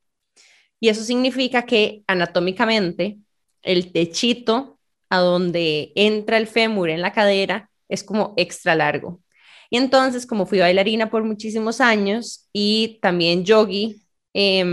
Y 0.80 0.90
eso 0.90 1.04
significa 1.04 1.64
que 1.66 2.04
anatómicamente 2.08 3.20
el 3.62 3.92
techito 3.92 4.80
a 5.10 5.20
donde 5.20 5.92
entra 5.96 6.38
el 6.38 6.48
fémur 6.48 6.90
en 6.90 7.02
la 7.02 7.14
cadera 7.14 7.70
es 7.90 8.04
como 8.04 8.34
extra 8.38 8.76
largo. 8.76 9.22
Y 9.70 9.78
entonces, 9.78 10.26
como 10.26 10.46
fui 10.46 10.60
bailarina 10.60 11.10
por 11.10 11.24
muchísimos 11.24 11.80
años 11.82 12.50
y 12.52 13.00
también 13.02 13.46
yogi 13.46 14.02
eh, 14.34 14.64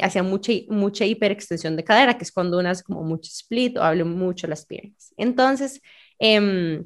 hacía 0.00 0.22
mucha, 0.22 0.52
mucha 0.68 1.04
hiperextensión 1.04 1.76
de 1.76 1.84
cadera, 1.84 2.16
que 2.18 2.24
es 2.24 2.32
cuando 2.32 2.58
uno 2.58 2.68
hace 2.68 2.82
como 2.82 3.02
mucho 3.02 3.30
split 3.32 3.76
o 3.78 3.82
hablo 3.82 4.04
mucho 4.06 4.46
las 4.46 4.66
piernas. 4.66 5.14
Entonces, 5.16 5.80
eh, 6.18 6.84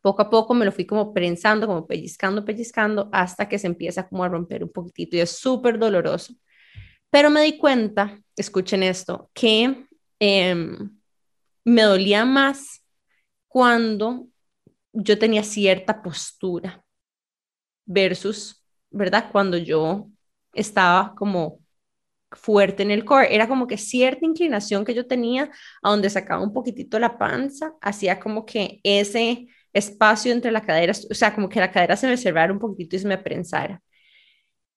poco 0.00 0.22
a 0.22 0.30
poco 0.30 0.54
me 0.54 0.64
lo 0.64 0.72
fui 0.72 0.86
como 0.86 1.12
prensando, 1.12 1.66
como 1.66 1.86
pellizcando, 1.86 2.44
pellizcando, 2.44 3.08
hasta 3.12 3.48
que 3.48 3.58
se 3.58 3.66
empieza 3.66 4.08
como 4.08 4.24
a 4.24 4.28
romper 4.28 4.64
un 4.64 4.72
poquitito 4.72 5.16
y 5.16 5.20
es 5.20 5.30
súper 5.32 5.78
doloroso. 5.78 6.34
Pero 7.10 7.30
me 7.30 7.42
di 7.42 7.58
cuenta, 7.58 8.20
escuchen 8.36 8.82
esto, 8.82 9.30
que 9.34 9.86
em, 10.18 10.98
me 11.64 11.82
dolía 11.82 12.24
más 12.24 12.84
cuando 13.48 14.28
yo 14.92 15.18
tenía 15.18 15.42
cierta 15.42 16.02
postura 16.02 16.84
versus, 17.84 18.64
¿verdad? 18.90 19.30
Cuando 19.32 19.56
yo 19.56 20.08
estaba 20.54 21.14
como 21.16 21.60
fuerte 22.32 22.82
en 22.82 22.90
el 22.90 23.04
core. 23.04 23.34
Era 23.34 23.48
como 23.48 23.66
que 23.66 23.76
cierta 23.76 24.24
inclinación 24.24 24.84
que 24.84 24.94
yo 24.94 25.06
tenía 25.06 25.50
a 25.82 25.90
donde 25.90 26.10
sacaba 26.10 26.42
un 26.42 26.52
poquitito 26.52 26.98
la 26.98 27.18
panza, 27.18 27.74
hacía 27.80 28.20
como 28.20 28.46
que 28.46 28.80
ese 28.84 29.48
espacio 29.72 30.32
entre 30.32 30.52
la 30.52 30.62
cadera, 30.62 30.92
o 31.10 31.14
sea, 31.14 31.34
como 31.34 31.48
que 31.48 31.60
la 31.60 31.70
cadera 31.72 31.96
se 31.96 32.06
me 32.08 32.16
cerrara 32.16 32.52
un 32.52 32.58
poquitito 32.58 32.96
y 32.96 32.98
se 33.00 33.08
me 33.08 33.18
prensara. 33.18 33.82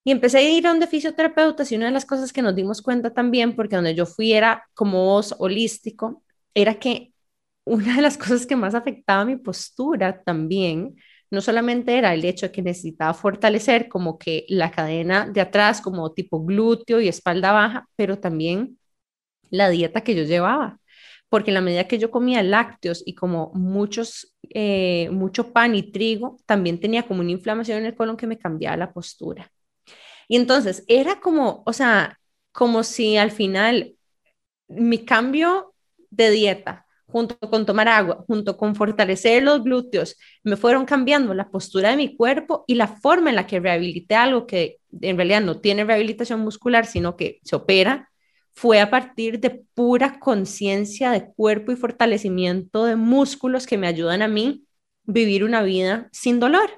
Y 0.05 0.11
empecé 0.11 0.39
a 0.39 0.41
ir 0.41 0.67
a 0.67 0.73
un 0.73 0.81
fisioterapeuta 0.87 1.63
y 1.69 1.75
una 1.75 1.85
de 1.85 1.91
las 1.93 2.05
cosas 2.05 2.33
que 2.33 2.41
nos 2.41 2.55
dimos 2.55 2.81
cuenta 2.81 3.13
también, 3.13 3.55
porque 3.55 3.75
donde 3.77 3.95
yo 3.95 4.05
fui 4.05 4.33
era 4.33 4.65
como 4.73 5.05
voz 5.05 5.33
holístico, 5.39 6.23
era 6.53 6.75
que 6.75 7.13
una 7.65 7.95
de 7.95 8.01
las 8.01 8.17
cosas 8.17 8.45
que 8.45 8.55
más 8.55 8.75
afectaba 8.75 9.25
mi 9.25 9.37
postura 9.37 10.21
también 10.23 10.95
no 11.31 11.41
solamente 11.41 11.97
era 11.97 12.13
el 12.13 12.23
hecho 12.25 12.47
de 12.47 12.51
que 12.51 12.61
necesitaba 12.61 13.13
fortalecer 13.13 13.89
como 13.89 14.19
que 14.19 14.45
la 14.49 14.71
cadena 14.71 15.27
de 15.27 15.41
atrás, 15.41 15.81
como 15.81 16.13
tipo 16.13 16.43
glúteo 16.45 17.01
y 17.01 17.07
espalda 17.07 17.51
baja, 17.51 17.87
pero 17.95 18.19
también 18.19 18.77
la 19.49 19.69
dieta 19.69 20.01
que 20.01 20.15
yo 20.15 20.23
llevaba. 20.23 20.79
Porque 21.33 21.49
en 21.49 21.55
la 21.55 21.61
medida 21.61 21.87
que 21.87 21.97
yo 21.97 22.11
comía 22.11 22.43
lácteos 22.43 23.01
y 23.07 23.15
como 23.15 23.49
muchos, 23.55 24.35
eh, 24.51 25.09
mucho 25.11 25.51
pan 25.51 25.73
y 25.73 25.91
trigo, 25.91 26.37
también 26.45 26.79
tenía 26.79 27.07
como 27.07 27.21
una 27.21 27.31
inflamación 27.31 27.79
en 27.79 27.87
el 27.87 27.95
colon 27.95 28.17
que 28.17 28.27
me 28.27 28.37
cambiaba 28.37 28.77
la 28.77 28.93
postura. 28.93 29.51
Y 30.27 30.35
entonces 30.35 30.83
era 30.87 31.19
como, 31.19 31.63
o 31.65 31.73
sea, 31.73 32.19
como 32.51 32.83
si 32.83 33.17
al 33.17 33.31
final 33.31 33.95
mi 34.67 35.05
cambio 35.05 35.73
de 36.11 36.29
dieta 36.29 36.85
junto 37.07 37.35
con 37.49 37.65
tomar 37.65 37.87
agua, 37.87 38.23
junto 38.27 38.55
con 38.55 38.75
fortalecer 38.75 39.41
los 39.41 39.63
glúteos, 39.63 40.15
me 40.43 40.55
fueron 40.55 40.85
cambiando 40.85 41.33
la 41.33 41.49
postura 41.49 41.89
de 41.89 41.97
mi 41.97 42.15
cuerpo 42.15 42.63
y 42.67 42.75
la 42.75 42.85
forma 42.85 43.31
en 43.31 43.37
la 43.37 43.47
que 43.47 43.59
rehabilité 43.59 44.13
algo 44.13 44.45
que 44.45 44.77
en 45.01 45.17
realidad 45.17 45.41
no 45.41 45.59
tiene 45.59 45.83
rehabilitación 45.83 46.41
muscular, 46.41 46.85
sino 46.85 47.17
que 47.17 47.39
se 47.43 47.55
opera, 47.55 48.11
fue 48.53 48.79
a 48.79 48.89
partir 48.89 49.39
de 49.39 49.63
pura 49.73 50.19
conciencia 50.19 51.11
de 51.11 51.31
cuerpo 51.33 51.71
y 51.71 51.75
fortalecimiento 51.75 52.85
de 52.85 52.95
músculos 52.95 53.65
que 53.67 53.77
me 53.77 53.87
ayudan 53.87 54.21
a 54.21 54.27
mí 54.27 54.65
vivir 55.03 55.43
una 55.43 55.63
vida 55.63 56.09
sin 56.11 56.39
dolor. 56.39 56.69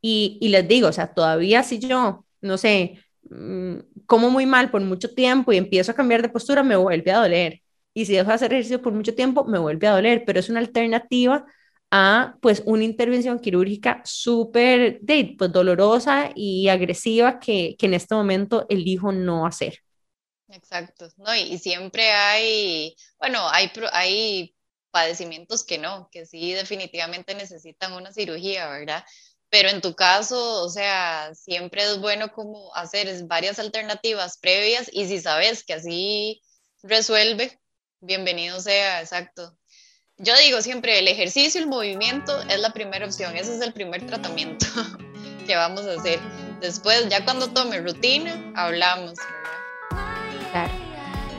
Y, 0.00 0.38
y 0.40 0.48
les 0.48 0.66
digo, 0.68 0.88
o 0.88 0.92
sea, 0.92 1.14
todavía 1.14 1.62
si 1.62 1.78
yo, 1.78 2.24
no 2.40 2.58
sé, 2.58 2.98
mm, 3.30 3.76
como 4.06 4.30
muy 4.30 4.46
mal 4.46 4.70
por 4.70 4.82
mucho 4.82 5.14
tiempo 5.14 5.52
y 5.52 5.56
empiezo 5.56 5.92
a 5.92 5.94
cambiar 5.94 6.22
de 6.22 6.28
postura, 6.28 6.62
me 6.62 6.76
vuelve 6.76 7.10
a 7.12 7.18
doler. 7.18 7.62
Y 7.94 8.04
si 8.06 8.14
dejo 8.14 8.28
de 8.28 8.34
hacer 8.34 8.52
ejercicio 8.52 8.82
por 8.82 8.92
mucho 8.92 9.14
tiempo, 9.14 9.44
me 9.44 9.58
vuelve 9.58 9.86
a 9.86 9.92
doler, 9.92 10.24
pero 10.26 10.38
es 10.40 10.48
una 10.50 10.60
alternativa 10.60 11.46
a 11.90 12.36
pues 12.42 12.62
una 12.66 12.84
intervención 12.84 13.38
quirúrgica 13.38 14.02
súper 14.04 15.00
pues, 15.38 15.52
dolorosa 15.52 16.30
y 16.34 16.68
agresiva 16.68 17.38
que, 17.38 17.76
que 17.78 17.86
en 17.86 17.94
este 17.94 18.14
momento 18.14 18.66
elijo 18.68 19.12
no 19.12 19.46
hacer. 19.46 19.85
Exacto, 20.48 21.08
no, 21.16 21.34
y, 21.34 21.58
siempre 21.58 22.10
hay, 22.12 22.96
bueno, 23.18 23.48
hay, 23.50 23.70
hay 23.92 24.54
padecimientos 24.92 25.64
que 25.64 25.78
no, 25.78 26.08
que 26.12 26.24
sí 26.24 26.52
definitivamente 26.52 27.34
necesitan 27.34 27.92
una 27.92 28.12
cirugía, 28.12 28.68
¿verdad? 28.68 29.04
Pero 29.48 29.70
en 29.70 29.80
tu 29.80 29.94
caso, 29.94 30.62
o 30.62 30.68
sea, 30.68 31.34
siempre 31.34 31.82
es 31.82 32.00
bueno 32.00 32.32
como 32.32 32.74
hacer 32.74 33.24
varias 33.24 33.58
alternativas 33.58 34.38
previas 34.38 34.88
y 34.92 35.06
si 35.06 35.20
sabes 35.20 35.64
que 35.64 35.74
así 35.74 36.42
resuelve, 36.82 37.60
bienvenido 38.00 38.60
sea, 38.60 39.00
exacto. 39.00 39.56
Yo 40.18 40.34
digo 40.38 40.62
siempre, 40.62 40.98
el 40.98 41.08
ejercicio, 41.08 41.60
el 41.60 41.66
movimiento 41.66 42.40
es 42.42 42.60
la 42.60 42.72
primera 42.72 43.04
opción, 43.04 43.36
ese 43.36 43.54
es 43.54 43.60
el 43.60 43.72
primer 43.72 44.06
tratamiento 44.06 44.66
que 45.46 45.56
vamos 45.56 45.84
a 45.86 45.94
hacer. 45.94 46.20
Después, 46.60 47.08
ya 47.08 47.24
cuando 47.24 47.52
tome 47.52 47.80
rutina, 47.80 48.52
hablamos. 48.56 49.18
Claro. 49.18 49.65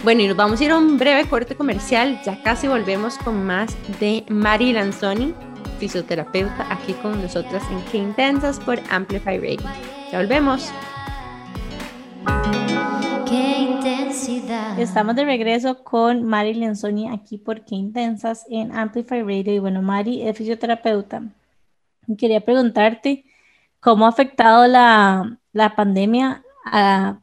Bueno, 0.07 0.21
y 0.21 0.27
nos 0.29 0.37
vamos 0.37 0.61
a 0.61 0.63
ir 0.63 0.71
a 0.71 0.77
un 0.77 0.97
breve 0.97 1.27
corte 1.27 1.53
comercial, 1.53 2.21
ya 2.23 2.41
casi 2.41 2.65
volvemos 2.69 3.17
con 3.17 3.45
más 3.45 3.75
de 3.99 4.23
Mari 4.29 4.71
Lanzoni, 4.71 5.33
fisioterapeuta, 5.79 6.65
aquí 6.71 6.93
con 6.93 7.21
nosotras 7.21 7.61
en 7.69 7.81
Qué 7.91 7.97
Intensas 7.97 8.57
por 8.57 8.79
Amplify 8.89 9.37
Radio. 9.37 9.69
Ya 10.09 10.19
volvemos. 10.19 10.71
Estamos 14.77 15.13
de 15.17 15.25
regreso 15.25 15.83
con 15.83 16.23
Mari 16.23 16.53
Lenzoni 16.53 17.09
aquí 17.09 17.37
por 17.37 17.65
Qué 17.65 17.75
Intensas 17.75 18.45
en 18.49 18.73
Amplify 18.73 19.23
Radio. 19.23 19.55
Y 19.55 19.59
bueno, 19.59 19.81
Mari 19.81 20.25
es 20.25 20.37
fisioterapeuta. 20.37 21.23
Quería 22.17 22.39
preguntarte 22.39 23.25
cómo 23.81 24.05
ha 24.05 24.09
afectado 24.09 24.67
la, 24.67 25.37
la 25.51 25.75
pandemia 25.75 26.45
a... 26.63 27.17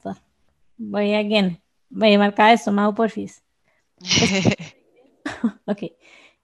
Voy 0.76 1.14
again. 1.14 1.63
Voy 1.96 2.12
a 2.12 2.18
marcar 2.18 2.52
esto, 2.52 2.72
Mau, 2.72 2.92
porfis. 2.92 3.40
ok. 5.66 5.82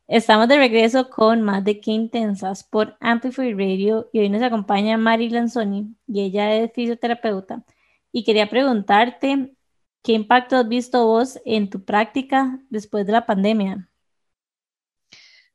Estamos 0.07 0.46
de 0.48 0.57
regreso 0.57 1.11
con 1.11 1.42
más 1.42 1.64
de 1.64 1.80
Qué 1.80 1.90
Intensas 1.90 2.62
por 2.62 2.96
Amplify 3.01 3.53
Radio 3.53 4.09
y 4.12 4.20
hoy 4.20 4.28
nos 4.28 4.42
acompaña 4.42 4.96
Mari 4.96 5.28
Lanzoni 5.28 5.96
y 6.07 6.20
ella 6.22 6.55
es 6.55 6.72
fisioterapeuta. 6.72 7.64
Y 8.12 8.22
quería 8.22 8.48
preguntarte 8.48 9.55
¿Qué 10.03 10.12
impacto 10.12 10.57
has 10.57 10.68
visto 10.68 11.05
vos 11.05 11.40
en 11.44 11.68
tu 11.68 11.84
práctica 11.84 12.61
después 12.70 13.05
de 13.05 13.12
la 13.12 13.26
pandemia? 13.26 13.90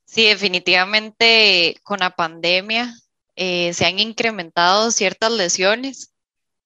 Sí, 0.04 0.26
definitivamente 0.26 1.80
con 1.84 2.00
la 2.00 2.12
pandemia 2.12 2.94
eh, 3.38 3.74
se 3.74 3.86
han 3.86 3.98
incrementado 4.00 4.92
ciertas 4.92 5.32
lesiones. 5.32 6.14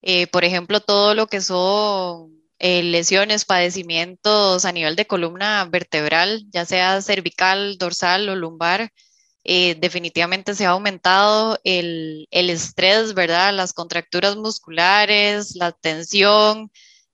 Eh, 0.01 0.25
por 0.27 0.43
ejemplo, 0.43 0.81
todo 0.81 1.13
lo 1.13 1.27
que 1.27 1.41
son 1.41 2.38
eh, 2.59 2.83
lesiones, 2.83 3.45
padecimientos 3.45 4.65
a 4.65 4.71
nivel 4.71 4.95
de 4.95 5.07
columna 5.07 5.65
vertebral, 5.65 6.45
ya 6.51 6.65
sea 6.65 7.01
cervical, 7.01 7.77
dorsal 7.77 8.29
o 8.29 8.35
lumbar. 8.35 8.91
definitivamente 9.45 10.53
se 10.55 10.65
ha 10.65 10.71
aumentado 10.71 11.59
el, 11.63 12.27
el 12.31 12.49
estrés, 12.49 13.13
¿verdad? 13.15 13.53
Las 13.53 13.73
contracturas 13.73 14.35
musculares, 14.35 15.55
la 15.55 15.71
tensión, 15.71 16.71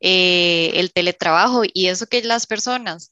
eh, 0.08 0.72
el 0.76 0.93
teletrabajo 0.93 1.64
y 1.66 1.88
eso 1.88 2.06
que 2.08 2.22
las 2.24 2.46
personas 2.48 3.12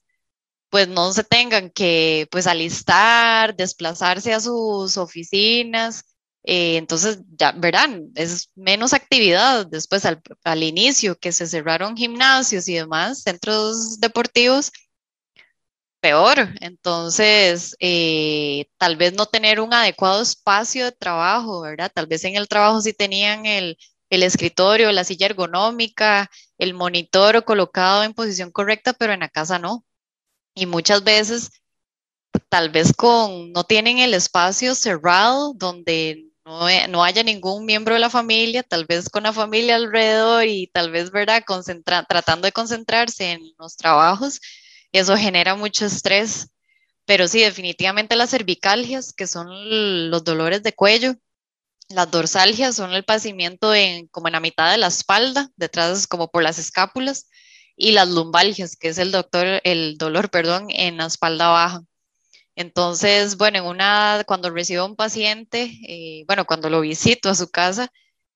pues 0.70 0.88
no 0.88 1.12
se 1.12 1.24
tengan 1.24 1.70
que 1.70 2.28
pues 2.30 2.46
alistar, 2.46 3.56
desplazarse 3.56 4.32
a 4.34 4.40
sus 4.40 4.96
oficinas. 4.96 6.04
Eh, 6.44 6.76
entonces, 6.76 7.20
ya 7.38 7.52
verán, 7.52 8.10
es 8.14 8.50
menos 8.54 8.92
actividad 8.92 9.66
después 9.66 10.04
al, 10.04 10.22
al, 10.44 10.62
inicio 10.62 11.18
que 11.18 11.32
se 11.32 11.46
cerraron 11.46 11.96
gimnasios 11.96 12.68
y 12.68 12.74
demás, 12.74 13.22
centros 13.22 13.98
deportivos, 13.98 14.70
peor. 16.00 16.50
Entonces, 16.60 17.74
eh, 17.80 18.66
tal 18.76 18.96
vez 18.96 19.14
no 19.14 19.24
tener 19.26 19.58
un 19.60 19.72
adecuado 19.72 20.20
espacio 20.22 20.84
de 20.84 20.92
trabajo, 20.92 21.62
¿verdad? 21.62 21.90
Tal 21.94 22.06
vez 22.06 22.24
en 22.24 22.36
el 22.36 22.46
trabajo 22.46 22.82
sí 22.82 22.92
tenían 22.92 23.46
el, 23.46 23.78
el 24.10 24.22
escritorio, 24.22 24.92
la 24.92 25.04
silla 25.04 25.26
ergonómica, 25.26 26.30
el 26.58 26.74
monitor 26.74 27.44
colocado 27.44 28.04
en 28.04 28.14
posición 28.14 28.50
correcta, 28.50 28.92
pero 28.92 29.14
en 29.14 29.20
la 29.20 29.30
casa 29.30 29.58
no. 29.58 29.84
Y 30.54 30.66
muchas 30.66 31.04
veces, 31.04 31.50
tal 32.50 32.70
vez 32.70 32.92
con, 32.94 33.52
no 33.52 33.64
tienen 33.64 33.98
el 33.98 34.14
espacio 34.14 34.74
cerrado 34.74 35.54
donde 35.54 36.33
no, 36.44 37.04
haya 37.04 37.22
ningún 37.22 37.64
miembro 37.64 37.94
de 37.94 38.00
la 38.00 38.10
familia, 38.10 38.62
tal 38.62 38.84
vez 38.86 39.08
con 39.08 39.22
la 39.22 39.32
familia 39.32 39.76
alrededor 39.76 40.46
y 40.46 40.68
tal 40.68 40.90
vez, 40.90 41.10
¿verdad?, 41.10 41.44
tratando 42.08 42.46
de 42.46 42.52
concentrarse 42.52 43.32
en 43.32 43.42
los 43.58 43.76
trabajos, 43.76 44.40
eso 44.92 45.16
genera 45.16 45.54
mucho 45.54 45.86
estrés. 45.86 46.48
Pero 47.06 47.28
sí, 47.28 47.40
definitivamente 47.40 48.16
las 48.16 48.30
cervicalgias, 48.30 49.12
que 49.12 49.26
son 49.26 50.10
los 50.10 50.24
dolores 50.24 50.62
de 50.62 50.72
cuello, 50.74 51.14
las 51.88 52.10
dorsalgias 52.10 52.76
son 52.76 52.92
el 52.92 53.04
padecimiento 53.04 53.74
en, 53.74 54.08
como 54.08 54.28
en 54.28 54.32
la 54.32 54.40
mitad 54.40 54.70
de 54.70 54.78
la 54.78 54.86
espalda, 54.88 55.50
detrás 55.56 56.06
como 56.06 56.30
por 56.30 56.42
las 56.42 56.58
escápulas, 56.58 57.28
y 57.76 57.92
las 57.92 58.08
lumbalgias, 58.08 58.76
que 58.76 58.88
es 58.88 58.98
el, 58.98 59.12
doctor, 59.12 59.60
el 59.64 59.96
dolor 59.98 60.30
perdón, 60.30 60.66
en 60.70 60.98
la 60.98 61.06
espalda 61.06 61.48
baja. 61.48 61.82
Entonces, 62.56 63.36
bueno, 63.36 63.58
en 63.58 63.64
una, 63.64 64.24
cuando 64.26 64.50
recibo 64.50 64.82
a 64.82 64.86
un 64.86 64.96
paciente, 64.96 65.72
eh, 65.88 66.24
bueno, 66.26 66.44
cuando 66.46 66.70
lo 66.70 66.80
visito 66.80 67.28
a 67.28 67.34
su 67.34 67.50
casa, 67.50 67.90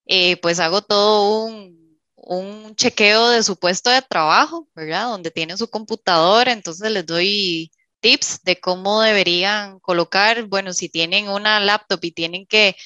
eh, 0.06 0.36
pues 0.38 0.60
hago 0.60 0.82
todo 0.82 1.46
un, 1.46 1.98
un, 2.16 2.74
chequeo 2.76 3.30
de 3.30 3.42
su 3.42 3.58
puesto 3.58 3.90
de 3.90 4.02
trabajo, 4.02 4.68
¿verdad? 4.74 5.06
Donde 5.08 5.30
tiene 5.30 5.56
su 5.56 5.68
computadora, 5.70 6.52
entonces 6.52 6.90
les 6.90 7.06
doy 7.06 7.70
tips 8.00 8.42
de 8.44 8.60
cómo 8.60 9.02
deberían 9.02 9.80
colocar, 9.80 10.44
bueno, 10.46 10.72
si 10.72 10.88
tienen 10.88 11.28
una 11.28 11.60
laptop 11.60 12.00
y 12.04 12.12
tienen 12.12 12.46
que 12.46 12.76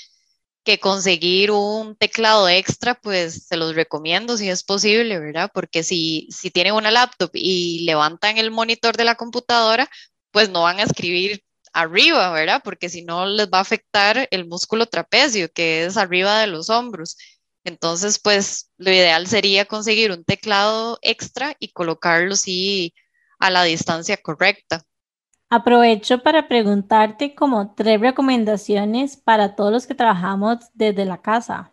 que 0.64 0.78
conseguir 0.78 1.50
un 1.50 1.96
teclado 1.96 2.48
extra, 2.48 2.94
pues 2.94 3.46
se 3.46 3.56
los 3.56 3.74
recomiendo 3.74 4.36
si 4.36 4.48
es 4.48 4.62
posible, 4.62 5.18
¿verdad? 5.18 5.50
Porque 5.52 5.82
si, 5.82 6.28
si 6.30 6.50
tienen 6.50 6.74
una 6.74 6.90
laptop 6.90 7.30
y 7.34 7.84
levantan 7.84 8.38
el 8.38 8.50
monitor 8.50 8.96
de 8.96 9.04
la 9.04 9.16
computadora, 9.16 9.90
pues 10.32 10.50
no 10.50 10.62
van 10.62 10.80
a 10.80 10.84
escribir 10.84 11.42
arriba, 11.72 12.30
¿verdad? 12.32 12.60
Porque 12.64 12.88
si 12.88 13.04
no 13.04 13.26
les 13.26 13.48
va 13.48 13.58
a 13.58 13.62
afectar 13.62 14.28
el 14.30 14.46
músculo 14.46 14.86
trapecio, 14.86 15.50
que 15.52 15.84
es 15.84 15.96
arriba 15.96 16.40
de 16.40 16.46
los 16.48 16.70
hombros. 16.70 17.16
Entonces, 17.64 18.18
pues 18.18 18.70
lo 18.76 18.90
ideal 18.90 19.26
sería 19.26 19.64
conseguir 19.66 20.10
un 20.10 20.24
teclado 20.24 20.98
extra 21.02 21.54
y 21.58 21.72
colocarlo 21.72 22.34
sí 22.34 22.92
a 23.38 23.50
la 23.50 23.62
distancia 23.64 24.16
correcta. 24.16 24.82
Aprovecho 25.48 26.22
para 26.22 26.48
preguntarte 26.48 27.34
como 27.34 27.74
tres 27.74 28.00
recomendaciones 28.00 29.16
para 29.16 29.54
todos 29.54 29.70
los 29.70 29.86
que 29.86 29.94
trabajamos 29.94 30.58
desde 30.72 31.04
la 31.04 31.20
casa. 31.20 31.71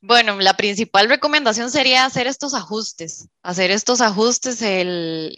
Bueno, 0.00 0.38
la 0.38 0.56
principal 0.56 1.08
recomendación 1.08 1.70
sería 1.70 2.04
hacer 2.04 2.28
estos 2.28 2.54
ajustes, 2.54 3.28
hacer 3.42 3.72
estos 3.72 4.00
ajustes, 4.00 4.62
el, 4.62 5.34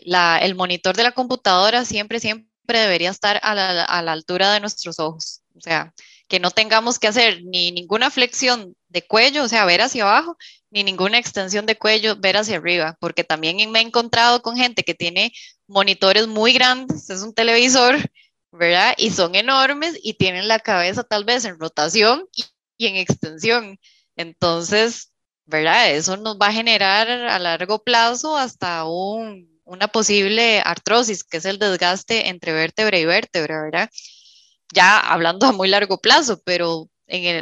monitor 0.54 0.96
de 0.96 1.02
la 1.02 1.12
computadora 1.12 1.84
siempre, 1.86 2.20
siempre 2.20 2.78
debería 2.78 3.10
estar 3.10 3.40
a 3.42 3.54
la, 3.54 4.12
altura 4.12 4.52
de 4.52 4.60
nuestros 4.60 4.98
ojos. 4.98 5.40
O 5.56 5.60
sea, 5.60 5.94
que 6.28 6.40
no 6.40 6.50
tengamos 6.50 6.98
que 6.98 7.08
hacer 7.08 7.42
ni 7.44 7.72
ninguna 7.72 8.10
flexión 8.10 8.76
de 8.88 9.06
cuello, 9.06 9.44
o 9.44 9.48
sea, 9.48 9.64
ver 9.64 9.80
hacia 9.80 10.04
abajo, 10.04 10.36
ni 10.70 10.84
ninguna 10.84 11.18
extensión 11.18 11.66
de 11.66 11.76
cuello, 11.76 12.16
ver 12.16 12.36
hacia 12.36 12.58
arriba, 12.58 12.96
porque 13.00 13.24
también 13.24 13.70
me 13.70 13.80
he 13.80 13.82
encontrado 13.82 14.42
con 14.42 14.56
gente 14.56 14.84
que 14.84 14.94
tiene 14.94 15.32
monitores 15.66 16.26
muy 16.26 16.52
grandes, 16.52 17.08
es 17.10 17.22
un 17.22 17.34
televisor, 17.34 17.96
¿verdad? 18.52 18.94
Y 18.98 19.10
son 19.10 19.34
enormes 19.34 19.98
y 20.02 20.14
tienen 20.14 20.48
la 20.48 20.58
cabeza 20.58 21.02
tal 21.02 21.24
vez 21.24 21.44
en 21.44 21.58
rotación 21.58 22.26
y, 22.78 22.86
en 22.86 22.96
extensión. 22.96 23.78
Entonces, 24.20 25.12
¿verdad? 25.46 25.92
Eso 25.92 26.16
nos 26.18 26.36
va 26.36 26.48
a 26.48 26.52
generar 26.52 27.08
a 27.08 27.38
largo 27.38 27.82
plazo 27.82 28.36
hasta 28.36 28.84
una 28.84 29.88
posible 29.88 30.60
artrosis, 30.64 31.24
que 31.24 31.38
es 31.38 31.44
el 31.46 31.58
desgaste 31.58 32.28
entre 32.28 32.52
vértebra 32.52 32.98
y 32.98 33.06
vértebra, 33.06 33.62
¿verdad? 33.62 33.90
Ya 34.74 34.98
hablando 35.00 35.46
a 35.46 35.52
muy 35.52 35.68
largo 35.68 35.98
plazo, 35.98 36.40
pero 36.44 36.88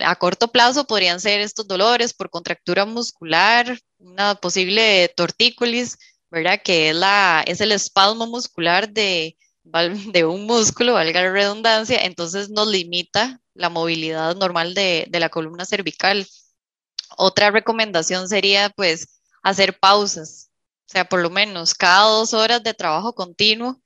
a 0.04 0.16
corto 0.16 0.48
plazo 0.52 0.86
podrían 0.86 1.20
ser 1.20 1.40
estos 1.40 1.66
dolores 1.66 2.14
por 2.14 2.30
contractura 2.30 2.86
muscular, 2.86 3.78
una 3.98 4.36
posible 4.36 5.12
tortícolis, 5.16 5.98
¿verdad? 6.30 6.60
Que 6.64 6.90
es, 6.90 6.94
la, 6.96 7.42
es 7.46 7.60
el 7.60 7.72
espasmo 7.72 8.26
muscular 8.28 8.88
de, 8.88 9.36
de 9.64 10.24
un 10.24 10.46
músculo, 10.46 10.94
valga 10.94 11.22
la 11.22 11.32
redundancia, 11.32 12.04
entonces 12.04 12.50
nos 12.50 12.68
limita 12.68 13.40
la 13.54 13.68
movilidad 13.68 14.36
normal 14.36 14.74
de, 14.74 15.06
de 15.10 15.20
la 15.20 15.28
columna 15.28 15.64
cervical. 15.64 16.26
Otra 17.18 17.50
recomendación 17.50 18.28
sería 18.28 18.70
pues 18.70 19.20
hacer 19.42 19.78
pausas, 19.80 20.50
o 20.86 20.92
sea, 20.92 21.04
por 21.08 21.20
lo 21.20 21.30
menos 21.30 21.74
cada 21.74 22.04
dos 22.08 22.32
horas 22.32 22.62
de 22.62 22.74
trabajo 22.74 23.14
continuo, 23.14 23.80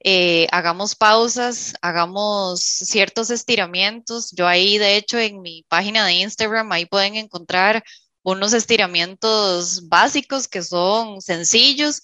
eh, 0.00 0.46
hagamos 0.52 0.96
pausas, 0.96 1.74
hagamos 1.82 2.62
ciertos 2.62 3.30
estiramientos. 3.30 4.30
Yo 4.32 4.46
ahí, 4.46 4.78
de 4.78 4.96
hecho, 4.96 5.18
en 5.18 5.42
mi 5.42 5.64
página 5.68 6.06
de 6.06 6.14
Instagram, 6.14 6.70
ahí 6.72 6.86
pueden 6.86 7.16
encontrar 7.16 7.84
unos 8.22 8.52
estiramientos 8.54 9.88
básicos 9.88 10.48
que 10.48 10.62
son 10.62 11.20
sencillos, 11.20 12.02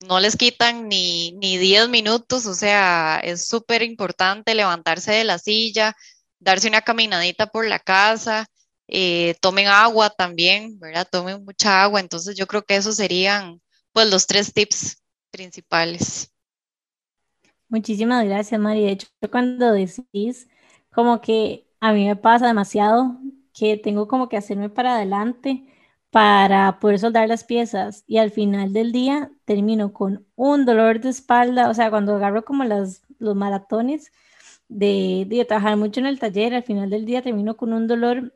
no 0.00 0.20
les 0.20 0.36
quitan 0.36 0.88
ni, 0.88 1.32
ni 1.32 1.58
10 1.58 1.88
minutos, 1.88 2.46
o 2.46 2.54
sea, 2.54 3.20
es 3.22 3.46
súper 3.48 3.82
importante 3.82 4.54
levantarse 4.54 5.12
de 5.12 5.24
la 5.24 5.38
silla, 5.38 5.96
darse 6.38 6.68
una 6.68 6.82
caminadita 6.82 7.46
por 7.48 7.66
la 7.66 7.78
casa, 7.78 8.46
eh, 8.88 9.34
tomen 9.40 9.66
agua 9.66 10.10
también, 10.10 10.78
¿verdad? 10.78 11.08
Tomen 11.10 11.44
mucha 11.44 11.82
agua, 11.82 12.00
entonces 12.00 12.36
yo 12.36 12.46
creo 12.46 12.62
que 12.62 12.76
esos 12.76 12.96
serían 12.96 13.60
pues 13.92 14.10
los 14.10 14.26
tres 14.26 14.52
tips 14.52 15.02
principales. 15.30 16.30
Muchísimas 17.68 18.24
gracias, 18.24 18.60
Mari. 18.60 18.82
De 18.82 18.92
hecho, 18.92 19.06
cuando 19.30 19.72
decís 19.72 20.48
como 20.92 21.20
que 21.20 21.66
a 21.80 21.92
mí 21.92 22.06
me 22.06 22.16
pasa 22.16 22.46
demasiado 22.46 23.18
que 23.52 23.76
tengo 23.76 24.08
como 24.08 24.28
que 24.28 24.36
hacerme 24.36 24.68
para 24.70 24.96
adelante 24.96 25.66
para 26.10 26.78
poder 26.78 27.00
soldar 27.00 27.28
las 27.28 27.42
piezas 27.42 28.04
y 28.06 28.18
al 28.18 28.30
final 28.30 28.72
del 28.72 28.92
día 28.92 29.32
termino 29.44 29.92
con 29.92 30.26
un 30.36 30.64
dolor 30.64 31.00
de 31.00 31.08
espalda, 31.08 31.68
o 31.68 31.74
sea, 31.74 31.90
cuando 31.90 32.14
agarro 32.14 32.44
como 32.44 32.62
las, 32.64 33.02
los 33.18 33.34
maratones 33.34 34.12
de, 34.68 35.26
de 35.28 35.44
trabajar 35.44 35.76
mucho 35.76 35.98
en 36.00 36.06
el 36.06 36.20
taller, 36.20 36.54
al 36.54 36.62
final 36.62 36.90
del 36.90 37.04
día 37.04 37.22
termino 37.22 37.56
con 37.56 37.72
un 37.72 37.88
dolor 37.88 38.32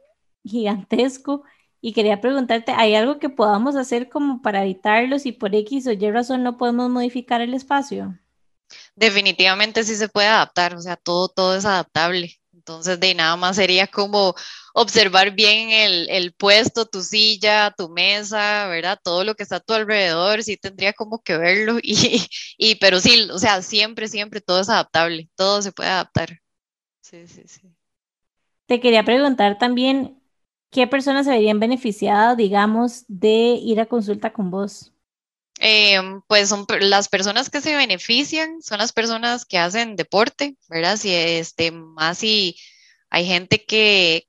gigantesco 0.49 1.44
y 1.80 1.92
quería 1.92 2.20
preguntarte, 2.20 2.72
¿hay 2.72 2.94
algo 2.94 3.18
que 3.18 3.28
podamos 3.28 3.76
hacer 3.76 4.09
como 4.09 4.42
para 4.42 4.62
evitarlos 4.62 5.26
y 5.26 5.32
por 5.32 5.55
X 5.55 5.86
o 5.86 5.92
Y 5.92 6.11
razón 6.11 6.42
no 6.42 6.57
podemos 6.57 6.90
modificar 6.90 7.40
el 7.40 7.55
espacio? 7.55 8.18
Definitivamente 8.96 9.84
sí 9.84 9.94
se 9.94 10.09
puede 10.09 10.26
adaptar, 10.26 10.74
o 10.74 10.80
sea, 10.80 10.96
todo, 10.96 11.28
todo 11.28 11.57
es 11.57 11.64
adaptable. 11.64 12.34
Entonces, 12.53 13.01
de 13.01 13.14
nada 13.14 13.34
más 13.36 13.57
sería 13.57 13.86
como 13.86 14.34
observar 14.74 15.30
bien 15.30 15.70
el, 15.70 16.34
puesto, 16.34 16.84
tu 16.84 17.03
silla, 17.03 17.74
tu 17.76 17.88
mesa, 17.88 18.66
¿verdad? 18.68 18.99
Todo 19.03 19.24
lo 19.24 19.34
que 19.34 19.42
está 19.44 19.57
a 19.57 19.61
tu 19.61 19.72
alrededor, 19.72 20.42
sí 20.42 20.59
tendría 20.59 20.92
como 20.92 21.22
que 21.22 21.38
verlo. 21.38 21.78
Y, 21.82 22.28
y 22.59 22.74
pero 22.74 23.01
sí, 23.01 23.28
o 23.30 23.38
sea, 23.38 23.62
siempre, 23.62 24.09
siempre 24.09 24.40
todo 24.42 24.61
es 24.61 24.68
adaptable, 24.68 25.30
todo 25.34 25.62
se 25.62 25.72
puede 25.72 25.88
adaptar. 25.88 26.40
Sí, 27.01 27.26
sí, 27.26 27.42
sí. 27.46 27.62
Te 28.66 28.80
quería 28.80 29.03
preguntar 29.03 29.57
también, 29.59 30.17
¿qué 30.70 30.86
personas 30.86 31.26
se 31.26 31.32
verían 31.32 31.60
beneficiadas, 31.60 32.36
digamos, 32.36 33.04
de 33.08 33.58
ir 33.62 33.80
a 33.80 33.86
consulta 33.86 34.32
con 34.32 34.50
vos? 34.50 34.92
Em, 35.60 36.22
pues 36.28 36.48
son 36.50 36.66
las 36.80 37.08
personas 37.08 37.50
que 37.50 37.60
se 37.60 37.74
benefician, 37.74 38.62
son 38.62 38.78
las 38.78 38.92
personas 38.92 39.44
que 39.44 39.58
hacen 39.58 39.96
deporte, 39.96 40.56
¿verdad? 40.68 40.96
Si 40.96 41.12
este, 41.12 41.72
más 41.72 42.18
si 42.18 42.56
hay 43.10 43.26
gente 43.26 43.64
que, 43.64 44.28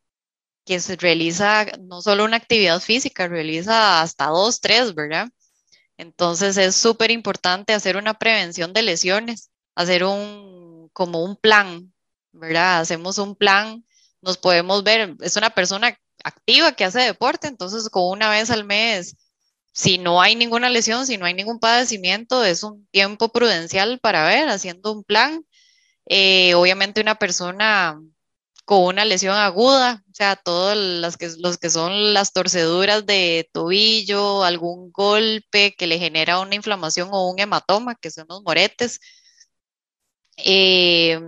que 0.66 0.80
se 0.80 0.96
realiza 0.96 1.66
no 1.80 2.02
solo 2.02 2.26
una 2.26 2.38
actividad 2.38 2.80
física, 2.80 3.28
realiza 3.28 4.02
hasta 4.02 4.28
dos, 4.28 4.60
tres, 4.62 4.96
¿verdad? 4.96 5.30
Entonces 5.98 6.58
es 6.58 6.76
súper 6.76 7.12
importante 7.12 7.74
hacer 7.74 7.98
una 7.98 8.16
prevención 8.16 8.74
de 8.74 8.84
lesiones, 8.84 9.52
hacer 9.76 10.04
un, 10.06 10.90
como 10.94 11.24
un 11.24 11.36
plan, 11.36 11.94
¿verdad? 12.32 12.80
Hacemos 12.80 13.18
un 13.20 13.36
plan, 13.36 13.86
nos 14.22 14.38
podemos 14.38 14.84
ver, 14.84 15.16
es 15.22 15.36
una 15.36 15.50
persona 15.52 15.98
activa 16.30 16.72
que 16.74 16.86
hace 16.86 17.02
deporte, 17.02 17.48
entonces 17.48 17.90
con 17.90 18.04
una 18.10 18.30
vez 18.30 18.50
al 18.50 18.64
mes 18.66 19.16
si 19.80 19.98
no 19.98 20.22
hay 20.22 20.36
ninguna 20.36 20.70
lesión, 20.70 21.06
si 21.08 21.18
no 21.18 21.26
hay 21.26 21.34
ningún 21.34 21.60
padecimiento, 21.60 22.44
es 22.44 22.64
un 22.64 22.86
tiempo 22.88 23.30
prudencial 23.32 24.00
para 24.00 24.26
ver, 24.26 24.50
haciendo 24.50 24.92
un 24.92 25.04
plan. 25.04 25.46
Eh, 26.06 26.54
obviamente 26.56 27.02
una 27.02 27.16
persona 27.16 28.02
con 28.66 28.84
una 28.86 29.06
lesión 29.06 29.36
aguda, 29.36 30.04
o 30.12 30.14
sea, 30.14 30.36
todos 30.36 30.76
las 30.78 31.18
que, 31.18 31.30
los 31.40 31.58
que 31.58 31.70
son 31.70 32.14
las 32.14 32.34
torceduras 32.34 33.06
de 33.06 33.50
tobillo, 33.54 34.44
algún 34.44 34.92
golpe 34.92 35.76
que 35.78 35.88
le 35.88 36.00
genera 36.00 36.40
una 36.40 36.56
inflamación 36.56 37.10
o 37.12 37.30
un 37.32 37.40
hematoma, 37.40 37.96
que 37.96 38.12
son 38.12 38.26
los 38.30 38.44
moretes, 38.44 39.00
eh, 40.38 41.20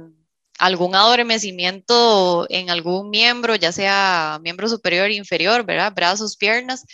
algún 0.62 0.93
adormecimiento 0.95 2.45
en 2.49 2.70
algún 2.70 3.09
miembro, 3.09 3.55
ya 3.55 3.72
sea 3.72 4.39
miembro 4.43 4.70
superior 4.70 5.07
o 5.09 5.14
inferior, 5.14 5.66
¿verdad? 5.66 5.91
Brazos, 5.91 6.38
piernas, 6.38 6.86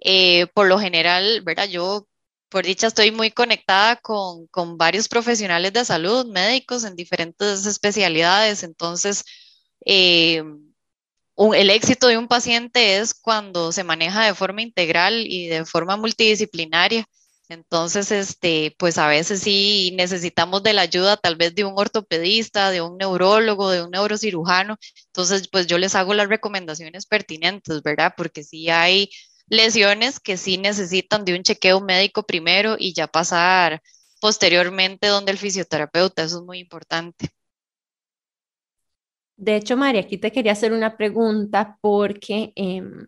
eh, 0.00 0.46
por 0.54 0.66
lo 0.68 0.78
general, 0.78 1.42
¿verdad? 1.42 1.68
Yo, 1.68 2.08
por 2.48 2.64
dicha, 2.64 2.86
estoy 2.86 3.10
muy 3.12 3.30
conectada 3.30 3.96
con, 3.96 4.46
con 4.46 4.78
varios 4.78 5.08
profesionales 5.08 5.74
de 5.74 5.84
salud, 5.84 6.24
médicos 6.32 6.84
en 6.84 6.96
diferentes 6.96 7.66
especialidades. 7.66 8.62
Entonces, 8.62 9.22
eh, 9.84 10.42
el 11.36 11.70
éxito 11.70 12.06
de 12.06 12.16
un 12.16 12.26
paciente 12.26 12.96
es 12.96 13.12
cuando 13.12 13.70
se 13.70 13.84
maneja 13.84 14.24
de 14.24 14.34
forma 14.34 14.62
integral 14.62 15.26
y 15.26 15.48
de 15.48 15.66
forma 15.66 15.98
multidisciplinaria. 15.98 17.06
Entonces, 17.48 18.10
este, 18.10 18.74
pues 18.78 18.96
a 18.98 19.06
veces 19.08 19.40
sí 19.40 19.92
necesitamos 19.96 20.62
de 20.62 20.72
la 20.72 20.82
ayuda 20.82 21.16
tal 21.16 21.36
vez 21.36 21.54
de 21.54 21.64
un 21.64 21.74
ortopedista, 21.76 22.70
de 22.70 22.80
un 22.80 22.96
neurólogo, 22.96 23.70
de 23.70 23.82
un 23.82 23.90
neurocirujano. 23.90 24.76
Entonces, 25.06 25.48
pues 25.48 25.66
yo 25.66 25.78
les 25.78 25.94
hago 25.94 26.14
las 26.14 26.28
recomendaciones 26.28 27.06
pertinentes, 27.06 27.82
¿verdad? 27.82 28.14
Porque 28.16 28.42
sí 28.44 28.70
hay 28.70 29.10
lesiones 29.48 30.20
que 30.20 30.36
sí 30.36 30.56
necesitan 30.58 31.24
de 31.24 31.34
un 31.34 31.42
chequeo 31.42 31.80
médico 31.80 32.24
primero 32.24 32.76
y 32.78 32.94
ya 32.94 33.06
pasar 33.08 33.82
posteriormente 34.20 35.06
donde 35.08 35.32
el 35.32 35.38
fisioterapeuta. 35.38 36.22
Eso 36.24 36.38
es 36.38 36.44
muy 36.44 36.58
importante. 36.60 37.28
De 39.36 39.56
hecho, 39.56 39.76
María, 39.76 40.02
aquí 40.02 40.16
te 40.18 40.30
quería 40.32 40.52
hacer 40.52 40.72
una 40.72 40.96
pregunta 40.96 41.78
porque, 41.80 42.52
em, 42.56 43.06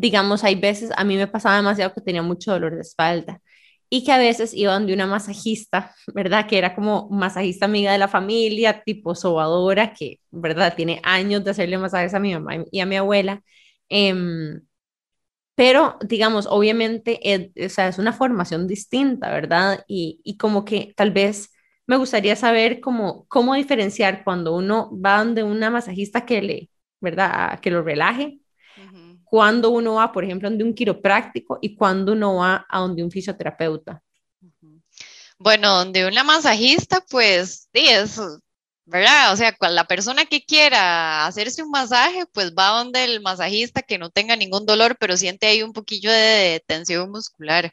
digamos, 0.00 0.44
hay 0.44 0.56
veces, 0.56 0.90
a 0.96 1.04
mí 1.04 1.16
me 1.16 1.26
pasaba 1.26 1.56
demasiado 1.56 1.92
que 1.94 2.00
tenía 2.00 2.22
mucho 2.22 2.52
dolor 2.52 2.74
de 2.74 2.82
espalda 2.82 3.40
y 3.88 4.04
que 4.04 4.12
a 4.12 4.18
veces 4.18 4.54
iban 4.54 4.86
de 4.86 4.94
una 4.94 5.06
masajista, 5.06 5.94
¿verdad? 6.14 6.46
Que 6.48 6.58
era 6.58 6.74
como 6.74 7.08
masajista 7.10 7.66
amiga 7.66 7.92
de 7.92 7.98
la 7.98 8.08
familia, 8.08 8.82
tipo 8.84 9.14
sobadora, 9.14 9.94
que, 9.94 10.20
¿verdad? 10.30 10.74
Tiene 10.76 11.00
años 11.04 11.44
de 11.44 11.52
hacerle 11.52 11.78
masajes 11.78 12.14
a 12.14 12.20
mi 12.20 12.34
mamá 12.34 12.64
y 12.70 12.80
a 12.80 12.86
mi 12.86 12.96
abuela. 12.96 13.42
Em, 13.88 14.60
pero 15.54 15.96
digamos, 16.02 16.46
obviamente, 16.46 17.20
o 17.64 17.68
sea, 17.68 17.88
es 17.88 17.98
una 17.98 18.12
formación 18.12 18.66
distinta, 18.68 19.30
¿verdad? 19.30 19.84
Y, 19.88 20.20
y, 20.24 20.36
como 20.36 20.64
que 20.64 20.92
tal 20.96 21.12
vez 21.12 21.50
me 21.86 21.96
gustaría 21.96 22.36
saber 22.36 22.80
cómo, 22.80 23.26
cómo 23.28 23.54
diferenciar 23.54 24.24
cuando 24.24 24.54
uno 24.56 24.90
va 25.00 25.24
de 25.24 25.42
una 25.44 25.70
masajista 25.70 26.26
que 26.26 26.42
le, 26.42 26.70
¿verdad? 27.00 27.60
Que 27.60 27.70
lo 27.70 27.82
relaje, 27.82 28.40
cuando 29.28 29.70
uno 29.70 29.94
va, 29.94 30.12
por 30.12 30.24
ejemplo, 30.24 30.50
de 30.50 30.64
un 30.64 30.74
quiropráctico 30.74 31.58
y 31.60 31.74
cuando 31.76 32.12
uno 32.12 32.36
va 32.36 32.66
a 32.68 32.80
donde 32.80 33.02
un 33.02 33.10
fisioterapeuta. 33.10 34.02
Bueno, 35.38 35.76
donde 35.78 36.06
una 36.06 36.24
masajista, 36.24 37.04
pues 37.10 37.68
sí, 37.72 37.86
es 37.88 38.18
¿verdad? 38.86 39.32
O 39.32 39.36
sea, 39.36 39.56
la 39.60 39.84
persona 39.86 40.24
que 40.26 40.44
quiera 40.44 41.26
hacerse 41.26 41.62
un 41.62 41.70
masaje, 41.70 42.24
pues 42.32 42.52
va 42.54 42.68
donde 42.78 43.04
el 43.04 43.20
masajista 43.20 43.82
que 43.82 43.98
no 43.98 44.10
tenga 44.10 44.36
ningún 44.36 44.64
dolor, 44.64 44.96
pero 44.98 45.16
siente 45.16 45.46
ahí 45.48 45.62
un 45.62 45.72
poquillo 45.72 46.10
de 46.12 46.62
tensión 46.66 47.10
muscular. 47.10 47.72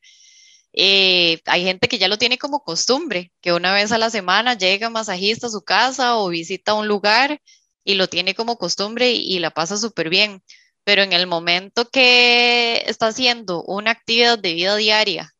Eh, 0.73 1.39
hay 1.45 1.63
gente 1.63 1.87
que 1.87 1.99
ya 1.99 2.07
lo 2.07 2.17
tiene 2.17 2.37
como 2.39 2.63
costumbre, 2.63 3.31
que 3.41 3.53
una 3.53 3.73
vez 3.73 3.91
a 3.91 3.99
la 3.99 4.09
semana 4.09 4.55
llega 4.57 4.89
masajista 4.89 5.47
a 5.47 5.49
su 5.51 5.61
casa 5.63 6.17
o 6.17 6.29
visita 6.29 6.73
un 6.73 6.87
lugar 6.87 7.41
y 7.83 7.95
lo 7.95 8.07
tiene 8.07 8.33
como 8.35 8.57
costumbre 8.57 9.11
y, 9.11 9.35
y 9.35 9.39
la 9.39 9.51
pasa 9.51 9.77
súper 9.77 10.09
bien. 10.09 10.41
Pero 10.84 11.03
en 11.03 11.13
el 11.13 11.27
momento 11.27 11.89
que 11.89 12.84
está 12.88 13.07
haciendo 13.07 13.63
una 13.63 13.91
actividad 13.91 14.39
de 14.39 14.53
vida 14.53 14.75
diaria 14.75 15.34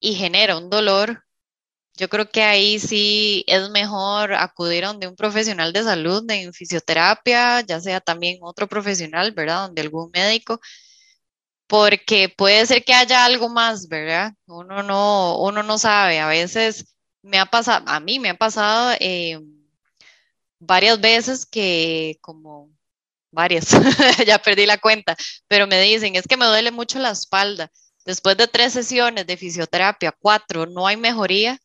y 0.00 0.14
genera 0.14 0.56
un 0.58 0.70
dolor, 0.70 1.24
yo 1.96 2.08
creo 2.08 2.30
que 2.30 2.42
ahí 2.42 2.78
sí 2.78 3.44
es 3.46 3.70
mejor 3.70 4.34
acudir 4.34 4.84
a 4.84 4.88
donde 4.88 5.06
un 5.08 5.16
profesional 5.16 5.72
de 5.72 5.82
salud, 5.84 6.24
de 6.26 6.50
fisioterapia, 6.52 7.60
ya 7.62 7.80
sea 7.80 8.00
también 8.00 8.38
otro 8.42 8.68
profesional, 8.68 9.32
¿verdad? 9.32 9.66
Donde 9.66 9.82
algún 9.82 10.10
médico, 10.12 10.60
porque 11.66 12.28
puede 12.28 12.66
ser 12.66 12.84
que 12.84 12.94
haya 12.94 13.24
algo 13.24 13.48
más, 13.48 13.88
¿verdad? 13.88 14.32
Uno 14.46 14.82
no, 14.82 15.38
uno 15.40 15.62
no 15.62 15.78
sabe. 15.78 16.20
A 16.20 16.26
veces 16.28 16.86
me 17.22 17.38
ha 17.38 17.46
pasado, 17.46 17.84
a 17.88 18.00
mí 18.00 18.18
me 18.18 18.30
ha 18.30 18.36
pasado 18.36 18.96
eh, 19.00 19.38
varias 20.58 21.00
veces 21.00 21.46
que 21.46 22.18
como 22.22 22.70
varias, 23.30 23.68
ya 24.26 24.38
perdí 24.38 24.66
la 24.66 24.78
cuenta, 24.78 25.16
pero 25.48 25.66
me 25.66 25.80
dicen, 25.80 26.16
es 26.16 26.26
que 26.26 26.36
me 26.36 26.46
duele 26.46 26.70
mucho 26.70 26.98
la 26.98 27.10
espalda. 27.10 27.70
Después 28.04 28.36
de 28.36 28.48
tres 28.48 28.72
sesiones 28.72 29.26
de 29.26 29.36
fisioterapia, 29.36 30.14
cuatro, 30.18 30.66
no 30.66 30.86
hay 30.86 30.96
mejoría 30.96 31.60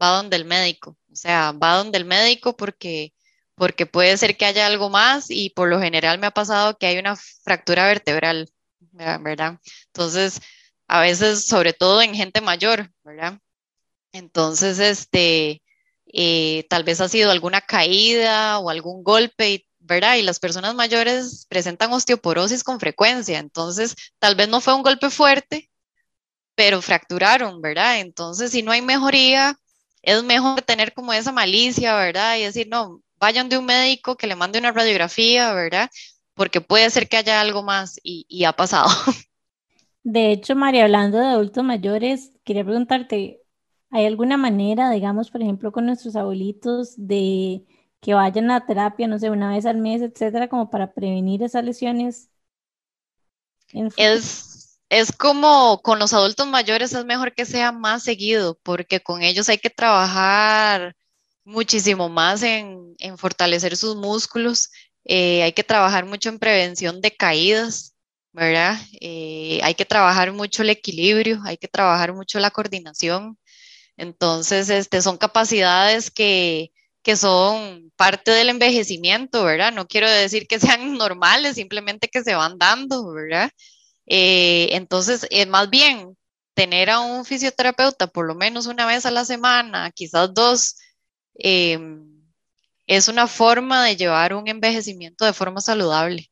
va 0.00 0.08
donde 0.16 0.36
el 0.36 0.44
médico. 0.44 0.96
O 1.12 1.16
sea, 1.16 1.52
va 1.52 1.76
donde 1.76 1.98
el 1.98 2.04
médico 2.04 2.56
porque, 2.56 3.12
porque 3.54 3.86
puede 3.86 4.16
ser 4.16 4.36
que 4.36 4.46
haya 4.46 4.66
algo 4.66 4.90
más 4.90 5.26
y 5.30 5.50
por 5.50 5.68
lo 5.68 5.80
general 5.80 6.18
me 6.18 6.26
ha 6.26 6.30
pasado 6.32 6.76
que 6.78 6.86
hay 6.86 6.98
una 6.98 7.16
fractura 7.16 7.86
vertebral, 7.86 8.50
¿verdad? 8.92 9.58
Entonces, 9.86 10.40
a 10.88 11.00
veces, 11.00 11.46
sobre 11.46 11.72
todo 11.72 12.02
en 12.02 12.14
gente 12.14 12.40
mayor, 12.40 12.90
¿verdad? 13.04 13.38
Entonces, 14.12 14.78
este, 14.78 15.62
eh, 16.06 16.66
tal 16.68 16.84
vez 16.84 17.00
ha 17.00 17.08
sido 17.08 17.30
alguna 17.30 17.60
caída 17.60 18.58
o 18.58 18.70
algún 18.70 19.02
golpe, 19.04 19.66
¿verdad? 19.84 20.16
Y 20.16 20.22
las 20.22 20.40
personas 20.40 20.74
mayores 20.74 21.46
presentan 21.48 21.92
osteoporosis 21.92 22.64
con 22.64 22.80
frecuencia, 22.80 23.38
entonces 23.38 23.94
tal 24.18 24.34
vez 24.34 24.48
no 24.48 24.60
fue 24.60 24.74
un 24.74 24.82
golpe 24.82 25.10
fuerte, 25.10 25.70
pero 26.54 26.80
fracturaron, 26.80 27.60
¿verdad? 27.60 28.00
Entonces, 28.00 28.50
si 28.50 28.62
no 28.62 28.72
hay 28.72 28.80
mejoría, 28.80 29.58
es 30.02 30.22
mejor 30.22 30.62
tener 30.62 30.92
como 30.94 31.12
esa 31.12 31.32
malicia, 31.32 31.96
¿verdad? 31.96 32.38
Y 32.38 32.44
decir, 32.44 32.68
no, 32.68 33.02
vayan 33.18 33.48
de 33.48 33.58
un 33.58 33.66
médico 33.66 34.16
que 34.16 34.26
le 34.26 34.36
mande 34.36 34.58
una 34.58 34.72
radiografía, 34.72 35.52
¿verdad? 35.52 35.90
Porque 36.34 36.60
puede 36.60 36.88
ser 36.90 37.08
que 37.08 37.16
haya 37.16 37.40
algo 37.40 37.62
más 37.62 37.98
y, 38.02 38.44
ha 38.44 38.52
pasado. 38.52 38.88
De 40.02 40.32
hecho, 40.32 40.54
María, 40.54 40.84
hablando 40.84 41.18
de 41.18 41.26
adultos 41.26 41.64
mayores, 41.64 42.32
quería 42.44 42.64
preguntarte, 42.64 43.40
¿hay 43.90 44.06
alguna 44.06 44.36
manera, 44.36 44.90
digamos, 44.90 45.30
por 45.30 45.40
ejemplo, 45.42 45.72
con 45.72 45.86
nuestros 45.86 46.16
abuelitos, 46.16 46.94
de 46.96 47.64
que 48.04 48.14
vayan 48.14 48.50
a 48.50 48.66
terapia, 48.66 49.08
no 49.08 49.18
sé, 49.18 49.30
una 49.30 49.50
vez 49.50 49.66
al 49.66 49.78
mes, 49.78 50.02
etcétera, 50.02 50.48
como 50.48 50.70
para 50.70 50.92
prevenir 50.92 51.42
esas 51.42 51.64
lesiones? 51.64 52.30
Es, 53.96 54.78
es 54.90 55.12
como 55.12 55.80
con 55.82 55.98
los 55.98 56.12
adultos 56.12 56.46
mayores, 56.46 56.92
es 56.92 57.04
mejor 57.04 57.34
que 57.34 57.46
sea 57.46 57.72
más 57.72 58.02
seguido, 58.04 58.58
porque 58.62 59.00
con 59.00 59.22
ellos 59.22 59.48
hay 59.48 59.58
que 59.58 59.70
trabajar 59.70 60.94
muchísimo 61.44 62.08
más 62.08 62.42
en, 62.42 62.94
en 62.98 63.18
fortalecer 63.18 63.76
sus 63.76 63.96
músculos, 63.96 64.70
eh, 65.04 65.42
hay 65.42 65.52
que 65.52 65.64
trabajar 65.64 66.06
mucho 66.06 66.28
en 66.28 66.38
prevención 66.38 67.00
de 67.00 67.16
caídas, 67.16 67.94
¿verdad? 68.32 68.76
Eh, 69.00 69.60
hay 69.62 69.74
que 69.74 69.84
trabajar 69.86 70.32
mucho 70.32 70.62
el 70.62 70.70
equilibrio, 70.70 71.40
hay 71.44 71.56
que 71.58 71.68
trabajar 71.68 72.12
mucho 72.14 72.38
la 72.40 72.50
coordinación. 72.50 73.38
Entonces, 73.96 74.70
este, 74.70 75.02
son 75.02 75.18
capacidades 75.18 76.10
que, 76.10 76.72
que 77.04 77.16
son 77.16 77.92
parte 77.96 78.32
del 78.32 78.48
envejecimiento, 78.48 79.44
¿verdad? 79.44 79.72
No 79.72 79.86
quiero 79.86 80.10
decir 80.10 80.48
que 80.48 80.58
sean 80.58 80.94
normales, 80.98 81.54
simplemente 81.56 82.08
que 82.08 82.24
se 82.24 82.34
van 82.34 82.58
dando, 82.58 83.12
¿verdad? 83.12 83.50
Eh, 84.06 84.68
entonces, 84.72 85.26
es 85.30 85.46
más 85.46 85.70
bien 85.70 86.16
tener 86.54 86.90
a 86.90 87.00
un 87.00 87.24
fisioterapeuta 87.24 88.06
por 88.06 88.26
lo 88.26 88.34
menos 88.34 88.66
una 88.66 88.86
vez 88.86 89.06
a 89.06 89.10
la 89.10 89.24
semana, 89.24 89.90
quizás 89.92 90.32
dos, 90.32 90.76
em, 91.34 92.04
es 92.86 93.08
una 93.08 93.26
forma 93.26 93.84
de 93.84 93.96
llevar 93.96 94.34
un 94.34 94.48
envejecimiento 94.48 95.24
de 95.24 95.32
forma 95.32 95.60
saludable. 95.60 96.30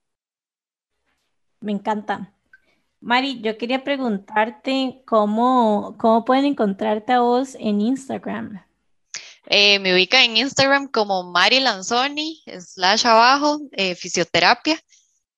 Me 1.61 1.73
encanta. 1.73 2.33
Mari, 3.01 3.41
yo 3.43 3.59
quería 3.59 3.85
preguntarte 3.85 5.03
cómo, 5.07 5.97
cómo 5.99 6.25
pueden 6.25 6.47
encontrarte 6.47 7.13
a 7.13 7.21
vos 7.21 7.57
en 7.59 7.81
Instagram. 7.81 8.65
Eh, 9.47 9.79
me 9.81 9.95
ubica 9.95 10.25
en 10.25 10.37
Instagram 10.37 10.89
como 10.89 11.25
Mari 11.25 11.61
Lanzoni, 11.61 12.43
slash 12.61 13.07
abajo, 13.07 13.61
eh, 13.73 13.95
fisioterapia. 13.95 14.79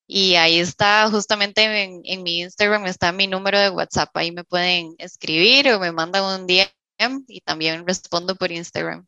Y 0.07 0.34
ahí 0.36 0.59
está, 0.59 1.09
justamente 1.11 1.62
en, 1.64 2.22
mi 2.22 2.40
Instagram 2.40 2.86
está 2.86 3.12
mi 3.12 3.26
número 3.26 3.59
de 3.59 3.70
WhatsApp. 3.70 4.11
Ahí 4.16 4.32
me 4.32 4.44
pueden 4.44 4.94
escribir 4.98 5.70
o 5.72 5.80
me 5.80 5.92
mandan 5.92 6.40
un 6.40 6.46
DM 6.46 7.24
y 7.28 7.40
también 7.40 7.86
respondo 7.86 8.36
por 8.36 8.52
Instagram. 8.52 9.07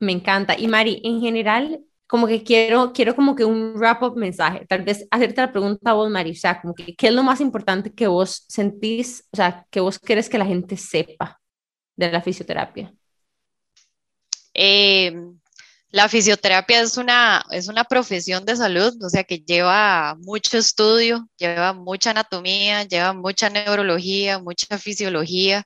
Me 0.00 0.12
encanta. 0.12 0.58
Y 0.58 0.66
Mari, 0.68 1.00
en 1.04 1.20
general, 1.20 1.80
como 2.06 2.26
que 2.26 2.42
quiero, 2.42 2.92
quiero 2.92 3.14
como 3.14 3.34
que 3.34 3.44
un 3.44 3.74
wrap-up 3.74 4.16
mensaje, 4.16 4.66
tal 4.66 4.82
vez 4.82 5.06
hacerte 5.10 5.40
la 5.40 5.52
pregunta 5.52 5.90
a 5.90 5.94
vos, 5.94 6.10
Mari, 6.10 6.32
o 6.32 6.60
como 6.62 6.74
que, 6.74 6.94
¿qué 6.94 7.08
es 7.08 7.14
lo 7.14 7.22
más 7.22 7.40
importante 7.40 7.92
que 7.92 8.06
vos 8.06 8.44
sentís, 8.48 9.26
o 9.32 9.36
sea, 9.36 9.66
que 9.70 9.80
vos 9.80 9.98
querés 9.98 10.28
que 10.28 10.38
la 10.38 10.46
gente 10.46 10.76
sepa 10.76 11.40
de 11.96 12.10
la 12.12 12.22
fisioterapia? 12.22 12.92
Eh, 14.54 15.12
la 15.94 16.08
fisioterapia 16.08 16.80
es 16.80 16.96
una, 16.96 17.44
es 17.52 17.68
una 17.68 17.84
profesión 17.84 18.44
de 18.44 18.56
salud, 18.56 18.92
o 19.00 19.08
sea, 19.08 19.22
que 19.22 19.38
lleva 19.38 20.16
mucho 20.16 20.58
estudio, 20.58 21.28
lleva 21.36 21.72
mucha 21.72 22.10
anatomía, 22.10 22.82
lleva 22.82 23.12
mucha 23.12 23.48
neurología, 23.48 24.40
mucha 24.40 24.76
fisiología, 24.78 25.64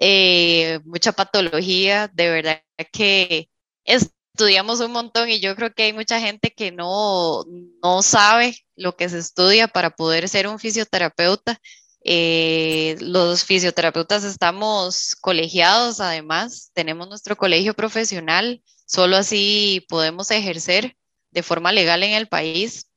eh, 0.00 0.80
mucha 0.84 1.12
patología, 1.12 2.08
de 2.12 2.30
verdad 2.30 2.62
que 2.92 3.48
estudiamos 3.84 4.80
un 4.80 4.92
montón 4.92 5.28
y 5.28 5.38
yo 5.40 5.54
creo 5.54 5.72
que 5.72 5.84
hay 5.84 5.92
mucha 5.92 6.18
gente 6.18 6.50
que 6.50 6.72
no, 6.72 7.44
no 7.82 8.02
sabe 8.02 8.56
lo 8.74 8.96
que 8.96 9.08
se 9.08 9.18
estudia 9.18 9.68
para 9.68 9.90
poder 9.90 10.28
ser 10.28 10.48
un 10.48 10.58
fisioterapeuta. 10.58 11.60
Eh, 12.04 12.96
los 13.00 13.44
fisioterapeutas 13.44 14.24
estamos 14.24 15.14
colegiados, 15.20 16.00
además, 16.00 16.70
tenemos 16.74 17.08
nuestro 17.08 17.36
colegio 17.36 17.74
profesional, 17.74 18.62
solo 18.86 19.16
así 19.16 19.86
podemos 19.88 20.30
ejercer 20.30 20.96
de 21.30 21.42
forma 21.42 21.72
legal 21.72 22.02
en 22.02 22.12
el 22.12 22.28
país. 22.28 22.88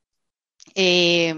Eh, 0.73 1.35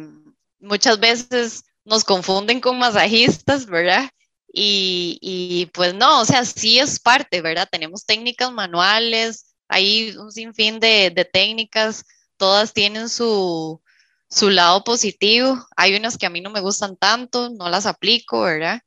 muchas 0.59 0.99
veces 0.99 1.63
nos 1.83 2.03
confunden 2.03 2.61
con 2.61 2.79
masajistas, 2.79 3.65
¿verdad? 3.65 4.09
Y, 4.51 5.19
y, 5.21 5.67
pues 5.67 5.93
no, 5.93 6.21
o 6.21 6.25
sea, 6.25 6.45
sí 6.45 6.79
es 6.79 6.99
parte, 6.99 7.41
¿verdad? 7.41 7.67
Tenemos 7.69 8.05
técnicas 8.05 8.51
manuales, 8.51 9.55
hay 9.67 10.15
un 10.17 10.31
sinfín 10.31 10.79
de, 10.79 11.11
de 11.11 11.25
técnicas, 11.25 12.05
todas 12.37 12.73
tienen 12.73 13.09
su, 13.09 13.81
su 14.29 14.49
lado 14.49 14.83
positivo. 14.83 15.57
Hay 15.75 15.95
unas 15.95 16.17
que 16.17 16.25
a 16.25 16.29
mí 16.29 16.41
no 16.41 16.49
me 16.49 16.61
gustan 16.61 16.97
tanto, 16.97 17.49
no 17.49 17.69
las 17.69 17.85
aplico, 17.85 18.41
¿verdad? 18.41 18.81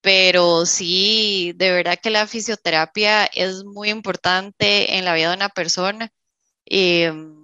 Pero 0.00 0.66
sí, 0.66 1.52
de 1.56 1.72
verdad 1.72 1.98
que 2.02 2.10
la 2.10 2.26
fisioterapia 2.26 3.26
es 3.26 3.64
muy 3.64 3.90
importante 3.90 4.96
en 4.96 5.04
la 5.04 5.14
vida 5.14 5.30
de 5.30 5.36
una 5.36 5.48
persona. 5.48 6.10
Em, 6.66 7.34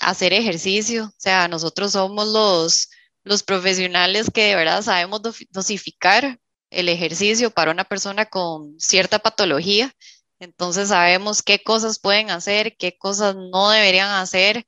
hacer 0.00 0.32
ejercicio, 0.32 1.06
o 1.06 1.14
sea, 1.18 1.48
nosotros 1.48 1.92
somos 1.92 2.28
los, 2.28 2.90
los 3.24 3.42
profesionales 3.42 4.30
que 4.32 4.44
de 4.44 4.56
verdad 4.56 4.82
sabemos 4.82 5.20
dosificar 5.50 6.38
el 6.70 6.88
ejercicio 6.88 7.50
para 7.50 7.70
una 7.72 7.84
persona 7.84 8.26
con 8.26 8.78
cierta 8.80 9.18
patología. 9.18 9.92
Entonces 10.38 10.88
sabemos 10.88 11.42
qué 11.42 11.62
cosas 11.62 11.98
pueden 11.98 12.30
hacer, 12.30 12.76
qué 12.78 12.96
cosas 12.96 13.36
no 13.36 13.70
deberían 13.70 14.10
hacer, 14.10 14.64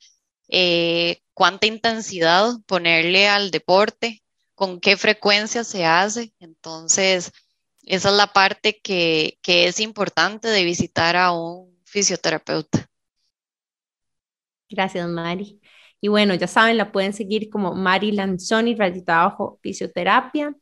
eh, 0.49 1.22
cuánta 1.35 1.67
intensidad 1.67 2.55
ponerle 2.67 3.29
al 3.29 3.51
deporte, 3.51 4.23
con 4.55 4.81
qué 4.81 4.97
frecuencia 4.97 5.65
se 5.65 5.85
hace. 5.85 6.33
Entonces, 6.39 7.33
esa 7.85 8.11
es 8.11 8.15
la 8.15 8.29
parte 8.29 8.81
que, 8.81 9.39
que 9.43 9.67
es 9.67 9.81
importante 9.81 10.49
de 10.49 10.65
visitar 10.65 11.17
a 11.17 11.33
un 11.33 11.77
fisioterapeuta. 11.85 12.89
Gracias, 14.69 15.07
Mari. 15.09 15.61
Y 16.01 16.09
bueno, 16.09 16.35
ya 16.35 16.47
saben, 16.47 16.77
la 16.77 16.91
pueden 16.91 17.13
seguir 17.13 17.49
como 17.51 17.75
Mari 17.75 18.13
Lanzoni, 18.13 18.75
ratito 18.75 19.13
abajo, 19.13 19.59
fisioterapia. 19.63 20.55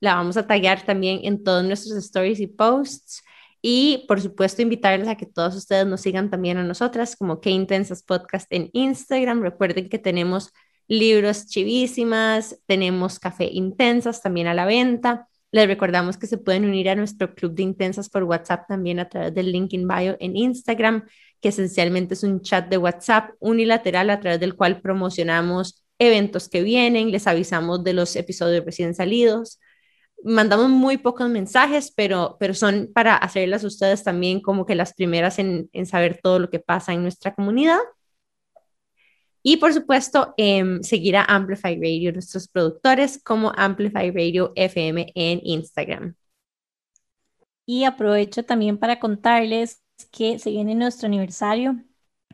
La 0.00 0.14
vamos 0.16 0.36
a 0.36 0.46
taggear 0.46 0.84
también 0.84 1.20
en 1.24 1.42
todos 1.42 1.64
nuestros 1.64 1.96
stories 1.98 2.40
y 2.40 2.46
posts. 2.46 3.22
Y 3.66 4.04
por 4.06 4.20
supuesto, 4.20 4.60
invitarles 4.60 5.08
a 5.08 5.16
que 5.16 5.24
todos 5.24 5.56
ustedes 5.56 5.86
nos 5.86 6.02
sigan 6.02 6.28
también 6.28 6.58
a 6.58 6.62
nosotras 6.62 7.16
como 7.16 7.40
Qué 7.40 7.48
Intensas 7.48 8.02
Podcast 8.02 8.46
en 8.50 8.68
Instagram. 8.74 9.40
Recuerden 9.40 9.88
que 9.88 9.98
tenemos 9.98 10.52
libros 10.86 11.46
chivísimas, 11.46 12.60
tenemos 12.66 13.18
café 13.18 13.48
intensas 13.50 14.20
también 14.20 14.48
a 14.48 14.54
la 14.54 14.66
venta. 14.66 15.28
Les 15.50 15.66
recordamos 15.66 16.18
que 16.18 16.26
se 16.26 16.36
pueden 16.36 16.66
unir 16.66 16.90
a 16.90 16.94
nuestro 16.94 17.34
club 17.34 17.54
de 17.54 17.62
intensas 17.62 18.10
por 18.10 18.24
WhatsApp 18.24 18.68
también 18.68 19.00
a 19.00 19.08
través 19.08 19.32
del 19.32 19.50
link 19.50 19.72
in 19.72 19.88
bio 19.88 20.18
en 20.20 20.36
Instagram, 20.36 21.06
que 21.40 21.48
esencialmente 21.48 22.12
es 22.12 22.22
un 22.22 22.42
chat 22.42 22.68
de 22.68 22.76
WhatsApp 22.76 23.30
unilateral 23.38 24.10
a 24.10 24.20
través 24.20 24.40
del 24.40 24.56
cual 24.56 24.82
promocionamos 24.82 25.86
eventos 25.98 26.50
que 26.50 26.62
vienen, 26.62 27.10
les 27.10 27.26
avisamos 27.26 27.82
de 27.82 27.94
los 27.94 28.14
episodios 28.14 28.62
recién 28.62 28.94
salidos, 28.94 29.58
mandamos 30.24 30.70
muy 30.70 30.96
pocos 30.98 31.28
mensajes, 31.28 31.92
pero, 31.94 32.36
pero 32.40 32.54
son 32.54 32.90
para 32.92 33.16
hacerlas 33.16 33.64
ustedes 33.64 34.02
también 34.02 34.40
como 34.40 34.66
que 34.66 34.74
las 34.74 34.94
primeras 34.94 35.38
en, 35.38 35.68
en 35.72 35.86
saber 35.86 36.20
todo 36.22 36.38
lo 36.38 36.50
que 36.50 36.60
pasa 36.60 36.92
en 36.92 37.02
nuestra 37.02 37.34
comunidad. 37.34 37.78
Y 39.46 39.58
por 39.58 39.74
supuesto, 39.74 40.32
eh, 40.38 40.78
seguir 40.80 41.18
a 41.18 41.24
Amplify 41.24 41.76
Radio, 41.76 42.12
nuestros 42.12 42.48
productores, 42.48 43.22
como 43.22 43.52
Amplify 43.54 44.10
Radio 44.10 44.52
FM 44.56 45.12
en 45.14 45.40
Instagram. 45.44 46.14
Y 47.66 47.84
aprovecho 47.84 48.44
también 48.44 48.78
para 48.78 48.98
contarles 48.98 49.82
que 50.10 50.38
se 50.38 50.50
viene 50.50 50.74
nuestro 50.74 51.08
aniversario. 51.08 51.76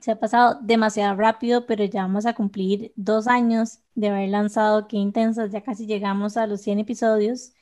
Se 0.00 0.12
ha 0.12 0.20
pasado 0.20 0.60
demasiado 0.62 1.16
rápido, 1.16 1.66
pero 1.66 1.84
ya 1.84 2.02
vamos 2.02 2.26
a 2.26 2.34
cumplir 2.34 2.92
dos 2.94 3.26
años 3.26 3.80
de 3.96 4.08
haber 4.08 4.28
lanzado 4.28 4.86
Qué 4.86 4.96
Intensas, 4.96 5.50
ya 5.50 5.62
casi 5.62 5.86
llegamos 5.86 6.36
a 6.36 6.46
los 6.46 6.60
100 6.60 6.78
episodios. 6.78 7.52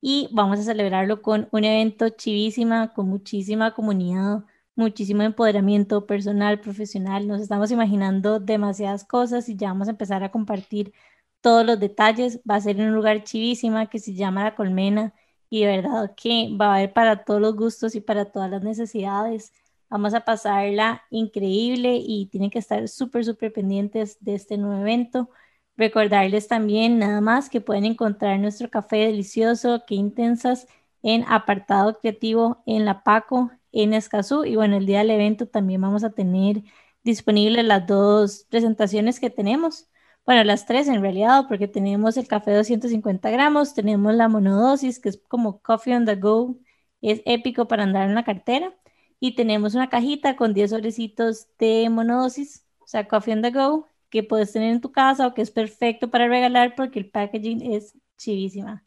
Y 0.00 0.28
vamos 0.32 0.58
a 0.60 0.62
celebrarlo 0.62 1.22
con 1.22 1.48
un 1.52 1.64
evento 1.64 2.08
chivísima, 2.10 2.92
con 2.94 3.08
muchísima 3.08 3.74
comunidad, 3.74 4.44
muchísimo 4.74 5.22
empoderamiento 5.22 6.06
personal, 6.06 6.60
profesional. 6.60 7.26
Nos 7.26 7.40
estamos 7.40 7.70
imaginando 7.70 8.40
demasiadas 8.40 9.04
cosas 9.04 9.48
y 9.48 9.56
ya 9.56 9.68
vamos 9.68 9.88
a 9.88 9.92
empezar 9.92 10.22
a 10.24 10.30
compartir 10.30 10.92
todos 11.40 11.64
los 11.66 11.80
detalles. 11.80 12.40
Va 12.48 12.56
a 12.56 12.60
ser 12.60 12.76
un 12.80 12.94
lugar 12.94 13.24
chivísima 13.24 13.86
que 13.88 13.98
se 13.98 14.14
llama 14.14 14.44
La 14.44 14.54
Colmena 14.54 15.14
y 15.48 15.60
de 15.62 15.66
verdad 15.68 16.14
que 16.16 16.50
va 16.60 16.66
a 16.74 16.76
haber 16.76 16.92
para 16.92 17.24
todos 17.24 17.40
los 17.40 17.56
gustos 17.56 17.94
y 17.94 18.00
para 18.00 18.26
todas 18.26 18.50
las 18.50 18.62
necesidades. 18.62 19.52
Vamos 19.88 20.14
a 20.14 20.24
pasarla 20.24 21.02
increíble 21.10 21.96
y 22.04 22.26
tienen 22.26 22.50
que 22.50 22.58
estar 22.58 22.88
súper, 22.88 23.24
súper 23.24 23.52
pendientes 23.52 24.18
de 24.20 24.34
este 24.34 24.58
nuevo 24.58 24.80
evento. 24.80 25.30
Recordarles 25.76 26.48
también 26.48 26.98
nada 26.98 27.20
más 27.20 27.50
que 27.50 27.60
pueden 27.60 27.84
encontrar 27.84 28.38
nuestro 28.38 28.70
café 28.70 28.96
delicioso, 28.96 29.84
que 29.86 29.94
intensas, 29.94 30.66
en 31.02 31.24
apartado 31.28 31.98
creativo 32.00 32.62
en 32.66 32.84
La 32.84 33.02
Paco, 33.04 33.50
en 33.72 33.94
Escazú. 33.94 34.44
Y 34.44 34.56
bueno, 34.56 34.76
el 34.76 34.86
día 34.86 34.98
del 34.98 35.10
evento 35.10 35.46
también 35.46 35.80
vamos 35.80 36.02
a 36.04 36.10
tener 36.10 36.62
disponibles 37.04 37.64
las 37.64 37.86
dos 37.86 38.46
presentaciones 38.50 39.20
que 39.20 39.30
tenemos. 39.30 39.88
Bueno, 40.24 40.42
las 40.44 40.66
tres 40.66 40.88
en 40.88 41.02
realidad, 41.02 41.44
porque 41.48 41.68
tenemos 41.68 42.16
el 42.16 42.26
café 42.26 42.50
de 42.50 42.56
250 42.58 43.30
gramos, 43.30 43.74
tenemos 43.74 44.14
la 44.14 44.28
monodosis, 44.28 44.98
que 44.98 45.10
es 45.10 45.22
como 45.28 45.60
coffee 45.62 45.94
on 45.94 46.04
the 46.04 46.16
go, 46.16 46.56
es 47.00 47.22
épico 47.26 47.68
para 47.68 47.84
andar 47.84 48.08
en 48.08 48.14
la 48.16 48.24
cartera. 48.24 48.74
Y 49.20 49.36
tenemos 49.36 49.74
una 49.74 49.88
cajita 49.88 50.36
con 50.36 50.54
10 50.54 50.70
sobrecitos 50.70 51.46
de 51.58 51.88
monodosis, 51.90 52.64
o 52.80 52.86
sea, 52.88 53.06
coffee 53.08 53.34
on 53.34 53.42
the 53.42 53.50
go, 53.52 53.86
que 54.10 54.22
puedes 54.22 54.52
tener 54.52 54.72
en 54.72 54.80
tu 54.80 54.92
casa 54.92 55.26
o 55.26 55.34
que 55.34 55.42
es 55.42 55.50
perfecto 55.50 56.10
para 56.10 56.28
regalar 56.28 56.74
porque 56.76 56.98
el 56.98 57.10
packaging 57.10 57.72
es 57.74 57.96
chivísima. 58.18 58.84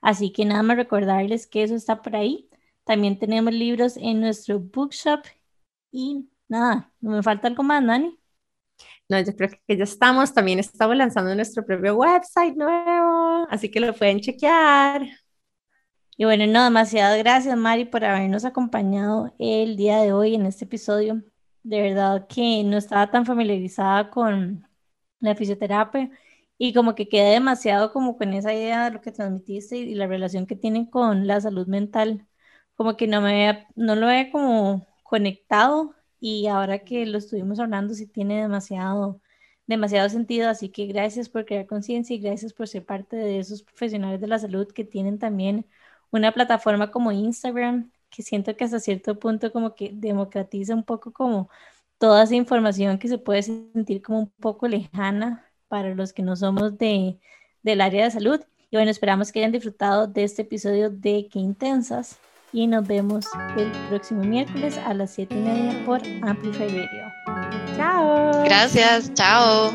Así 0.00 0.32
que 0.32 0.44
nada 0.44 0.62
más 0.62 0.76
recordarles 0.76 1.46
que 1.46 1.62
eso 1.62 1.74
está 1.74 2.02
por 2.02 2.16
ahí. 2.16 2.48
También 2.84 3.18
tenemos 3.18 3.52
libros 3.52 3.96
en 3.96 4.20
nuestro 4.20 4.60
bookshop 4.60 5.20
y 5.92 6.28
nada, 6.48 6.92
no 7.00 7.12
me 7.12 7.22
falta 7.22 7.48
algo 7.48 7.62
más, 7.62 7.82
Nani. 7.82 8.18
No, 9.08 9.20
yo 9.20 9.34
creo 9.36 9.50
que 9.66 9.76
ya 9.76 9.84
estamos. 9.84 10.32
También 10.32 10.58
estamos 10.58 10.96
lanzando 10.96 11.34
nuestro 11.34 11.64
propio 11.64 11.96
website 11.96 12.56
nuevo, 12.56 13.46
así 13.50 13.70
que 13.70 13.80
lo 13.80 13.94
pueden 13.94 14.20
chequear. 14.20 15.02
Y 16.16 16.24
bueno, 16.24 16.46
no, 16.46 16.64
demasiadas 16.64 17.18
gracias, 17.18 17.56
Mari, 17.56 17.86
por 17.86 18.04
habernos 18.04 18.44
acompañado 18.44 19.34
el 19.38 19.76
día 19.76 19.98
de 20.02 20.12
hoy 20.12 20.34
en 20.34 20.46
este 20.46 20.64
episodio. 20.66 21.22
De 21.62 21.82
verdad 21.82 22.26
que 22.28 22.64
no 22.64 22.78
estaba 22.78 23.10
tan 23.10 23.26
familiarizada 23.26 24.10
con 24.10 24.66
la 25.20 25.34
fisioterapia 25.36 26.10
y 26.58 26.72
como 26.74 26.94
que 26.94 27.08
quedé 27.08 27.32
demasiado 27.32 27.92
como 27.92 28.16
con 28.16 28.32
esa 28.34 28.54
idea 28.54 28.84
de 28.86 28.92
lo 28.92 29.00
que 29.02 29.12
transmitiste 29.12 29.76
y 29.78 29.94
la 29.94 30.06
relación 30.06 30.46
que 30.46 30.56
tienen 30.56 30.86
con 30.86 31.26
la 31.26 31.40
salud 31.40 31.66
mental. 31.66 32.26
Como 32.76 32.96
que 32.96 33.06
no 33.06 33.20
me 33.20 33.66
no 33.76 33.94
lo 33.96 34.10
he 34.10 34.30
como 34.30 34.86
conectado 35.02 35.94
y 36.18 36.46
ahora 36.46 36.78
que 36.80 37.04
lo 37.06 37.18
estuvimos 37.18 37.60
hablando 37.60 37.92
sí 37.94 38.06
tiene 38.06 38.40
demasiado 38.42 39.20
demasiado 39.66 40.08
sentido, 40.08 40.48
así 40.48 40.70
que 40.70 40.86
gracias 40.86 41.28
por 41.28 41.44
crear 41.44 41.66
conciencia 41.66 42.16
y 42.16 42.20
gracias 42.20 42.52
por 42.52 42.66
ser 42.68 42.84
parte 42.84 43.16
de 43.16 43.38
esos 43.38 43.62
profesionales 43.62 44.20
de 44.20 44.26
la 44.26 44.38
salud 44.38 44.66
que 44.72 44.84
tienen 44.84 45.18
también 45.18 45.66
una 46.10 46.32
plataforma 46.32 46.90
como 46.90 47.12
Instagram, 47.12 47.92
que 48.10 48.22
siento 48.22 48.56
que 48.56 48.64
hasta 48.64 48.80
cierto 48.80 49.18
punto 49.18 49.52
como 49.52 49.74
que 49.74 49.90
democratiza 49.92 50.74
un 50.74 50.84
poco 50.84 51.12
como 51.12 51.48
toda 51.98 52.24
esa 52.24 52.34
información 52.34 52.98
que 52.98 53.08
se 53.08 53.18
puede 53.18 53.42
sentir 53.42 54.02
como 54.02 54.20
un 54.20 54.30
poco 54.40 54.66
lejana 54.68 55.46
para 55.68 55.94
los 55.94 56.12
que 56.12 56.22
no 56.22 56.34
somos 56.36 56.76
de, 56.78 57.18
del 57.62 57.80
área 57.80 58.04
de 58.04 58.10
salud. 58.10 58.40
Y 58.70 58.76
bueno, 58.76 58.90
esperamos 58.90 59.32
que 59.32 59.40
hayan 59.40 59.52
disfrutado 59.52 60.06
de 60.06 60.24
este 60.24 60.42
episodio 60.42 60.90
de 60.90 61.28
Qué 61.30 61.38
Intensas 61.38 62.18
y 62.52 62.66
nos 62.66 62.86
vemos 62.86 63.26
el 63.56 63.70
próximo 63.88 64.22
miércoles 64.22 64.78
a 64.78 64.94
las 64.94 65.12
7 65.12 65.34
y 65.34 65.38
media 65.38 65.84
por 65.84 66.00
Amplify 66.22 66.68
Radio. 66.68 67.12
Chao. 67.76 68.44
Gracias, 68.44 69.12
chao. 69.14 69.72